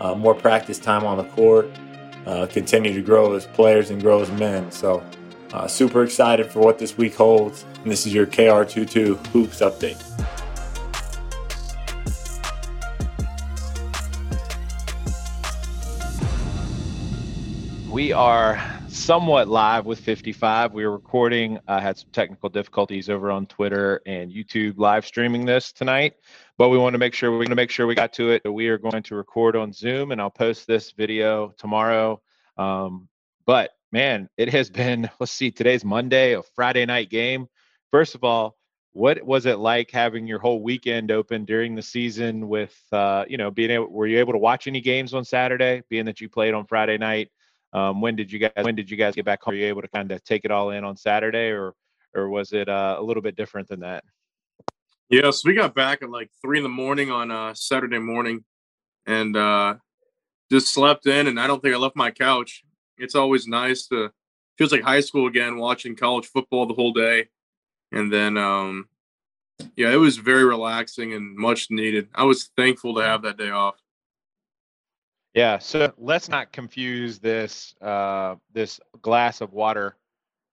uh, 0.00 0.14
more 0.14 0.34
practice 0.34 0.78
time 0.78 1.04
on 1.04 1.18
the 1.18 1.24
court, 1.24 1.68
uh, 2.24 2.46
continue 2.46 2.94
to 2.94 3.02
grow 3.02 3.34
as 3.34 3.46
players 3.46 3.90
and 3.90 4.00
grow 4.00 4.22
as 4.22 4.30
men. 4.32 4.70
So, 4.70 5.04
uh, 5.52 5.66
super 5.66 6.02
excited 6.02 6.50
for 6.50 6.60
what 6.60 6.78
this 6.78 6.96
week 6.96 7.14
holds. 7.14 7.64
And 7.82 7.90
this 7.90 8.06
is 8.06 8.14
your 8.14 8.26
KR22 8.26 9.26
Hoops 9.28 9.60
Update. 9.60 10.37
We 17.98 18.12
are 18.12 18.62
somewhat 18.86 19.48
live 19.48 19.84
with 19.84 19.98
55. 19.98 20.72
We 20.72 20.84
are 20.84 20.92
recording. 20.92 21.58
I 21.66 21.80
had 21.80 21.98
some 21.98 22.10
technical 22.12 22.48
difficulties 22.48 23.10
over 23.10 23.32
on 23.32 23.46
Twitter 23.46 24.02
and 24.06 24.30
YouTube 24.30 24.74
live 24.78 25.04
streaming 25.04 25.44
this 25.44 25.72
tonight, 25.72 26.14
but 26.58 26.68
we 26.68 26.78
want 26.78 26.94
to 26.94 26.98
make 26.98 27.12
sure 27.12 27.32
we 27.32 27.38
want 27.38 27.48
to 27.48 27.56
make 27.56 27.72
sure 27.72 27.88
we 27.88 27.96
got 27.96 28.12
to 28.12 28.30
it. 28.30 28.42
We 28.48 28.68
are 28.68 28.78
going 28.78 29.02
to 29.02 29.16
record 29.16 29.56
on 29.56 29.72
Zoom, 29.72 30.12
and 30.12 30.20
I'll 30.20 30.30
post 30.30 30.68
this 30.68 30.92
video 30.92 31.52
tomorrow. 31.58 32.22
Um, 32.56 33.08
but 33.46 33.72
man, 33.90 34.28
it 34.36 34.48
has 34.50 34.70
been. 34.70 35.10
Let's 35.18 35.32
see, 35.32 35.50
today's 35.50 35.84
Monday, 35.84 36.34
a 36.34 36.42
Friday 36.54 36.86
night 36.86 37.10
game. 37.10 37.48
First 37.90 38.14
of 38.14 38.22
all, 38.22 38.56
what 38.92 39.20
was 39.24 39.44
it 39.44 39.58
like 39.58 39.90
having 39.90 40.28
your 40.28 40.38
whole 40.38 40.62
weekend 40.62 41.10
open 41.10 41.44
during 41.44 41.74
the 41.74 41.82
season 41.82 42.48
with 42.48 42.80
uh, 42.92 43.24
you 43.28 43.38
know 43.38 43.50
being 43.50 43.72
able 43.72 43.90
were 43.90 44.06
you 44.06 44.20
able 44.20 44.34
to 44.34 44.38
watch 44.38 44.68
any 44.68 44.80
games 44.80 45.14
on 45.14 45.24
saturday 45.24 45.82
being 45.90 46.04
that 46.04 46.20
you 46.20 46.28
played 46.28 46.54
on 46.54 46.64
friday 46.64 46.96
night 46.96 47.28
um, 47.72 48.00
when 48.00 48.16
did 48.16 48.32
you 48.32 48.38
guys 48.38 48.52
when 48.62 48.74
did 48.74 48.90
you 48.90 48.96
guys 48.96 49.14
get 49.14 49.24
back 49.24 49.42
home? 49.42 49.54
Were 49.54 49.58
you 49.58 49.66
able 49.66 49.82
to 49.82 49.88
kind 49.88 50.10
of 50.10 50.22
take 50.24 50.44
it 50.44 50.50
all 50.50 50.70
in 50.70 50.84
on 50.84 50.96
Saturday, 50.96 51.50
or 51.50 51.74
or 52.14 52.28
was 52.28 52.52
it 52.52 52.68
uh, 52.68 52.96
a 52.98 53.02
little 53.02 53.22
bit 53.22 53.36
different 53.36 53.68
than 53.68 53.80
that? 53.80 54.04
Yeah, 55.10 55.30
so 55.30 55.48
we 55.48 55.54
got 55.54 55.74
back 55.74 56.02
at 56.02 56.10
like 56.10 56.30
three 56.42 56.58
in 56.58 56.62
the 56.62 56.68
morning 56.68 57.10
on 57.10 57.30
uh, 57.30 57.54
Saturday 57.54 57.98
morning, 57.98 58.44
and 59.06 59.36
uh, 59.36 59.74
just 60.50 60.72
slept 60.72 61.06
in. 61.06 61.26
And 61.26 61.40
I 61.40 61.46
don't 61.46 61.62
think 61.62 61.74
I 61.74 61.78
left 61.78 61.96
my 61.96 62.10
couch. 62.10 62.62
It's 62.98 63.14
always 63.14 63.46
nice 63.46 63.86
to 63.88 64.10
feels 64.56 64.72
like 64.72 64.82
high 64.82 65.00
school 65.00 65.26
again, 65.26 65.56
watching 65.56 65.94
college 65.94 66.26
football 66.26 66.66
the 66.66 66.74
whole 66.74 66.92
day, 66.92 67.28
and 67.92 68.12
then 68.12 68.36
um, 68.36 68.88
yeah, 69.76 69.92
it 69.92 69.96
was 69.96 70.16
very 70.16 70.44
relaxing 70.44 71.12
and 71.12 71.36
much 71.36 71.70
needed. 71.70 72.08
I 72.14 72.24
was 72.24 72.50
thankful 72.56 72.94
to 72.96 73.02
have 73.02 73.22
that 73.22 73.36
day 73.36 73.50
off. 73.50 73.76
Yeah, 75.38 75.58
so 75.58 75.92
let's 75.98 76.28
not 76.28 76.50
confuse 76.50 77.20
this 77.20 77.72
uh, 77.80 78.34
this 78.52 78.80
glass 79.02 79.40
of 79.40 79.52
water. 79.52 79.96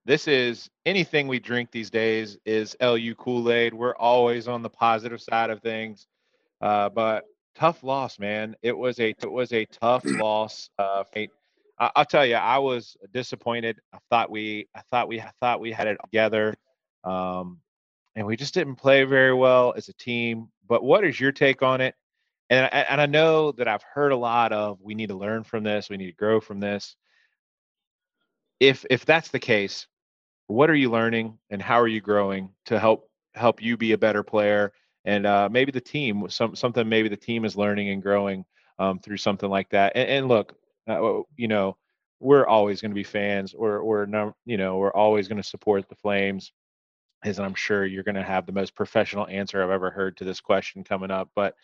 This 0.06 0.28
is 0.28 0.70
anything 0.86 1.28
we 1.28 1.40
drink 1.40 1.72
these 1.72 1.90
days 1.90 2.38
is 2.46 2.78
LU 2.80 3.16
Kool 3.16 3.52
Aid. 3.52 3.74
We're 3.74 3.96
always 3.96 4.48
on 4.48 4.62
the 4.62 4.70
positive 4.70 5.20
side 5.20 5.50
of 5.50 5.60
things, 5.64 6.06
uh, 6.62 6.90
but 6.90 7.24
tough 7.56 7.84
loss, 7.84 8.20
man. 8.20 8.56
It 8.62 8.78
was 8.78 9.00
a 9.00 9.10
it 9.10 9.32
was 9.32 9.54
a 9.54 9.66
tough 9.66 10.04
loss. 10.06 10.70
Uh, 10.78 11.04
I, 11.80 11.90
will 11.98 12.06
tell 12.06 12.24
you, 12.24 12.36
I 12.36 12.60
was 12.60 12.96
disappointed. 13.12 13.80
I 13.92 13.98
thought 14.12 14.30
we 14.30 14.68
I 14.76 14.82
thought 14.92 15.08
we 15.08 15.20
I 15.20 15.32
thought 15.40 15.62
we 15.62 15.72
had 15.72 15.88
it 15.88 15.98
together, 16.04 16.54
um, 17.04 17.58
and 18.16 18.28
we 18.28 18.38
just 18.38 18.54
didn't 18.54 18.76
play 18.76 19.04
very 19.04 19.34
well 19.34 19.74
as 19.76 19.90
a 19.90 19.94
team. 19.94 20.50
But 20.68 20.84
what 20.84 21.04
is 21.04 21.20
your 21.20 21.32
take 21.32 21.64
on 21.64 21.82
it? 21.82 21.96
And 22.50 22.66
I, 22.66 22.80
and 22.89 23.02
I 23.02 23.06
know 23.06 23.52
that 23.54 23.68
I've 23.68 23.84
heard 23.84 24.12
a 24.12 24.18
lot 24.18 24.52
of 24.52 24.80
we 24.82 24.96
need 24.96 25.10
to 25.10 25.16
learn 25.16 25.43
from 25.43 25.64
this, 25.64 25.89
we 25.89 25.98
need 25.98 26.12
to 26.12 26.18
grow 26.18 26.39
from 26.39 26.60
this. 26.60 26.96
If 28.60 28.86
if 28.89 29.06
that's 29.06 29.30
the 29.30 29.39
case, 29.39 29.88
what 30.48 30.70
are 30.70 30.76
you 30.76 30.89
learning 30.89 31.38
and 31.50 31.62
how 31.62 31.80
are 31.80 31.88
you 31.88 32.02
growing 32.02 32.50
to 32.66 32.80
help 32.80 33.10
help 33.34 33.62
you 33.62 33.78
be 33.78 33.91
a 33.91 33.98
better 33.98 34.24
player 34.24 34.72
and 35.04 35.26
uh, 35.26 35.50
maybe 35.52 35.72
the 35.72 35.82
team 35.82 36.28
some 36.30 36.56
something 36.56 36.88
maybe 36.88 37.10
the 37.10 37.18
team 37.18 37.46
is 37.46 37.56
learning 37.56 37.89
and 37.89 38.02
growing 38.02 38.46
um, 38.80 39.00
through 39.00 39.18
something 39.18 39.50
like 39.50 39.70
that. 39.70 39.93
And, 39.96 40.10
and 40.10 40.28
look, 40.28 40.58
uh, 40.88 41.22
you 41.36 41.48
know, 41.48 41.78
we're 42.20 42.48
always 42.48 42.82
going 42.82 42.91
to 42.91 42.96
be 42.96 43.04
fans. 43.04 43.54
Or 43.54 43.84
we're 43.84 44.06
no, 44.06 44.36
you 44.46 44.58
know, 44.58 44.78
we're 44.78 44.93
always 44.93 45.28
going 45.28 45.41
to 45.41 45.48
support 45.48 45.88
the 45.89 45.96
Flames. 45.96 46.52
As 47.24 47.39
I'm 47.39 47.56
sure 47.56 47.86
you're 47.86 48.04
going 48.04 48.16
to 48.16 48.24
have 48.24 48.46
the 48.46 48.52
most 48.52 48.76
professional 48.76 49.28
answer 49.28 49.64
I've 49.64 49.72
ever 49.72 49.89
heard 49.89 50.18
to 50.18 50.24
this 50.24 50.41
question 50.41 50.84
coming 50.84 51.10
up. 51.10 51.30
But 51.36 51.56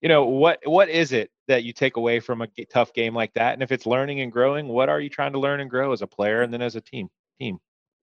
you 0.00 0.08
know 0.08 0.24
what 0.24 0.60
what 0.64 0.88
is 0.88 1.12
it 1.12 1.30
that 1.48 1.64
you 1.64 1.72
take 1.72 1.96
away 1.96 2.20
from 2.20 2.42
a 2.42 2.48
tough 2.72 2.92
game 2.92 3.14
like 3.14 3.34
that? 3.34 3.54
And 3.54 3.62
if 3.62 3.72
it's 3.72 3.86
learning 3.86 4.20
and 4.20 4.32
growing 4.32 4.68
what 4.68 4.88
are 4.88 5.00
you 5.00 5.10
trying 5.10 5.32
to 5.32 5.40
learn 5.40 5.60
and 5.60 5.70
grow 5.70 5.92
as 5.92 6.02
a 6.02 6.06
player 6.06 6.42
and 6.42 6.52
then 6.52 6.62
as 6.62 6.76
a 6.76 6.80
team 6.80 7.08
team? 7.38 7.58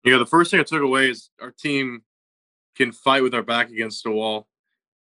Yeah 0.04 0.18
the 0.18 0.26
first 0.26 0.52
thing 0.52 0.60
i 0.60 0.64
took 0.64 0.82
away 0.82 1.10
is 1.10 1.30
our 1.42 1.52
team 1.52 2.04
can 2.76 2.92
fight 2.92 3.24
with 3.24 3.34
our 3.34 3.44
back 3.44 3.70
against 3.70 4.04
the 4.04 4.12
wall. 4.12 4.48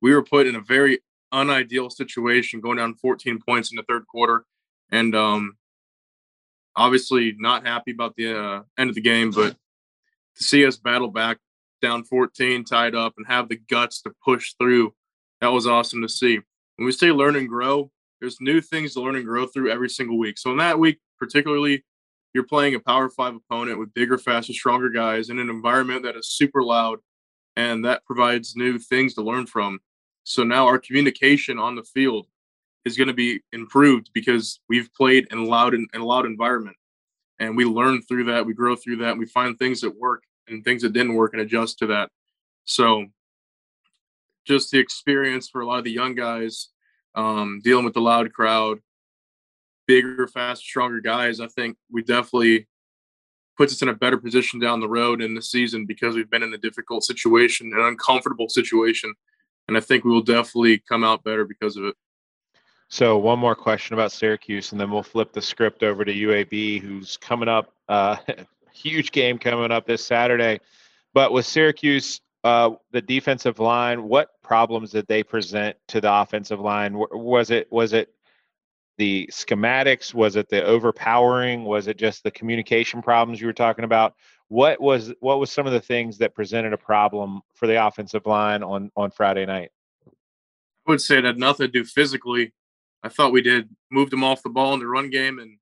We 0.02 0.12
were 0.14 0.22
put 0.22 0.46
in 0.46 0.54
a 0.54 0.60
very 0.60 1.00
unideal 1.32 1.90
situation 1.90 2.60
going 2.60 2.76
down 2.78 2.94
14 2.94 3.40
points 3.46 3.72
in 3.72 3.76
the 3.76 3.82
third 3.82 4.06
quarter 4.06 4.44
and 4.90 5.14
um 5.14 5.56
obviously 6.76 7.34
not 7.38 7.66
happy 7.66 7.92
about 7.92 8.14
the 8.16 8.38
uh, 8.38 8.62
end 8.78 8.88
of 8.88 8.94
the 8.94 9.00
game 9.00 9.30
but 9.30 9.56
to 10.36 10.44
see 10.44 10.64
us 10.66 10.76
battle 10.76 11.08
back 11.08 11.38
down 11.82 12.04
14 12.04 12.64
tied 12.64 12.94
up 12.94 13.14
and 13.16 13.26
have 13.26 13.48
the 13.48 13.56
guts 13.56 14.02
to 14.02 14.12
push 14.24 14.54
through 14.60 14.94
that 15.40 15.48
was 15.48 15.66
awesome 15.66 16.02
to 16.02 16.08
see 16.08 16.40
when 16.76 16.86
we 16.86 16.92
say 16.92 17.12
learn 17.12 17.36
and 17.36 17.48
grow, 17.48 17.90
there's 18.20 18.40
new 18.40 18.60
things 18.60 18.94
to 18.94 19.00
learn 19.00 19.16
and 19.16 19.24
grow 19.24 19.46
through 19.46 19.70
every 19.70 19.88
single 19.88 20.18
week. 20.18 20.38
So 20.38 20.50
in 20.50 20.56
that 20.58 20.78
week, 20.78 20.98
particularly, 21.18 21.84
you're 22.32 22.46
playing 22.46 22.74
a 22.74 22.80
power 22.80 23.08
five 23.08 23.34
opponent 23.36 23.78
with 23.78 23.94
bigger, 23.94 24.18
faster, 24.18 24.52
stronger 24.52 24.88
guys 24.88 25.30
in 25.30 25.38
an 25.38 25.48
environment 25.48 26.02
that 26.02 26.16
is 26.16 26.28
super 26.28 26.62
loud, 26.62 26.98
and 27.56 27.84
that 27.84 28.04
provides 28.04 28.56
new 28.56 28.78
things 28.78 29.14
to 29.14 29.22
learn 29.22 29.46
from. 29.46 29.78
So 30.24 30.42
now 30.42 30.66
our 30.66 30.78
communication 30.78 31.58
on 31.58 31.76
the 31.76 31.84
field 31.84 32.26
is 32.84 32.96
going 32.96 33.08
to 33.08 33.14
be 33.14 33.40
improved 33.52 34.10
because 34.12 34.58
we've 34.68 34.92
played 34.94 35.28
in 35.30 35.46
loud 35.46 35.74
in, 35.74 35.86
in 35.94 36.00
a 36.00 36.04
loud 36.04 36.26
environment, 36.26 36.76
and 37.38 37.56
we 37.56 37.64
learn 37.64 38.02
through 38.02 38.24
that. 38.24 38.44
We 38.44 38.54
grow 38.54 38.74
through 38.74 38.96
that. 38.96 39.16
We 39.16 39.26
find 39.26 39.58
things 39.58 39.80
that 39.82 39.96
work 39.96 40.24
and 40.48 40.64
things 40.64 40.82
that 40.82 40.92
didn't 40.92 41.14
work 41.14 41.34
and 41.34 41.42
adjust 41.42 41.78
to 41.78 41.86
that. 41.86 42.10
So 42.64 43.06
just 44.46 44.70
the 44.70 44.78
experience 44.78 45.48
for 45.48 45.60
a 45.60 45.66
lot 45.66 45.78
of 45.78 45.84
the 45.84 45.90
young 45.90 46.14
guys 46.14 46.68
um, 47.14 47.60
dealing 47.62 47.84
with 47.84 47.94
the 47.94 48.00
loud 48.00 48.32
crowd, 48.32 48.80
bigger, 49.86 50.26
faster, 50.26 50.64
stronger 50.64 51.00
guys. 51.00 51.40
I 51.40 51.46
think 51.46 51.76
we 51.90 52.02
definitely 52.02 52.66
puts 53.56 53.72
us 53.72 53.82
in 53.82 53.88
a 53.88 53.94
better 53.94 54.18
position 54.18 54.58
down 54.58 54.80
the 54.80 54.88
road 54.88 55.22
in 55.22 55.34
the 55.34 55.42
season 55.42 55.86
because 55.86 56.16
we've 56.16 56.30
been 56.30 56.42
in 56.42 56.54
a 56.54 56.58
difficult 56.58 57.04
situation, 57.04 57.72
an 57.72 57.80
uncomfortable 57.80 58.48
situation, 58.48 59.14
and 59.68 59.76
I 59.76 59.80
think 59.80 60.04
we 60.04 60.10
will 60.10 60.22
definitely 60.22 60.82
come 60.88 61.04
out 61.04 61.24
better 61.24 61.44
because 61.44 61.76
of 61.76 61.84
it. 61.84 61.94
So 62.88 63.16
one 63.16 63.38
more 63.38 63.54
question 63.54 63.94
about 63.94 64.12
Syracuse, 64.12 64.72
and 64.72 64.80
then 64.80 64.90
we'll 64.90 65.02
flip 65.02 65.32
the 65.32 65.42
script 65.42 65.82
over 65.82 66.04
to 66.04 66.12
UAB, 66.12 66.80
who's 66.80 67.16
coming 67.16 67.48
up. 67.48 67.72
Uh, 67.88 68.16
huge 68.72 69.12
game 69.12 69.38
coming 69.38 69.70
up 69.70 69.86
this 69.86 70.04
Saturday. 70.04 70.60
But 71.12 71.32
with 71.32 71.46
Syracuse, 71.46 72.20
uh, 72.44 72.70
the 72.92 73.02
defensive 73.02 73.58
line, 73.58 74.04
what 74.06 74.30
problems 74.42 74.92
did 74.92 75.06
they 75.08 75.22
present 75.22 75.76
to 75.88 76.00
the 76.00 76.12
offensive 76.12 76.60
line? 76.60 76.94
Was 76.94 77.50
it 77.50 77.72
was 77.72 77.92
it 77.92 78.10
the 78.98 79.28
schematics? 79.32 80.14
Was 80.14 80.36
it 80.36 80.48
the 80.48 80.62
overpowering? 80.62 81.64
Was 81.64 81.88
it 81.88 81.96
just 81.96 82.22
the 82.22 82.30
communication 82.30 83.02
problems 83.02 83.40
you 83.40 83.46
were 83.46 83.52
talking 83.52 83.84
about? 83.84 84.14
what 84.48 84.80
was 84.80 85.12
what 85.20 85.40
was 85.40 85.50
some 85.50 85.66
of 85.66 85.72
the 85.72 85.80
things 85.80 86.18
that 86.18 86.34
presented 86.34 86.72
a 86.72 86.78
problem 86.78 87.40
for 87.54 87.66
the 87.66 87.84
offensive 87.84 88.26
line 88.26 88.62
on 88.62 88.90
on 88.96 89.10
Friday 89.10 89.46
night? 89.46 89.70
I 90.06 90.90
would 90.90 91.00
say 91.00 91.18
it 91.18 91.24
had 91.24 91.38
nothing 91.38 91.66
to 91.66 91.72
do 91.72 91.84
physically. 91.84 92.52
I 93.02 93.08
thought 93.08 93.32
we 93.32 93.42
did 93.42 93.68
moved 93.90 94.12
them 94.12 94.24
off 94.24 94.42
the 94.42 94.50
ball 94.50 94.74
in 94.74 94.80
the 94.80 94.86
run 94.86 95.10
game, 95.10 95.38
and 95.38 95.58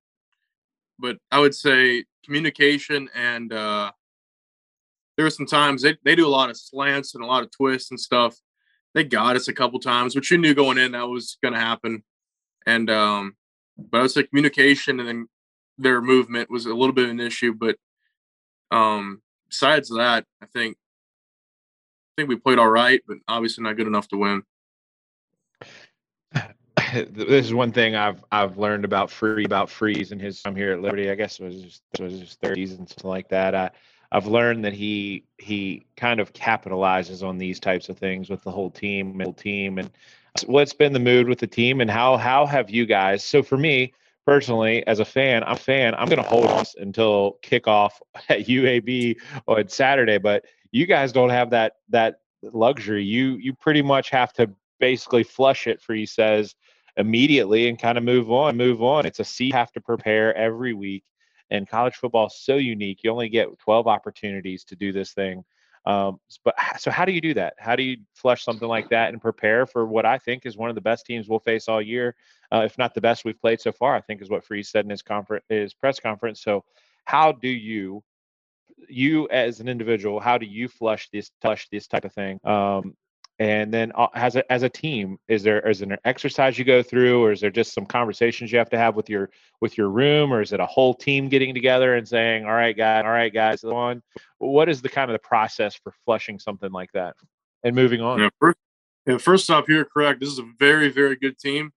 but 0.99 1.17
I 1.31 1.39
would 1.39 1.55
say 1.55 2.05
communication 2.25 3.09
and 3.15 3.53
uh, 3.53 3.93
there 5.23 5.27
were 5.27 5.31
some 5.31 5.47
times 5.47 5.83
they, 5.83 5.97
they 6.05 6.17
do 6.17 6.27
a 6.27 6.29
lot 6.29 6.51
of 6.51 6.57
slants 6.57 7.15
and 7.15 7.23
a 7.23 7.27
lot 7.29 7.45
of 7.45 7.51
twists 7.53 7.93
and 7.93 8.01
stuff. 8.01 8.37
They 8.93 9.05
got 9.05 9.37
us 9.37 9.47
a 9.47 9.53
couple 9.53 9.79
times, 9.79 10.17
which 10.17 10.33
you 10.33 10.37
knew 10.37 10.53
going 10.53 10.79
in 10.79 10.93
that 10.93 11.09
was 11.09 11.39
going 11.41 11.55
to 11.55 11.61
happen. 11.61 12.03
And 12.67 12.91
um, 12.91 13.37
but 13.79 13.99
I 13.99 14.03
would 14.03 14.11
say 14.11 14.25
communication 14.25 14.99
and 14.99 15.09
then 15.09 15.29
their 15.79 16.03
movement 16.03 16.51
was 16.51 16.67
a 16.67 16.75
little 16.75 16.93
bit 16.93 17.05
of 17.05 17.13
an 17.13 17.21
issue. 17.21 17.55
But 17.55 17.77
um, 18.73 19.23
besides 19.49 19.91
that, 19.91 20.25
I 20.43 20.47
think 20.47 20.77
I 20.77 22.23
think 22.23 22.29
we 22.29 22.35
played 22.35 22.59
all 22.59 22.69
right, 22.69 23.01
but 23.07 23.19
obviously 23.29 23.63
not 23.63 23.77
good 23.77 23.87
enough 23.87 24.09
to 24.09 24.17
win. 24.17 24.43
this 27.13 27.47
is 27.47 27.55
one 27.55 27.71
thing 27.71 27.95
I've 27.95 28.25
I've 28.33 28.59
learned 28.59 28.85
about 28.85 29.09
free 29.09 29.45
about 29.45 29.71
Freeze 29.71 30.11
and 30.11 30.21
his 30.21 30.43
time 30.43 30.57
here 30.57 30.73
at 30.73 30.83
Liberty. 30.83 31.11
I 31.13 31.15
guess 31.15 31.39
it 31.39 31.45
was 31.45 31.63
just, 31.63 31.83
was 32.01 32.19
his 32.19 32.35
third 32.43 32.57
season, 32.57 32.89
something 32.89 33.09
like 33.09 33.29
that. 33.29 33.55
I 33.55 33.71
I've 34.13 34.27
learned 34.27 34.65
that 34.65 34.75
he 34.75 35.25
he 35.39 35.87
kind 35.97 36.21
of 36.21 36.35
capitalizes 36.35 37.27
on 37.27 37.39
these 37.39 37.59
types 37.59 37.89
of 37.89 37.99
things 37.99 38.29
with 38.29 38.43
the 38.43 38.51
whole 38.51 38.71
team, 38.71 39.19
whole 39.19 39.33
team, 39.33 39.79
and 39.79 39.91
what's 40.45 40.75
been 40.75 40.93
the 40.93 41.01
mood 41.01 41.29
with 41.29 41.39
the 41.39 41.47
team, 41.47 41.81
and 41.81 41.91
how 41.91 42.19
how 42.19 42.45
have 42.45 42.69
you 42.71 42.85
guys? 42.85 43.25
So 43.25 43.43
for 43.43 43.57
me 43.57 43.95
personally, 44.27 44.87
as 44.87 45.01
a 45.01 45.05
fan, 45.05 45.43
I'm 45.45 45.55
a 45.55 45.57
fan. 45.57 45.95
I'm 45.95 46.09
going 46.09 46.23
to 46.23 46.29
hold 46.29 46.47
on 46.47 46.65
until 46.79 47.39
kickoff 47.43 47.93
at 48.29 48.47
UAB 48.47 49.17
on 49.49 49.69
Saturday, 49.69 50.19
but 50.19 50.45
you 50.71 50.87
guys 50.87 51.11
don't 51.11 51.31
have 51.31 51.51
that 51.51 51.77
that 51.89 52.21
luxury. 52.43 53.05
You 53.05 53.37
you 53.37 53.55
pretty 53.55 53.83
much 53.83 54.11
have 54.11 54.35
to 54.35 54.51
basically 54.79 55.23
flush 55.23 55.67
it 55.67 55.81
for 55.81 55.95
he 55.95 56.05
says 56.05 56.55
immediately 56.99 57.69
and 57.69 57.79
kind 57.79 57.97
of 57.97 58.05
move 58.05 58.31
on, 58.31 58.59
move 58.59 58.83
on. 58.83 59.07
It's 59.07 59.21
a 59.21 59.25
C 59.25 59.51
have 59.53 59.73
to 59.73 59.81
prepare 59.81 60.37
every 60.37 60.75
week. 60.75 61.05
And 61.53 61.69
college 61.69 61.97
football 61.97 62.29
is 62.29 62.37
so 62.37 62.57
unique. 62.57 63.05
You 63.05 63.11
only 63.11 63.29
get 63.29 63.59
12 63.59 63.87
opportunities 63.87 64.65
to 64.65 64.75
do 64.75 64.91
this 64.91 65.13
thing. 65.13 65.45
Um, 65.85 66.19
but 66.45 66.55
so 66.79 66.91
how 66.91 67.05
do 67.05 67.13
you 67.13 67.21
do 67.21 67.35
that? 67.35 67.55
How 67.59 67.77
do 67.77 67.83
you 67.83 67.99
flush 68.15 68.43
something 68.43 68.69
like 68.69 68.89
that 68.89 69.11
and 69.13 69.21
prepare 69.21 69.67
for 69.67 69.85
what 69.85 70.07
I 70.07 70.17
think 70.17 70.47
is 70.47 70.57
one 70.57 70.71
of 70.71 70.75
the 70.75 70.81
best 70.81 71.05
teams 71.05 71.29
we'll 71.29 71.41
face 71.41 71.69
all 71.69 71.83
year, 71.83 72.15
uh, 72.53 72.63
if 72.65 72.79
not 72.79 72.95
the 72.95 73.01
best 73.03 73.25
we've 73.25 73.41
played 73.41 73.61
so 73.61 73.71
far? 73.71 73.95
I 73.95 74.01
think 74.01 74.23
is 74.23 74.31
what 74.31 74.47
Freeze 74.47 74.71
said 74.71 74.85
in 74.85 74.91
his 74.91 75.03
conference, 75.03 75.45
his 75.49 75.75
press 75.75 76.01
conference. 76.01 76.41
So, 76.41 76.65
how 77.05 77.33
do 77.33 77.49
you, 77.49 78.03
you 78.89 79.29
as 79.29 79.61
an 79.61 79.69
individual, 79.69 80.21
how 80.21 80.39
do 80.39 80.47
you 80.47 80.69
flush 80.69 81.11
this, 81.13 81.31
flush 81.43 81.69
this 81.71 81.87
type 81.87 82.05
of 82.05 82.15
thing? 82.15 82.41
Um, 82.45 82.97
and 83.43 83.75
then 83.75 83.91
uh, 83.97 84.07
as 84.15 84.37
a 84.37 84.53
as 84.53 84.63
a 84.63 84.69
team 84.69 85.19
is 85.27 85.43
there 85.43 85.69
is 85.69 85.81
there 85.81 85.93
an 85.93 85.99
exercise 86.05 86.57
you 86.57 86.65
go 86.65 86.81
through 86.81 87.25
or 87.25 87.33
is 87.33 87.41
there 87.41 87.51
just 87.51 87.75
some 87.75 87.85
conversations 87.85 88.53
you 88.53 88.59
have 88.59 88.71
to 88.71 88.79
have 88.79 88.95
with 88.95 89.11
your 89.11 89.31
with 89.61 89.77
your 89.77 89.89
room 89.89 90.33
or 90.33 90.41
is 90.41 90.53
it 90.53 90.61
a 90.61 90.67
whole 90.67 90.95
team 90.95 91.29
getting 91.29 91.53
together 91.53 91.97
and 91.97 92.07
saying 92.07 92.45
all 92.45 92.53
right 92.53 92.77
guys 92.77 93.03
all 93.05 93.11
right 93.11 93.35
guys 93.35 93.65
on 93.65 94.01
what 94.39 94.69
is 94.69 94.81
the 94.81 94.89
kind 94.89 95.11
of 95.11 95.15
the 95.15 95.27
process 95.27 95.75
for 95.75 95.93
flushing 96.05 96.39
something 96.39 96.71
like 96.71 96.93
that 96.93 97.17
and 97.65 97.75
moving 97.75 98.01
on? 98.01 98.21
Yeah, 98.21 98.29
first, 98.39 98.59
yeah, 99.07 99.19
first 99.19 99.51
off 99.51 99.69
you're 99.69 99.85
correct. 99.85 100.21
This 100.21 100.29
is 100.29 100.39
a 100.39 100.49
very 100.61 100.89
very 100.89 101.17
good 101.17 101.37
team. 101.39 101.73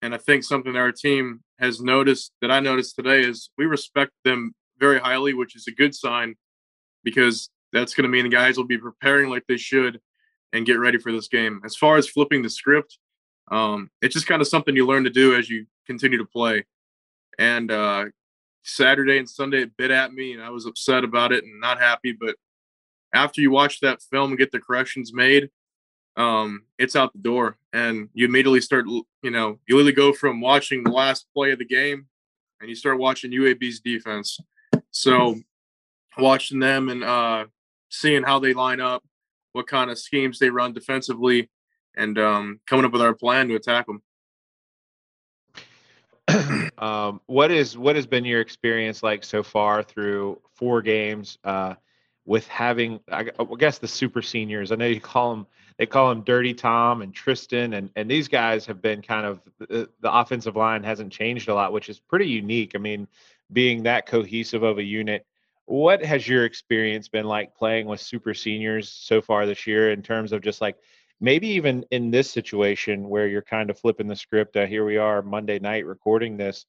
And 0.00 0.14
i 0.14 0.18
think 0.18 0.44
something 0.44 0.76
our 0.76 0.92
team 0.92 1.40
has 1.58 1.80
noticed 1.80 2.32
that 2.40 2.52
i 2.52 2.60
noticed 2.60 2.94
today 2.94 3.22
is 3.22 3.50
we 3.58 3.64
respect 3.64 4.12
them 4.24 4.54
very 4.78 5.00
highly 5.00 5.34
which 5.34 5.56
is 5.56 5.66
a 5.66 5.72
good 5.72 5.94
sign 5.94 6.34
because 7.02 7.48
that's 7.72 7.94
going 7.94 8.02
to 8.02 8.08
mean 8.08 8.24
the 8.24 8.28
guys 8.28 8.56
will 8.56 8.66
be 8.66 8.78
preparing 8.78 9.30
like 9.30 9.44
they 9.48 9.56
should 9.56 9.98
and 10.54 10.64
get 10.64 10.78
ready 10.78 10.96
for 10.96 11.12
this 11.12 11.28
game. 11.28 11.60
As 11.64 11.76
far 11.76 11.96
as 11.96 12.08
flipping 12.08 12.42
the 12.42 12.48
script, 12.48 12.98
um, 13.50 13.90
it's 14.00 14.14
just 14.14 14.26
kind 14.26 14.40
of 14.40 14.48
something 14.48 14.74
you 14.74 14.86
learn 14.86 15.04
to 15.04 15.10
do 15.10 15.34
as 15.34 15.50
you 15.50 15.66
continue 15.86 16.16
to 16.16 16.24
play. 16.24 16.64
And 17.38 17.70
uh, 17.70 18.06
Saturday 18.62 19.18
and 19.18 19.28
Sunday 19.28 19.62
it 19.62 19.76
bit 19.76 19.90
at 19.90 20.14
me, 20.14 20.32
and 20.32 20.42
I 20.42 20.50
was 20.50 20.64
upset 20.64 21.04
about 21.04 21.32
it 21.32 21.44
and 21.44 21.60
not 21.60 21.80
happy. 21.80 22.12
But 22.12 22.36
after 23.12 23.40
you 23.40 23.50
watch 23.50 23.80
that 23.80 24.00
film 24.00 24.30
and 24.30 24.38
get 24.38 24.52
the 24.52 24.60
corrections 24.60 25.12
made, 25.12 25.50
um, 26.16 26.62
it's 26.78 26.94
out 26.94 27.12
the 27.12 27.18
door, 27.18 27.58
and 27.72 28.08
you 28.14 28.24
immediately 28.24 28.60
start. 28.60 28.86
You 28.86 29.30
know, 29.30 29.58
you 29.66 29.74
literally 29.74 29.92
go 29.92 30.12
from 30.12 30.40
watching 30.40 30.84
the 30.84 30.92
last 30.92 31.26
play 31.34 31.50
of 31.50 31.58
the 31.58 31.64
game, 31.64 32.06
and 32.60 32.68
you 32.68 32.76
start 32.76 33.00
watching 33.00 33.32
UAB's 33.32 33.80
defense. 33.80 34.38
So, 34.92 35.34
watching 36.16 36.60
them 36.60 36.88
and 36.88 37.02
uh, 37.02 37.46
seeing 37.88 38.22
how 38.22 38.38
they 38.38 38.54
line 38.54 38.80
up, 38.80 39.02
what 39.54 39.66
kind 39.68 39.90
of 39.90 39.98
schemes 39.98 40.38
they 40.38 40.50
run 40.50 40.72
defensively, 40.72 41.48
and 41.96 42.18
um, 42.18 42.60
coming 42.66 42.84
up 42.84 42.92
with 42.92 43.00
our 43.00 43.14
plan 43.14 43.48
to 43.48 43.54
attack 43.54 43.86
them. 43.86 44.02
um, 46.78 47.20
what 47.26 47.50
is 47.50 47.78
what 47.78 47.96
has 47.96 48.06
been 48.06 48.24
your 48.24 48.40
experience 48.40 49.02
like 49.02 49.24
so 49.24 49.42
far 49.42 49.82
through 49.82 50.40
four 50.54 50.82
games 50.82 51.38
uh, 51.44 51.74
with 52.26 52.48
having 52.48 52.98
I, 53.10 53.28
guess 53.58 53.78
the 53.78 53.88
super 53.88 54.22
seniors? 54.22 54.72
I 54.72 54.74
know 54.74 54.86
you 54.86 55.00
call 55.00 55.30
them 55.30 55.46
they 55.78 55.86
call 55.86 56.08
them 56.08 56.22
Dirty 56.22 56.54
Tom 56.54 57.02
and 57.02 57.14
Tristan, 57.14 57.74
and 57.74 57.90
and 57.94 58.10
these 58.10 58.26
guys 58.26 58.66
have 58.66 58.82
been 58.82 59.02
kind 59.02 59.24
of 59.24 59.40
the, 59.58 59.88
the 60.00 60.12
offensive 60.12 60.56
line 60.56 60.82
hasn't 60.82 61.12
changed 61.12 61.48
a 61.48 61.54
lot, 61.54 61.72
which 61.72 61.88
is 61.88 62.00
pretty 62.00 62.26
unique. 62.26 62.72
I 62.74 62.78
mean, 62.78 63.06
being 63.52 63.84
that 63.84 64.06
cohesive 64.06 64.64
of 64.64 64.78
a 64.78 64.82
unit 64.82 65.26
what 65.66 66.04
has 66.04 66.28
your 66.28 66.44
experience 66.44 67.08
been 67.08 67.26
like 67.26 67.54
playing 67.54 67.86
with 67.86 68.00
super 68.00 68.34
seniors 68.34 68.90
so 68.90 69.20
far 69.22 69.46
this 69.46 69.66
year 69.66 69.92
in 69.92 70.02
terms 70.02 70.32
of 70.32 70.42
just 70.42 70.60
like 70.60 70.76
maybe 71.20 71.48
even 71.48 71.84
in 71.90 72.10
this 72.10 72.30
situation 72.30 73.08
where 73.08 73.26
you're 73.26 73.42
kind 73.42 73.70
of 73.70 73.78
flipping 73.78 74.06
the 74.06 74.16
script 74.16 74.56
uh, 74.56 74.66
here 74.66 74.84
we 74.84 74.96
are 74.96 75.22
monday 75.22 75.58
night 75.58 75.86
recording 75.86 76.36
this 76.36 76.66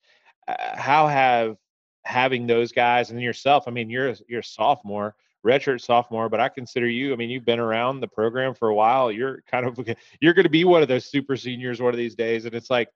uh, 0.47 0.55
how 0.75 1.07
have 1.07 1.57
having 2.03 2.47
those 2.47 2.71
guys 2.71 3.09
and 3.11 3.21
yourself 3.21 3.67
i 3.67 3.71
mean 3.71 3.89
you're 3.89 4.13
you're 4.27 4.39
a 4.39 4.43
sophomore 4.43 5.15
redshirt 5.45 5.81
sophomore 5.81 6.29
but 6.29 6.39
i 6.39 6.47
consider 6.47 6.87
you 6.87 7.11
i 7.11 7.15
mean 7.15 7.29
you've 7.29 7.45
been 7.45 7.59
around 7.59 7.99
the 7.99 8.07
program 8.07 8.53
for 8.53 8.69
a 8.69 8.75
while 8.75 9.11
you're 9.11 9.43
kind 9.51 9.65
of 9.65 9.77
you're 10.21 10.33
going 10.33 10.43
to 10.43 10.49
be 10.49 10.63
one 10.63 10.81
of 10.81 10.87
those 10.87 11.05
super 11.05 11.35
seniors 11.35 11.81
one 11.81 11.93
of 11.93 11.97
these 11.97 12.15
days 12.15 12.45
and 12.45 12.55
it's 12.55 12.69
like 12.69 12.89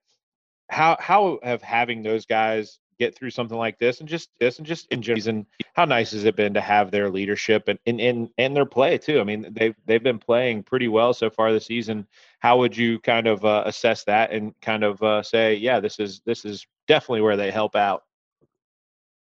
how 0.69 0.95
how 0.99 1.39
have 1.43 1.61
having 1.61 2.03
those 2.03 2.25
guys 2.25 2.79
get 2.99 3.15
through 3.15 3.29
something 3.29 3.57
like 3.57 3.79
this 3.79 3.99
and 3.99 4.09
just 4.09 4.29
this 4.39 4.57
and 4.57 4.67
just 4.67 4.87
enjoy 4.91 5.15
and 5.25 5.45
how 5.73 5.85
nice 5.85 6.11
has 6.11 6.25
it 6.25 6.35
been 6.35 6.53
to 6.53 6.61
have 6.61 6.91
their 6.91 7.09
leadership 7.09 7.67
and 7.67 7.79
and 7.85 7.99
and, 7.99 8.29
and 8.37 8.55
their 8.55 8.65
play 8.65 8.97
too? 8.97 9.19
I 9.19 9.23
mean 9.23 9.47
they've 9.51 9.75
they've 9.85 10.03
been 10.03 10.19
playing 10.19 10.63
pretty 10.63 10.87
well 10.87 11.13
so 11.13 11.29
far 11.29 11.51
this 11.51 11.65
season. 11.65 12.07
How 12.39 12.57
would 12.59 12.75
you 12.75 12.99
kind 12.99 13.27
of 13.27 13.43
uh, 13.43 13.63
assess 13.65 14.03
that 14.05 14.31
and 14.31 14.53
kind 14.61 14.83
of 14.83 15.01
uh, 15.01 15.23
say 15.23 15.55
yeah 15.55 15.79
this 15.79 15.99
is 15.99 16.21
this 16.25 16.45
is 16.45 16.65
definitely 16.87 17.21
where 17.21 17.37
they 17.37 17.51
help 17.51 17.75
out 17.75 18.03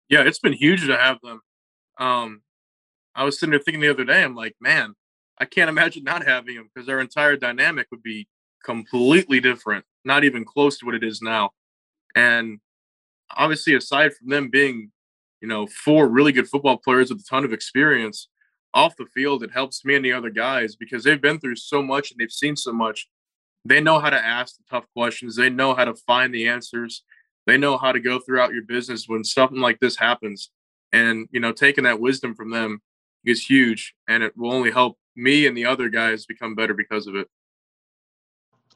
yeah 0.10 0.22
it's 0.22 0.40
been 0.40 0.54
huge 0.54 0.86
to 0.86 0.98
have 0.98 1.20
them. 1.22 1.42
Um 1.98 2.42
i 3.16 3.24
was 3.24 3.40
sitting 3.40 3.50
there 3.52 3.60
thinking 3.60 3.82
the 3.82 3.90
other 3.90 4.06
day 4.06 4.24
i'm 4.24 4.36
like 4.36 4.56
man 4.62 4.94
i 5.40 5.46
can't 5.46 5.72
imagine 5.72 6.04
not 6.04 6.24
having 6.24 6.56
them 6.56 6.70
because 6.72 6.86
their 6.86 7.00
entire 7.00 7.36
dynamic 7.36 7.88
would 7.90 8.04
be 8.04 8.28
completely 8.64 9.40
different 9.40 9.84
not 10.08 10.24
even 10.24 10.44
close 10.44 10.80
to 10.80 10.86
what 10.86 10.96
it 10.96 11.04
is 11.04 11.22
now. 11.22 11.52
And 12.16 12.60
obviously, 13.36 13.76
aside 13.76 14.14
from 14.14 14.30
them 14.30 14.50
being, 14.50 14.92
you 15.42 15.48
know, 15.48 15.68
four 15.68 16.08
really 16.08 16.32
good 16.32 16.48
football 16.48 16.78
players 16.78 17.10
with 17.10 17.22
a 17.22 17.30
ton 17.30 17.46
of 17.46 17.54
experience 17.54 18.30
off 18.74 18.96
the 18.98 19.06
field, 19.06 19.44
it 19.44 19.52
helps 19.52 19.84
me 19.86 19.96
and 19.96 20.06
the 20.06 20.14
other 20.14 20.30
guys 20.30 20.76
because 20.76 21.04
they've 21.04 21.22
been 21.22 21.40
through 21.40 21.56
so 21.56 21.82
much 21.82 22.12
and 22.12 22.20
they've 22.20 22.32
seen 22.32 22.56
so 22.56 22.72
much. 22.72 23.08
They 23.66 23.82
know 23.82 24.00
how 24.00 24.10
to 24.10 24.26
ask 24.26 24.56
the 24.58 24.64
tough 24.70 24.86
questions. 24.94 25.36
They 25.36 25.50
know 25.50 25.74
how 25.74 25.86
to 25.86 25.96
find 25.96 26.34
the 26.34 26.48
answers. 26.48 27.04
They 27.48 27.58
know 27.58 27.78
how 27.78 27.92
to 27.92 28.00
go 28.00 28.20
throughout 28.20 28.54
your 28.54 28.64
business 28.64 29.06
when 29.08 29.24
something 29.24 29.60
like 29.60 29.80
this 29.80 29.98
happens. 29.98 30.52
And, 30.94 31.28
you 31.32 31.40
know, 31.40 31.52
taking 31.52 31.84
that 31.86 32.00
wisdom 32.00 32.36
from 32.36 32.52
them 32.52 32.82
is 33.26 33.46
huge. 33.46 33.94
And 34.08 34.24
it 34.24 34.38
will 34.38 34.54
only 34.54 34.72
help 34.72 34.98
me 35.16 35.48
and 35.48 35.58
the 35.58 35.66
other 35.66 35.90
guys 35.90 36.26
become 36.26 36.56
better 36.56 36.74
because 36.74 37.08
of 37.08 37.16
it. 37.16 37.28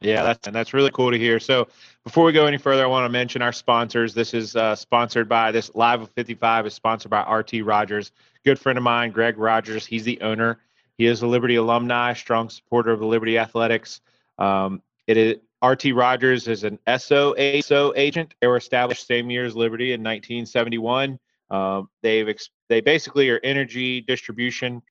Yeah, 0.01 0.23
that's 0.23 0.47
and 0.47 0.55
that's 0.55 0.73
really 0.73 0.89
cool 0.91 1.11
to 1.11 1.17
hear. 1.17 1.39
So 1.39 1.67
before 2.03 2.25
we 2.25 2.31
go 2.31 2.47
any 2.47 2.57
further, 2.57 2.83
I 2.83 2.87
want 2.87 3.05
to 3.05 3.09
mention 3.09 3.41
our 3.43 3.51
sponsors. 3.51 4.13
This 4.15 4.33
is 4.33 4.55
uh, 4.55 4.75
sponsored 4.75 5.29
by 5.29 5.51
this 5.51 5.71
Live 5.75 6.01
of 6.01 6.09
55 6.11 6.65
is 6.65 6.73
sponsored 6.73 7.11
by 7.11 7.21
RT 7.21 7.63
Rogers, 7.63 8.11
good 8.43 8.59
friend 8.59 8.77
of 8.77 8.83
mine, 8.83 9.11
Greg 9.11 9.37
Rogers. 9.37 9.85
He's 9.85 10.03
the 10.03 10.19
owner. 10.21 10.59
He 10.97 11.05
is 11.05 11.21
a 11.21 11.27
Liberty 11.27 11.55
alumni, 11.55 12.13
strong 12.13 12.49
supporter 12.49 12.91
of 12.91 12.99
the 12.99 13.05
Liberty 13.05 13.37
Athletics. 13.37 14.01
Um, 14.39 14.81
it 15.05 15.17
is 15.17 15.35
RT 15.63 15.93
Rogers 15.93 16.47
is 16.47 16.63
an 16.63 16.79
SO 16.97 17.35
agent. 17.37 18.33
They 18.41 18.47
were 18.47 18.57
established 18.57 19.05
same 19.05 19.29
year 19.29 19.45
as 19.45 19.55
Liberty 19.55 19.93
in 19.93 20.01
1971. 20.01 21.19
Um, 21.51 21.89
they've 22.01 22.27
ex- 22.27 22.49
they 22.69 22.81
basically 22.81 23.29
are 23.29 23.39
energy 23.43 24.01
distribution 24.01 24.81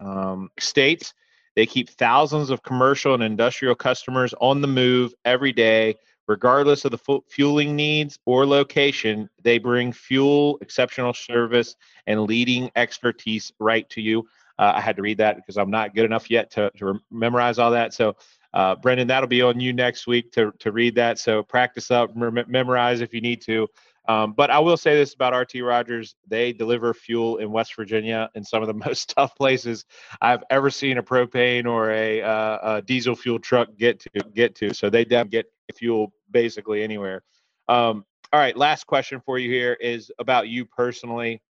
um, 0.00 0.50
states 0.58 1.14
they 1.56 1.66
keep 1.66 1.90
thousands 1.90 2.50
of 2.50 2.62
commercial 2.62 3.14
and 3.14 3.22
industrial 3.22 3.74
customers 3.74 4.32
on 4.40 4.60
the 4.60 4.68
move 4.68 5.12
every 5.24 5.52
day, 5.52 5.96
Regardless 6.28 6.84
of 6.84 6.90
the 6.90 6.98
fu- 6.98 7.24
fueling 7.28 7.76
needs 7.76 8.18
or 8.24 8.46
location, 8.46 9.30
they 9.42 9.58
bring 9.58 9.92
fuel, 9.92 10.58
exceptional 10.60 11.14
service, 11.14 11.76
and 12.06 12.22
leading 12.22 12.70
expertise 12.74 13.52
right 13.60 13.88
to 13.90 14.00
you. 14.00 14.26
Uh, 14.58 14.72
I 14.74 14.80
had 14.80 14.96
to 14.96 15.02
read 15.02 15.18
that 15.18 15.36
because 15.36 15.56
I'm 15.56 15.70
not 15.70 15.94
good 15.94 16.04
enough 16.04 16.30
yet 16.30 16.50
to, 16.52 16.70
to 16.78 16.98
memorize 17.10 17.58
all 17.58 17.70
that. 17.70 17.94
So, 17.94 18.16
uh, 18.54 18.74
Brendan, 18.74 19.06
that'll 19.06 19.28
be 19.28 19.42
on 19.42 19.60
you 19.60 19.72
next 19.72 20.06
week 20.06 20.32
to, 20.32 20.52
to 20.58 20.72
read 20.72 20.96
that. 20.96 21.18
So, 21.20 21.44
practice 21.44 21.90
up, 21.92 22.16
memorize 22.16 23.00
if 23.02 23.14
you 23.14 23.20
need 23.20 23.40
to. 23.42 23.68
Um, 24.08 24.32
but 24.32 24.50
I 24.50 24.58
will 24.58 24.76
say 24.76 24.94
this 24.94 25.14
about 25.14 25.36
RT 25.36 25.62
Rogers: 25.62 26.14
they 26.26 26.52
deliver 26.52 26.94
fuel 26.94 27.38
in 27.38 27.50
West 27.50 27.74
Virginia 27.74 28.30
in 28.34 28.44
some 28.44 28.62
of 28.62 28.68
the 28.68 28.74
most 28.86 29.10
tough 29.10 29.34
places 29.36 29.84
I've 30.20 30.44
ever 30.50 30.70
seen 30.70 30.98
a 30.98 31.02
propane 31.02 31.66
or 31.66 31.90
a, 31.90 32.22
uh, 32.22 32.76
a 32.76 32.82
diesel 32.82 33.16
fuel 33.16 33.38
truck 33.38 33.68
get 33.76 34.00
to 34.00 34.10
get 34.34 34.54
to. 34.56 34.74
So 34.74 34.90
they 34.90 35.04
get 35.04 35.46
fuel 35.74 36.12
basically 36.30 36.82
anywhere. 36.82 37.22
Um, 37.68 38.04
all 38.32 38.40
right, 38.40 38.56
last 38.56 38.86
question 38.86 39.20
for 39.24 39.38
you 39.38 39.50
here 39.50 39.74
is 39.74 40.10
about 40.18 40.48
you 40.48 40.64
personally. 40.64 41.42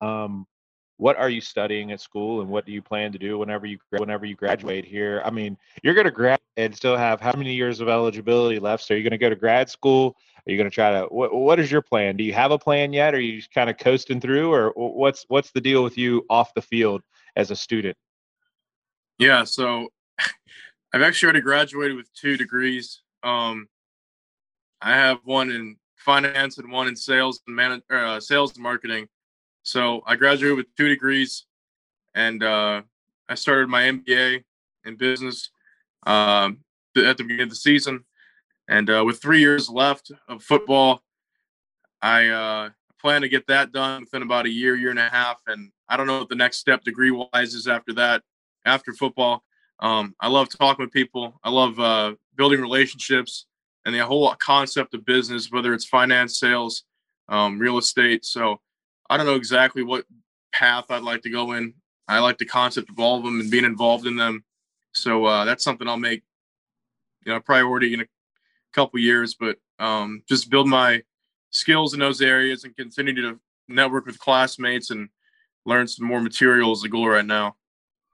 Um, 0.00 0.46
what 0.96 1.16
are 1.16 1.28
you 1.28 1.40
studying 1.40 1.90
at 1.92 2.00
school, 2.00 2.40
and 2.40 2.48
what 2.48 2.66
do 2.66 2.72
you 2.72 2.80
plan 2.80 3.12
to 3.12 3.18
do 3.18 3.36
whenever 3.38 3.66
you 3.66 3.78
whenever 3.90 4.26
you 4.26 4.36
graduate 4.36 4.84
here? 4.84 5.20
I 5.24 5.30
mean, 5.30 5.56
you're 5.82 5.94
going 5.94 6.04
to 6.06 6.12
grad 6.12 6.40
and 6.56 6.74
still 6.74 6.96
have 6.96 7.20
how 7.20 7.32
many 7.36 7.52
years 7.52 7.80
of 7.80 7.88
eligibility 7.88 8.60
left? 8.60 8.84
So, 8.84 8.94
you're 8.94 9.02
going 9.02 9.10
to 9.10 9.18
go 9.18 9.28
to 9.28 9.36
grad 9.36 9.68
school? 9.68 10.16
Are 10.46 10.50
you 10.50 10.58
going 10.58 10.68
to 10.68 10.74
try 10.74 10.92
to 10.92 11.06
what, 11.06 11.34
what 11.34 11.58
is 11.58 11.70
your 11.70 11.80
plan? 11.80 12.16
Do 12.16 12.24
you 12.24 12.34
have 12.34 12.50
a 12.50 12.58
plan 12.58 12.92
yet? 12.92 13.14
Are 13.14 13.20
you 13.20 13.38
just 13.38 13.52
kind 13.52 13.70
of 13.70 13.78
coasting 13.78 14.20
through 14.20 14.52
or 14.52 14.72
what's 14.76 15.24
what's 15.28 15.50
the 15.52 15.60
deal 15.60 15.82
with 15.82 15.96
you 15.96 16.24
off 16.28 16.52
the 16.54 16.62
field 16.62 17.02
as 17.36 17.50
a 17.50 17.56
student? 17.56 17.96
Yeah, 19.18 19.44
so 19.44 19.88
I've 20.92 21.02
actually 21.02 21.28
already 21.28 21.40
graduated 21.40 21.96
with 21.96 22.12
two 22.12 22.36
degrees. 22.36 23.00
Um, 23.22 23.68
I 24.82 24.92
have 24.92 25.18
one 25.24 25.50
in 25.50 25.76
finance 25.96 26.58
and 26.58 26.70
one 26.70 26.88
in 26.88 26.96
sales 26.96 27.40
and 27.46 27.56
man, 27.56 27.82
uh, 27.90 28.20
sales 28.20 28.52
and 28.54 28.62
marketing. 28.62 29.08
So 29.62 30.02
I 30.06 30.16
graduated 30.16 30.58
with 30.58 30.66
two 30.76 30.88
degrees, 30.88 31.46
and 32.14 32.42
uh, 32.42 32.82
I 33.28 33.34
started 33.34 33.68
my 33.68 33.84
MBA 33.84 34.44
in 34.84 34.96
business 34.96 35.50
um, 36.06 36.58
at 36.96 37.16
the 37.16 37.24
beginning 37.24 37.44
of 37.44 37.50
the 37.50 37.56
season. 37.56 38.04
And 38.68 38.88
uh, 38.88 39.02
with 39.04 39.20
three 39.20 39.40
years 39.40 39.68
left 39.68 40.10
of 40.28 40.42
football, 40.42 41.02
I 42.00 42.28
uh, 42.28 42.70
plan 43.00 43.22
to 43.22 43.28
get 43.28 43.46
that 43.48 43.72
done 43.72 44.02
within 44.02 44.22
about 44.22 44.46
a 44.46 44.50
year, 44.50 44.76
year 44.76 44.90
and 44.90 44.98
a 44.98 45.08
half. 45.08 45.40
And 45.46 45.70
I 45.88 45.96
don't 45.96 46.06
know 46.06 46.18
what 46.18 46.28
the 46.28 46.34
next 46.34 46.58
step 46.58 46.82
degree 46.82 47.10
wise 47.10 47.54
is 47.54 47.68
after 47.68 47.92
that, 47.94 48.22
after 48.64 48.92
football. 48.92 49.42
Um, 49.80 50.14
I 50.20 50.28
love 50.28 50.48
talking 50.48 50.84
with 50.84 50.92
people. 50.92 51.38
I 51.42 51.50
love 51.50 51.78
uh, 51.78 52.14
building 52.36 52.60
relationships 52.60 53.46
and 53.84 53.94
the 53.94 54.04
whole 54.06 54.34
concept 54.36 54.94
of 54.94 55.04
business, 55.04 55.50
whether 55.50 55.74
it's 55.74 55.84
finance, 55.84 56.38
sales, 56.38 56.84
um, 57.28 57.58
real 57.58 57.78
estate. 57.78 58.24
So 58.24 58.60
I 59.10 59.16
don't 59.16 59.26
know 59.26 59.34
exactly 59.34 59.82
what 59.82 60.06
path 60.52 60.86
I'd 60.90 61.02
like 61.02 61.22
to 61.22 61.30
go 61.30 61.52
in. 61.52 61.74
I 62.08 62.18
like 62.20 62.38
the 62.38 62.46
concept 62.46 62.90
of 62.90 62.98
all 62.98 63.18
of 63.18 63.24
them 63.24 63.40
and 63.40 63.50
being 63.50 63.64
involved 63.64 64.06
in 64.06 64.16
them. 64.16 64.44
So 64.92 65.24
uh, 65.24 65.44
that's 65.44 65.64
something 65.64 65.88
I'll 65.88 65.96
make, 65.96 66.22
you 67.24 67.32
know, 67.32 67.40
priority 67.40 67.94
in 67.94 68.00
a 68.00 68.06
couple 68.74 68.98
years, 69.00 69.34
but 69.34 69.56
um, 69.78 70.22
just 70.28 70.50
build 70.50 70.68
my 70.68 71.02
skills 71.50 71.94
in 71.94 72.00
those 72.00 72.20
areas 72.20 72.64
and 72.64 72.76
continue 72.76 73.14
to 73.14 73.38
network 73.68 74.06
with 74.06 74.18
classmates 74.18 74.90
and 74.90 75.08
learn 75.64 75.86
some 75.86 76.06
more 76.06 76.20
material 76.20 76.72
is 76.72 76.82
the 76.82 76.88
goal 76.88 77.08
right 77.08 77.24
now. 77.24 77.56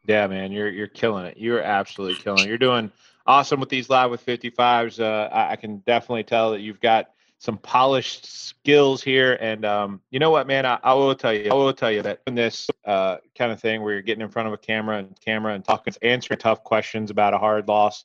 Yeah, 0.06 0.26
man, 0.26 0.52
you're 0.52 0.70
you're 0.70 0.86
killing 0.86 1.26
it. 1.26 1.36
You're 1.36 1.60
absolutely 1.60 2.22
killing 2.22 2.44
it. 2.44 2.48
You're 2.48 2.58
doing 2.58 2.90
awesome 3.26 3.60
with 3.60 3.68
these 3.68 3.90
live 3.90 4.10
with 4.10 4.24
55s. 4.24 5.00
Uh, 5.00 5.28
I, 5.32 5.52
I, 5.52 5.56
can 5.56 5.78
definitely 5.78 6.24
tell 6.24 6.50
that 6.52 6.60
you've 6.60 6.80
got 6.80 7.10
some 7.38 7.58
polished 7.58 8.26
skills 8.26 9.02
here. 9.02 9.38
And 9.40 9.64
um, 9.64 10.00
you 10.10 10.18
know 10.18 10.30
what, 10.30 10.46
man, 10.46 10.66
I, 10.66 10.78
I, 10.82 10.94
will 10.94 11.14
tell 11.14 11.32
you, 11.32 11.50
I 11.50 11.54
will 11.54 11.72
tell 11.72 11.90
you 11.90 12.02
that 12.02 12.20
in 12.26 12.34
this 12.34 12.68
uh, 12.84 13.16
kind 13.36 13.52
of 13.52 13.60
thing 13.60 13.82
where 13.82 13.92
you're 13.92 14.02
getting 14.02 14.22
in 14.22 14.28
front 14.28 14.48
of 14.48 14.54
a 14.54 14.58
camera 14.58 14.98
and 14.98 15.18
camera 15.24 15.54
and 15.54 15.64
talking, 15.64 15.94
answering 16.02 16.38
tough 16.38 16.64
questions 16.64 17.10
about 17.10 17.34
a 17.34 17.38
hard 17.38 17.68
loss, 17.68 18.04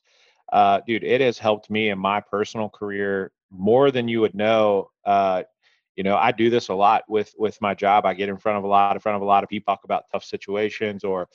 uh, 0.52 0.80
dude, 0.86 1.04
it 1.04 1.20
has 1.20 1.38
helped 1.38 1.70
me 1.70 1.90
in 1.90 1.98
my 1.98 2.20
personal 2.20 2.68
career 2.68 3.32
more 3.50 3.90
than 3.90 4.08
you 4.08 4.20
would 4.20 4.34
know. 4.34 4.90
Uh, 5.04 5.42
you 5.96 6.04
know, 6.04 6.16
I 6.16 6.30
do 6.30 6.50
this 6.50 6.68
a 6.68 6.74
lot 6.74 7.04
with 7.08 7.34
with 7.38 7.60
my 7.60 7.74
job. 7.74 8.04
I 8.04 8.14
get 8.14 8.28
in 8.28 8.36
front 8.36 8.58
of 8.58 8.64
a 8.64 8.68
lot, 8.68 8.94
in 8.94 9.00
front 9.00 9.16
of 9.16 9.22
a 9.22 9.26
lot 9.26 9.42
of 9.42 9.48
people, 9.48 9.72
talk 9.72 9.84
about 9.84 10.04
tough 10.12 10.24
situations 10.24 11.04
or 11.04 11.28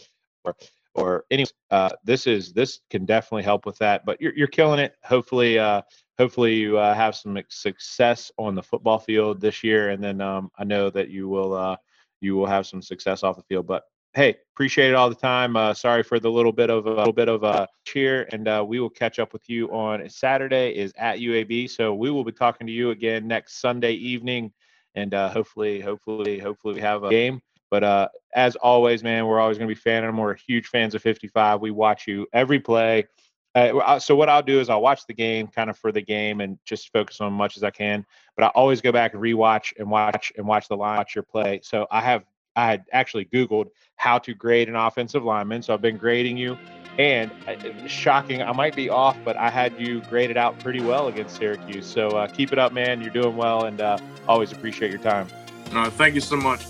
or 0.44 0.56
or 0.94 1.26
any. 1.32 1.46
Uh, 1.72 1.90
this 2.04 2.28
is 2.28 2.54
this 2.54 2.80
can 2.90 3.06
definitely 3.06 3.44
help 3.44 3.66
with 3.66 3.78
that. 3.80 4.06
But 4.06 4.22
you're 4.22 4.36
you're 4.36 4.48
killing 4.48 4.80
it. 4.80 4.96
Hopefully, 5.04 5.58
uh, 5.58 5.82
hopefully 6.18 6.56
you 6.56 6.78
uh, 6.78 6.94
have 6.94 7.16
some 7.16 7.38
success 7.50 8.32
on 8.38 8.54
the 8.54 8.64
football 8.64 9.00
field 9.00 9.42
this 9.42 9.64
year, 9.64 9.90
and 9.90 10.04
then 10.04 10.22
um, 10.22 10.52
I 10.58 10.64
know 10.64 10.90
that 10.92 11.10
you 11.10 11.28
will 11.28 11.54
uh, 11.54 11.76
you 12.22 12.36
will 12.36 12.48
have 12.48 12.68
some 12.68 12.82
success 12.82 13.24
off 13.24 13.38
the 13.38 13.44
field. 13.44 13.66
But 13.66 13.84
hey, 14.14 14.36
appreciate 14.54 14.90
it 14.90 14.96
all 14.96 15.10
the 15.10 15.16
time. 15.16 15.56
Uh, 15.56 15.74
sorry 15.74 16.04
for 16.04 16.20
the 16.20 16.30
little 16.30 16.52
bit 16.52 16.70
of 16.70 16.86
a 16.86 16.90
little 16.90 17.14
bit 17.14 17.30
of 17.30 17.44
a 17.44 17.68
cheer, 17.86 18.28
and 18.32 18.48
uh, 18.48 18.64
we 18.68 18.80
will 18.80 18.90
catch 18.90 19.20
up 19.20 19.34
with 19.34 19.50
you 19.50 19.72
on 19.72 20.08
Saturday. 20.10 20.76
Is 20.76 20.94
at 20.98 21.20
UAB, 21.20 21.70
so 21.70 21.94
we 21.94 22.12
will 22.12 22.24
be 22.24 22.32
talking 22.32 22.68
to 22.68 22.74
you 22.74 22.92
again 22.92 23.28
next 23.28 23.62
Sunday 23.62 23.94
evening, 23.94 24.52
and 24.96 25.14
uh, 25.14 25.30
hopefully, 25.30 25.80
hopefully, 25.80 26.40
hopefully 26.40 26.76
we 26.76 26.82
have 26.82 27.04
a 27.04 27.10
game. 27.10 27.42
But 27.70 27.84
uh, 27.84 28.10
as 28.36 28.58
always, 28.58 29.02
man, 29.02 29.26
we're 29.26 29.40
always 29.40 29.58
going 29.58 29.70
to 29.70 29.74
be 29.74 29.80
fan 29.80 30.04
them. 30.04 30.18
We're 30.18 30.36
huge 30.36 30.68
fans 30.68 30.94
of 30.94 31.02
55. 31.02 31.62
We 31.62 31.72
watch 31.72 32.06
you 32.06 32.28
every 32.34 32.60
play. 32.60 33.08
Uh, 33.56 34.00
so 34.00 34.16
what 34.16 34.30
I'll 34.30 34.44
do 34.44 34.60
is 34.60 34.70
I'll 34.70 34.82
watch 34.82 35.08
the 35.08 35.14
game 35.14 35.48
kind 35.48 35.70
of 35.70 35.78
for 35.78 35.92
the 35.92 36.02
game 36.02 36.42
and 36.42 36.58
just 36.66 36.92
focus 36.92 37.20
on 37.20 37.34
as 37.34 37.38
much 37.38 37.58
as 37.58 37.64
I 37.64 37.70
can. 37.70 38.06
But 38.36 38.46
I 38.46 38.48
always 38.50 38.82
go 38.82 38.92
back 38.92 39.14
and 39.14 39.22
rewatch 39.22 39.74
and 39.78 39.90
watch 39.90 40.32
and 40.38 40.46
watch 40.46 40.68
the 40.68 40.78
line, 40.78 40.98
watch 40.98 41.16
your 41.16 41.24
play. 41.24 41.62
So 41.64 41.88
I 41.92 42.02
have 42.02 42.24
I 42.56 42.66
had 42.66 42.86
actually 42.92 43.26
Googled 43.26 43.70
how 43.96 44.18
to 44.20 44.34
grade 44.34 44.68
an 44.68 44.76
offensive 44.76 45.24
lineman. 45.24 45.62
So 45.62 45.74
I've 45.74 45.82
been 45.82 45.98
grading 45.98 46.38
you, 46.38 46.58
and 46.98 47.32
uh, 47.48 47.88
shocking, 47.88 48.42
I 48.42 48.52
might 48.52 48.76
be 48.76 48.90
off, 48.90 49.18
but 49.24 49.38
I 49.38 49.50
had 49.50 49.80
you 49.80 50.02
graded 50.10 50.38
out 50.38 50.60
pretty 50.60 50.82
well 50.82 51.08
against 51.08 51.38
Syracuse. 51.38 51.86
So 51.86 52.10
uh, 52.10 52.28
keep 52.28 52.52
it 52.52 52.60
up, 52.60 52.74
man. 52.74 53.02
You're 53.02 53.14
doing 53.14 53.38
well, 53.38 53.66
and 53.66 53.80
uh, 53.80 53.98
always 54.28 54.52
appreciate 54.52 54.92
your 54.92 55.00
time. 55.00 55.28
Uh, 55.72 55.90
thank 55.90 56.16
you 56.16 56.22
so 56.22 56.36
much. 56.36 56.66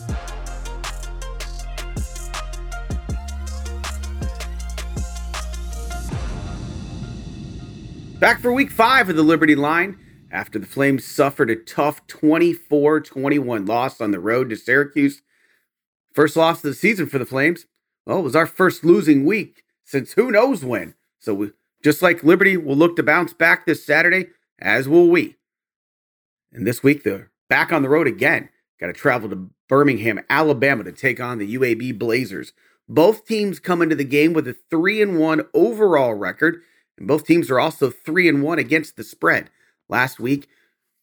Back 8.20 8.40
for 8.40 8.54
week 8.54 8.70
five 8.70 9.10
of 9.10 9.16
the 9.16 9.24
Liberty 9.24 9.56
Line 9.56 9.98
after 10.32 10.60
the 10.60 10.68
Flames 10.68 11.04
suffered 11.04 11.50
a 11.50 11.56
tough 11.56 12.06
24 12.06 13.02
21 13.02 13.66
loss 13.66 14.00
on 14.00 14.12
the 14.12 14.20
road 14.20 14.52
to 14.52 14.56
Syracuse. 14.56 15.24
First 16.14 16.36
loss 16.36 16.58
of 16.58 16.64
the 16.64 16.74
season 16.74 17.08
for 17.08 17.18
the 17.18 17.26
Flames. 17.26 17.66
Well, 18.06 18.20
it 18.20 18.24
was 18.24 18.36
our 18.36 18.48
first 18.48 18.84
losing 18.84 19.26
week 19.26 19.64
since 19.84 20.14
who 20.14 20.32
knows 20.32 20.66
when. 20.66 20.96
So, 21.20 21.34
we, 21.34 21.52
just 21.84 22.02
like 22.02 22.24
Liberty 22.24 22.58
will 22.58 22.76
look 22.76 22.96
to 22.96 23.04
bounce 23.04 23.34
back 23.34 23.66
this 23.66 23.86
Saturday, 23.86 24.28
as 24.60 24.88
will 24.88 25.10
we. 25.10 25.38
And 26.52 26.68
this 26.68 26.84
week, 26.84 27.04
they're 27.04 27.32
back 27.50 27.72
on 27.72 27.82
the 27.82 27.90
road 27.90 28.08
again. 28.08 28.50
Got 28.80 28.88
to 28.88 28.94
travel 28.94 29.30
to 29.30 29.50
Birmingham, 29.70 30.20
Alabama 30.30 30.84
to 30.84 30.92
take 30.92 31.20
on 31.20 31.38
the 31.38 31.56
UAB 31.56 31.98
Blazers. 31.98 32.54
Both 32.90 33.26
teams 33.26 33.60
come 33.60 33.82
into 33.82 33.96
the 33.96 34.04
game 34.04 34.34
with 34.34 34.48
a 34.48 34.56
3 34.70 35.02
and 35.02 35.20
1 35.20 35.44
overall 35.54 36.14
record, 36.14 36.62
and 36.98 37.08
both 37.08 37.26
teams 37.26 37.50
are 37.50 37.60
also 37.60 37.90
3 37.90 38.28
and 38.28 38.44
1 38.44 38.60
against 38.60 38.98
the 38.98 39.04
spread. 39.04 39.50
Last 39.88 40.20
week, 40.20 40.50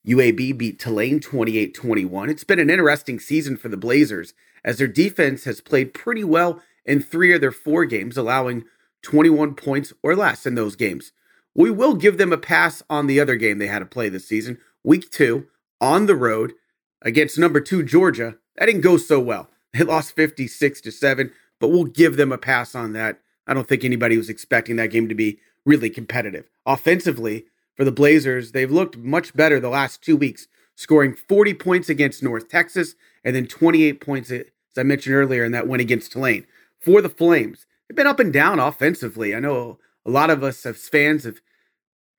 UAB 0.07 0.57
beat 0.59 0.79
Tulane 0.79 1.21
28 1.21 1.75
21. 1.75 2.31
It's 2.31 2.45
been 2.45 2.59
an 2.59 2.71
interesting 2.71 3.21
season 3.21 3.57
for 3.57 3.69
the 3.69 3.77
Blazers 3.77 4.35
as 4.69 4.77
their 4.77 4.87
defense 4.87 5.45
has 5.45 5.63
played 5.63 5.95
pretty 5.95 6.23
well 6.23 6.61
in 6.85 7.01
three 7.01 7.33
of 7.33 7.41
their 7.41 7.51
four 7.51 7.87
games, 7.87 8.19
allowing 8.19 8.65
21 9.01 9.55
points 9.55 9.95
or 10.03 10.15
less 10.15 10.45
in 10.45 10.57
those 10.57 10.77
games. 10.77 11.11
We 11.55 11.71
will 11.71 11.95
give 11.95 12.19
them 12.19 12.35
a 12.35 12.39
pass 12.39 12.83
on 12.91 13.07
the 13.07 13.19
other 13.19 13.35
game 13.37 13.57
they 13.57 13.67
had 13.67 13.79
to 13.79 13.87
play 13.87 14.11
this 14.11 14.29
season, 14.29 14.59
week 14.85 15.11
two, 15.11 15.47
on 15.81 16.05
the 16.05 16.15
road 16.15 16.53
against 17.01 17.39
number 17.39 17.63
two 17.63 17.83
Georgia. 17.83 18.37
That 18.57 18.67
didn't 18.67 18.83
go 18.83 18.99
so 18.99 19.19
well. 19.19 19.49
They 19.75 19.85
lost 19.85 20.17
56 20.17 20.81
to 20.83 20.91
7, 20.91 21.31
but 21.61 21.69
we'll 21.69 21.85
give 21.85 22.17
them 22.17 22.33
a 22.33 22.39
pass 22.39 22.75
on 22.75 22.95
that. 22.95 23.21
I 23.47 23.53
don't 23.53 23.69
think 23.69 23.85
anybody 23.85 24.17
was 24.17 24.31
expecting 24.31 24.77
that 24.77 24.91
game 24.91 25.09
to 25.09 25.15
be 25.15 25.41
really 25.67 25.91
competitive. 25.91 26.49
Offensively, 26.65 27.45
for 27.75 27.85
the 27.85 27.93
Blazers, 27.93 28.53
they've 28.53 28.71
looked 28.71 28.97
much 28.97 29.35
better 29.35 29.61
the 29.61 29.69
last 29.69 30.03
two 30.03 30.17
weeks, 30.17 30.49
scoring 30.75 31.15
40 31.15 31.53
points 31.55 31.91
against 31.91 32.23
North 32.23 32.49
Texas 32.49 32.95
and 33.25 33.37
then 33.37 33.47
28 33.47 34.01
points, 34.01 34.33
as 34.73 34.81
I 34.81 34.83
mentioned 34.83 35.15
earlier, 35.15 35.45
in 35.45 35.53
that 35.53 35.69
win 35.69 35.81
against 35.81 36.13
Tulane. 36.13 36.47
For 36.81 37.03
the 37.03 37.09
Flames, 37.09 37.67
they've 37.89 37.97
been 37.97 38.07
up 38.07 38.21
and 38.21 38.33
down 38.33 38.59
offensively. 38.59 39.35
I 39.35 39.41
know 39.41 39.79
a 40.05 40.11
lot 40.11 40.31
of 40.31 40.43
us 40.43 40.65
as 40.65 40.89
fans 40.89 41.25
have 41.25 41.41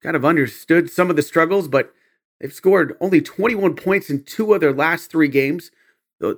kind 0.01 0.15
of 0.15 0.25
understood 0.25 0.89
some 0.89 1.09
of 1.09 1.15
the 1.15 1.21
struggles, 1.21 1.67
but 1.67 1.93
they've 2.39 2.53
scored 2.53 2.95
only 3.01 3.21
21 3.21 3.75
points 3.75 4.09
in 4.09 4.23
two 4.23 4.53
of 4.53 4.61
their 4.61 4.73
last 4.73 5.11
three 5.11 5.27
games, 5.27 5.71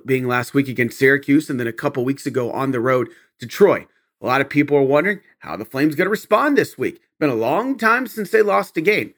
being 0.06 0.26
last 0.26 0.54
week 0.54 0.68
against 0.68 0.98
Syracuse 0.98 1.50
and 1.50 1.58
then 1.58 1.66
a 1.66 1.72
couple 1.72 2.04
weeks 2.04 2.26
ago 2.26 2.52
on 2.52 2.70
the 2.70 2.80
road 2.80 3.08
to 3.40 3.46
Troy. 3.46 3.86
A 4.20 4.26
lot 4.26 4.40
of 4.40 4.48
people 4.48 4.76
are 4.76 4.82
wondering 4.82 5.20
how 5.40 5.56
the 5.56 5.64
Flames 5.64 5.96
going 5.96 6.06
to 6.06 6.10
respond 6.10 6.56
this 6.56 6.78
week. 6.78 7.00
Been 7.18 7.30
a 7.30 7.34
long 7.34 7.76
time 7.76 8.06
since 8.06 8.30
they 8.30 8.42
lost 8.42 8.76
a 8.76 8.80
game. 8.80 9.14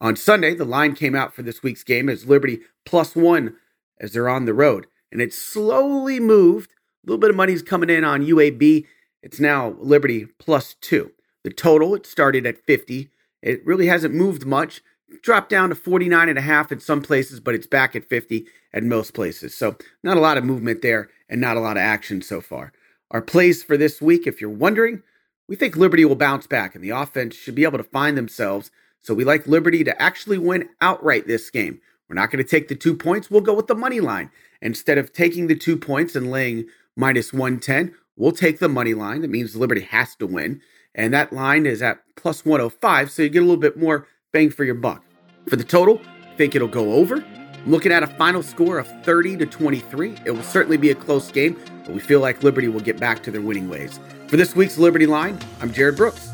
On 0.00 0.16
Sunday, 0.16 0.54
the 0.54 0.64
line 0.64 0.94
came 0.94 1.14
out 1.14 1.34
for 1.34 1.42
this 1.42 1.62
week's 1.62 1.84
game 1.84 2.08
as 2.08 2.26
Liberty 2.26 2.60
plus 2.86 3.14
one 3.14 3.56
as 4.00 4.12
they're 4.12 4.30
on 4.30 4.46
the 4.46 4.54
road. 4.54 4.86
And 5.12 5.20
it's 5.20 5.38
slowly 5.38 6.20
moved. 6.20 6.72
A 7.04 7.10
little 7.10 7.20
bit 7.20 7.30
of 7.30 7.36
money's 7.36 7.62
coming 7.62 7.90
in 7.90 8.04
on 8.04 8.24
UAB. 8.24 8.86
It's 9.22 9.40
now 9.40 9.74
Liberty 9.78 10.26
plus 10.38 10.74
two. 10.80 11.12
The 11.44 11.50
total, 11.50 11.94
it 11.94 12.06
started 12.06 12.46
at 12.46 12.64
50. 12.66 13.10
It 13.42 13.64
really 13.64 13.86
hasn't 13.86 14.14
moved 14.14 14.46
much. 14.46 14.82
dropped 15.22 15.50
down 15.50 15.70
to 15.70 15.74
49 15.74 16.28
and 16.28 16.38
a 16.38 16.42
half 16.42 16.70
in 16.70 16.80
some 16.80 17.02
places, 17.02 17.40
but 17.40 17.54
it's 17.54 17.66
back 17.66 17.96
at 17.96 18.08
50 18.08 18.46
at 18.72 18.84
most 18.84 19.12
places. 19.14 19.54
So 19.54 19.76
not 20.02 20.16
a 20.16 20.20
lot 20.20 20.38
of 20.38 20.44
movement 20.44 20.82
there 20.82 21.08
and 21.28 21.40
not 21.40 21.56
a 21.56 21.60
lot 21.60 21.76
of 21.76 21.82
action 21.82 22.22
so 22.22 22.40
far. 22.40 22.72
Our 23.10 23.22
plays 23.22 23.62
for 23.62 23.76
this 23.76 24.00
week, 24.00 24.26
if 24.26 24.40
you're 24.40 24.50
wondering, 24.50 25.02
we 25.48 25.56
think 25.56 25.76
Liberty 25.76 26.04
will 26.04 26.14
bounce 26.14 26.46
back 26.46 26.74
and 26.74 26.84
the 26.84 26.90
offense 26.90 27.34
should 27.34 27.56
be 27.56 27.64
able 27.64 27.78
to 27.78 27.84
find 27.84 28.16
themselves. 28.16 28.70
So 29.02 29.14
we 29.14 29.24
like 29.24 29.46
Liberty 29.48 29.82
to 29.82 30.00
actually 30.00 30.38
win 30.38 30.68
outright 30.80 31.26
this 31.26 31.50
game. 31.50 31.80
We're 32.10 32.16
not 32.16 32.32
going 32.32 32.42
to 32.42 32.50
take 32.50 32.66
the 32.66 32.74
two 32.74 32.96
points. 32.96 33.30
We'll 33.30 33.40
go 33.40 33.54
with 33.54 33.68
the 33.68 33.74
money 33.76 34.00
line. 34.00 34.32
Instead 34.60 34.98
of 34.98 35.12
taking 35.12 35.46
the 35.46 35.54
two 35.54 35.76
points 35.76 36.16
and 36.16 36.28
laying 36.28 36.66
minus 36.96 37.32
110, 37.32 37.94
we'll 38.16 38.32
take 38.32 38.58
the 38.58 38.68
money 38.68 38.94
line. 38.94 39.20
That 39.20 39.30
means 39.30 39.54
Liberty 39.54 39.82
has 39.82 40.16
to 40.16 40.26
win. 40.26 40.60
And 40.92 41.14
that 41.14 41.32
line 41.32 41.66
is 41.66 41.82
at 41.82 42.02
plus 42.16 42.44
105. 42.44 43.12
So 43.12 43.22
you 43.22 43.28
get 43.28 43.38
a 43.38 43.46
little 43.46 43.56
bit 43.56 43.76
more 43.76 44.08
bang 44.32 44.50
for 44.50 44.64
your 44.64 44.74
buck. 44.74 45.04
For 45.48 45.54
the 45.54 45.62
total, 45.62 46.00
I 46.32 46.34
think 46.34 46.56
it'll 46.56 46.66
go 46.66 46.94
over. 46.94 47.24
I'm 47.24 47.70
looking 47.70 47.92
at 47.92 48.02
a 48.02 48.08
final 48.08 48.42
score 48.42 48.80
of 48.80 48.88
30 49.04 49.36
to 49.36 49.46
23. 49.46 50.16
It 50.26 50.32
will 50.32 50.42
certainly 50.42 50.78
be 50.78 50.90
a 50.90 50.96
close 50.96 51.30
game, 51.30 51.56
but 51.84 51.94
we 51.94 52.00
feel 52.00 52.18
like 52.18 52.42
Liberty 52.42 52.66
will 52.66 52.80
get 52.80 52.98
back 52.98 53.22
to 53.22 53.30
their 53.30 53.40
winning 53.40 53.68
ways. 53.68 54.00
For 54.26 54.36
this 54.36 54.56
week's 54.56 54.78
Liberty 54.78 55.06
Line, 55.06 55.38
I'm 55.60 55.72
Jared 55.72 55.96
Brooks. 55.96 56.30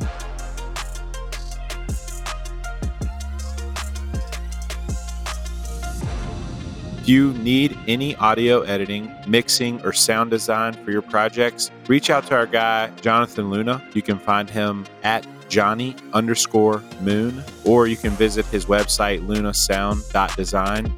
If 7.06 7.10
you 7.10 7.34
need 7.34 7.78
any 7.86 8.16
audio 8.16 8.62
editing, 8.62 9.14
mixing, 9.28 9.80
or 9.82 9.92
sound 9.92 10.32
design 10.32 10.72
for 10.72 10.90
your 10.90 11.02
projects, 11.02 11.70
reach 11.86 12.10
out 12.10 12.26
to 12.26 12.34
our 12.34 12.46
guy, 12.46 12.90
Jonathan 13.00 13.48
Luna. 13.48 13.80
You 13.94 14.02
can 14.02 14.18
find 14.18 14.50
him 14.50 14.84
at 15.04 15.24
Johnny 15.48 15.94
underscore 16.14 16.82
Moon, 17.02 17.44
or 17.64 17.86
you 17.86 17.96
can 17.96 18.10
visit 18.10 18.44
his 18.46 18.66
website, 18.66 19.24
lunasound.design. 19.24 20.92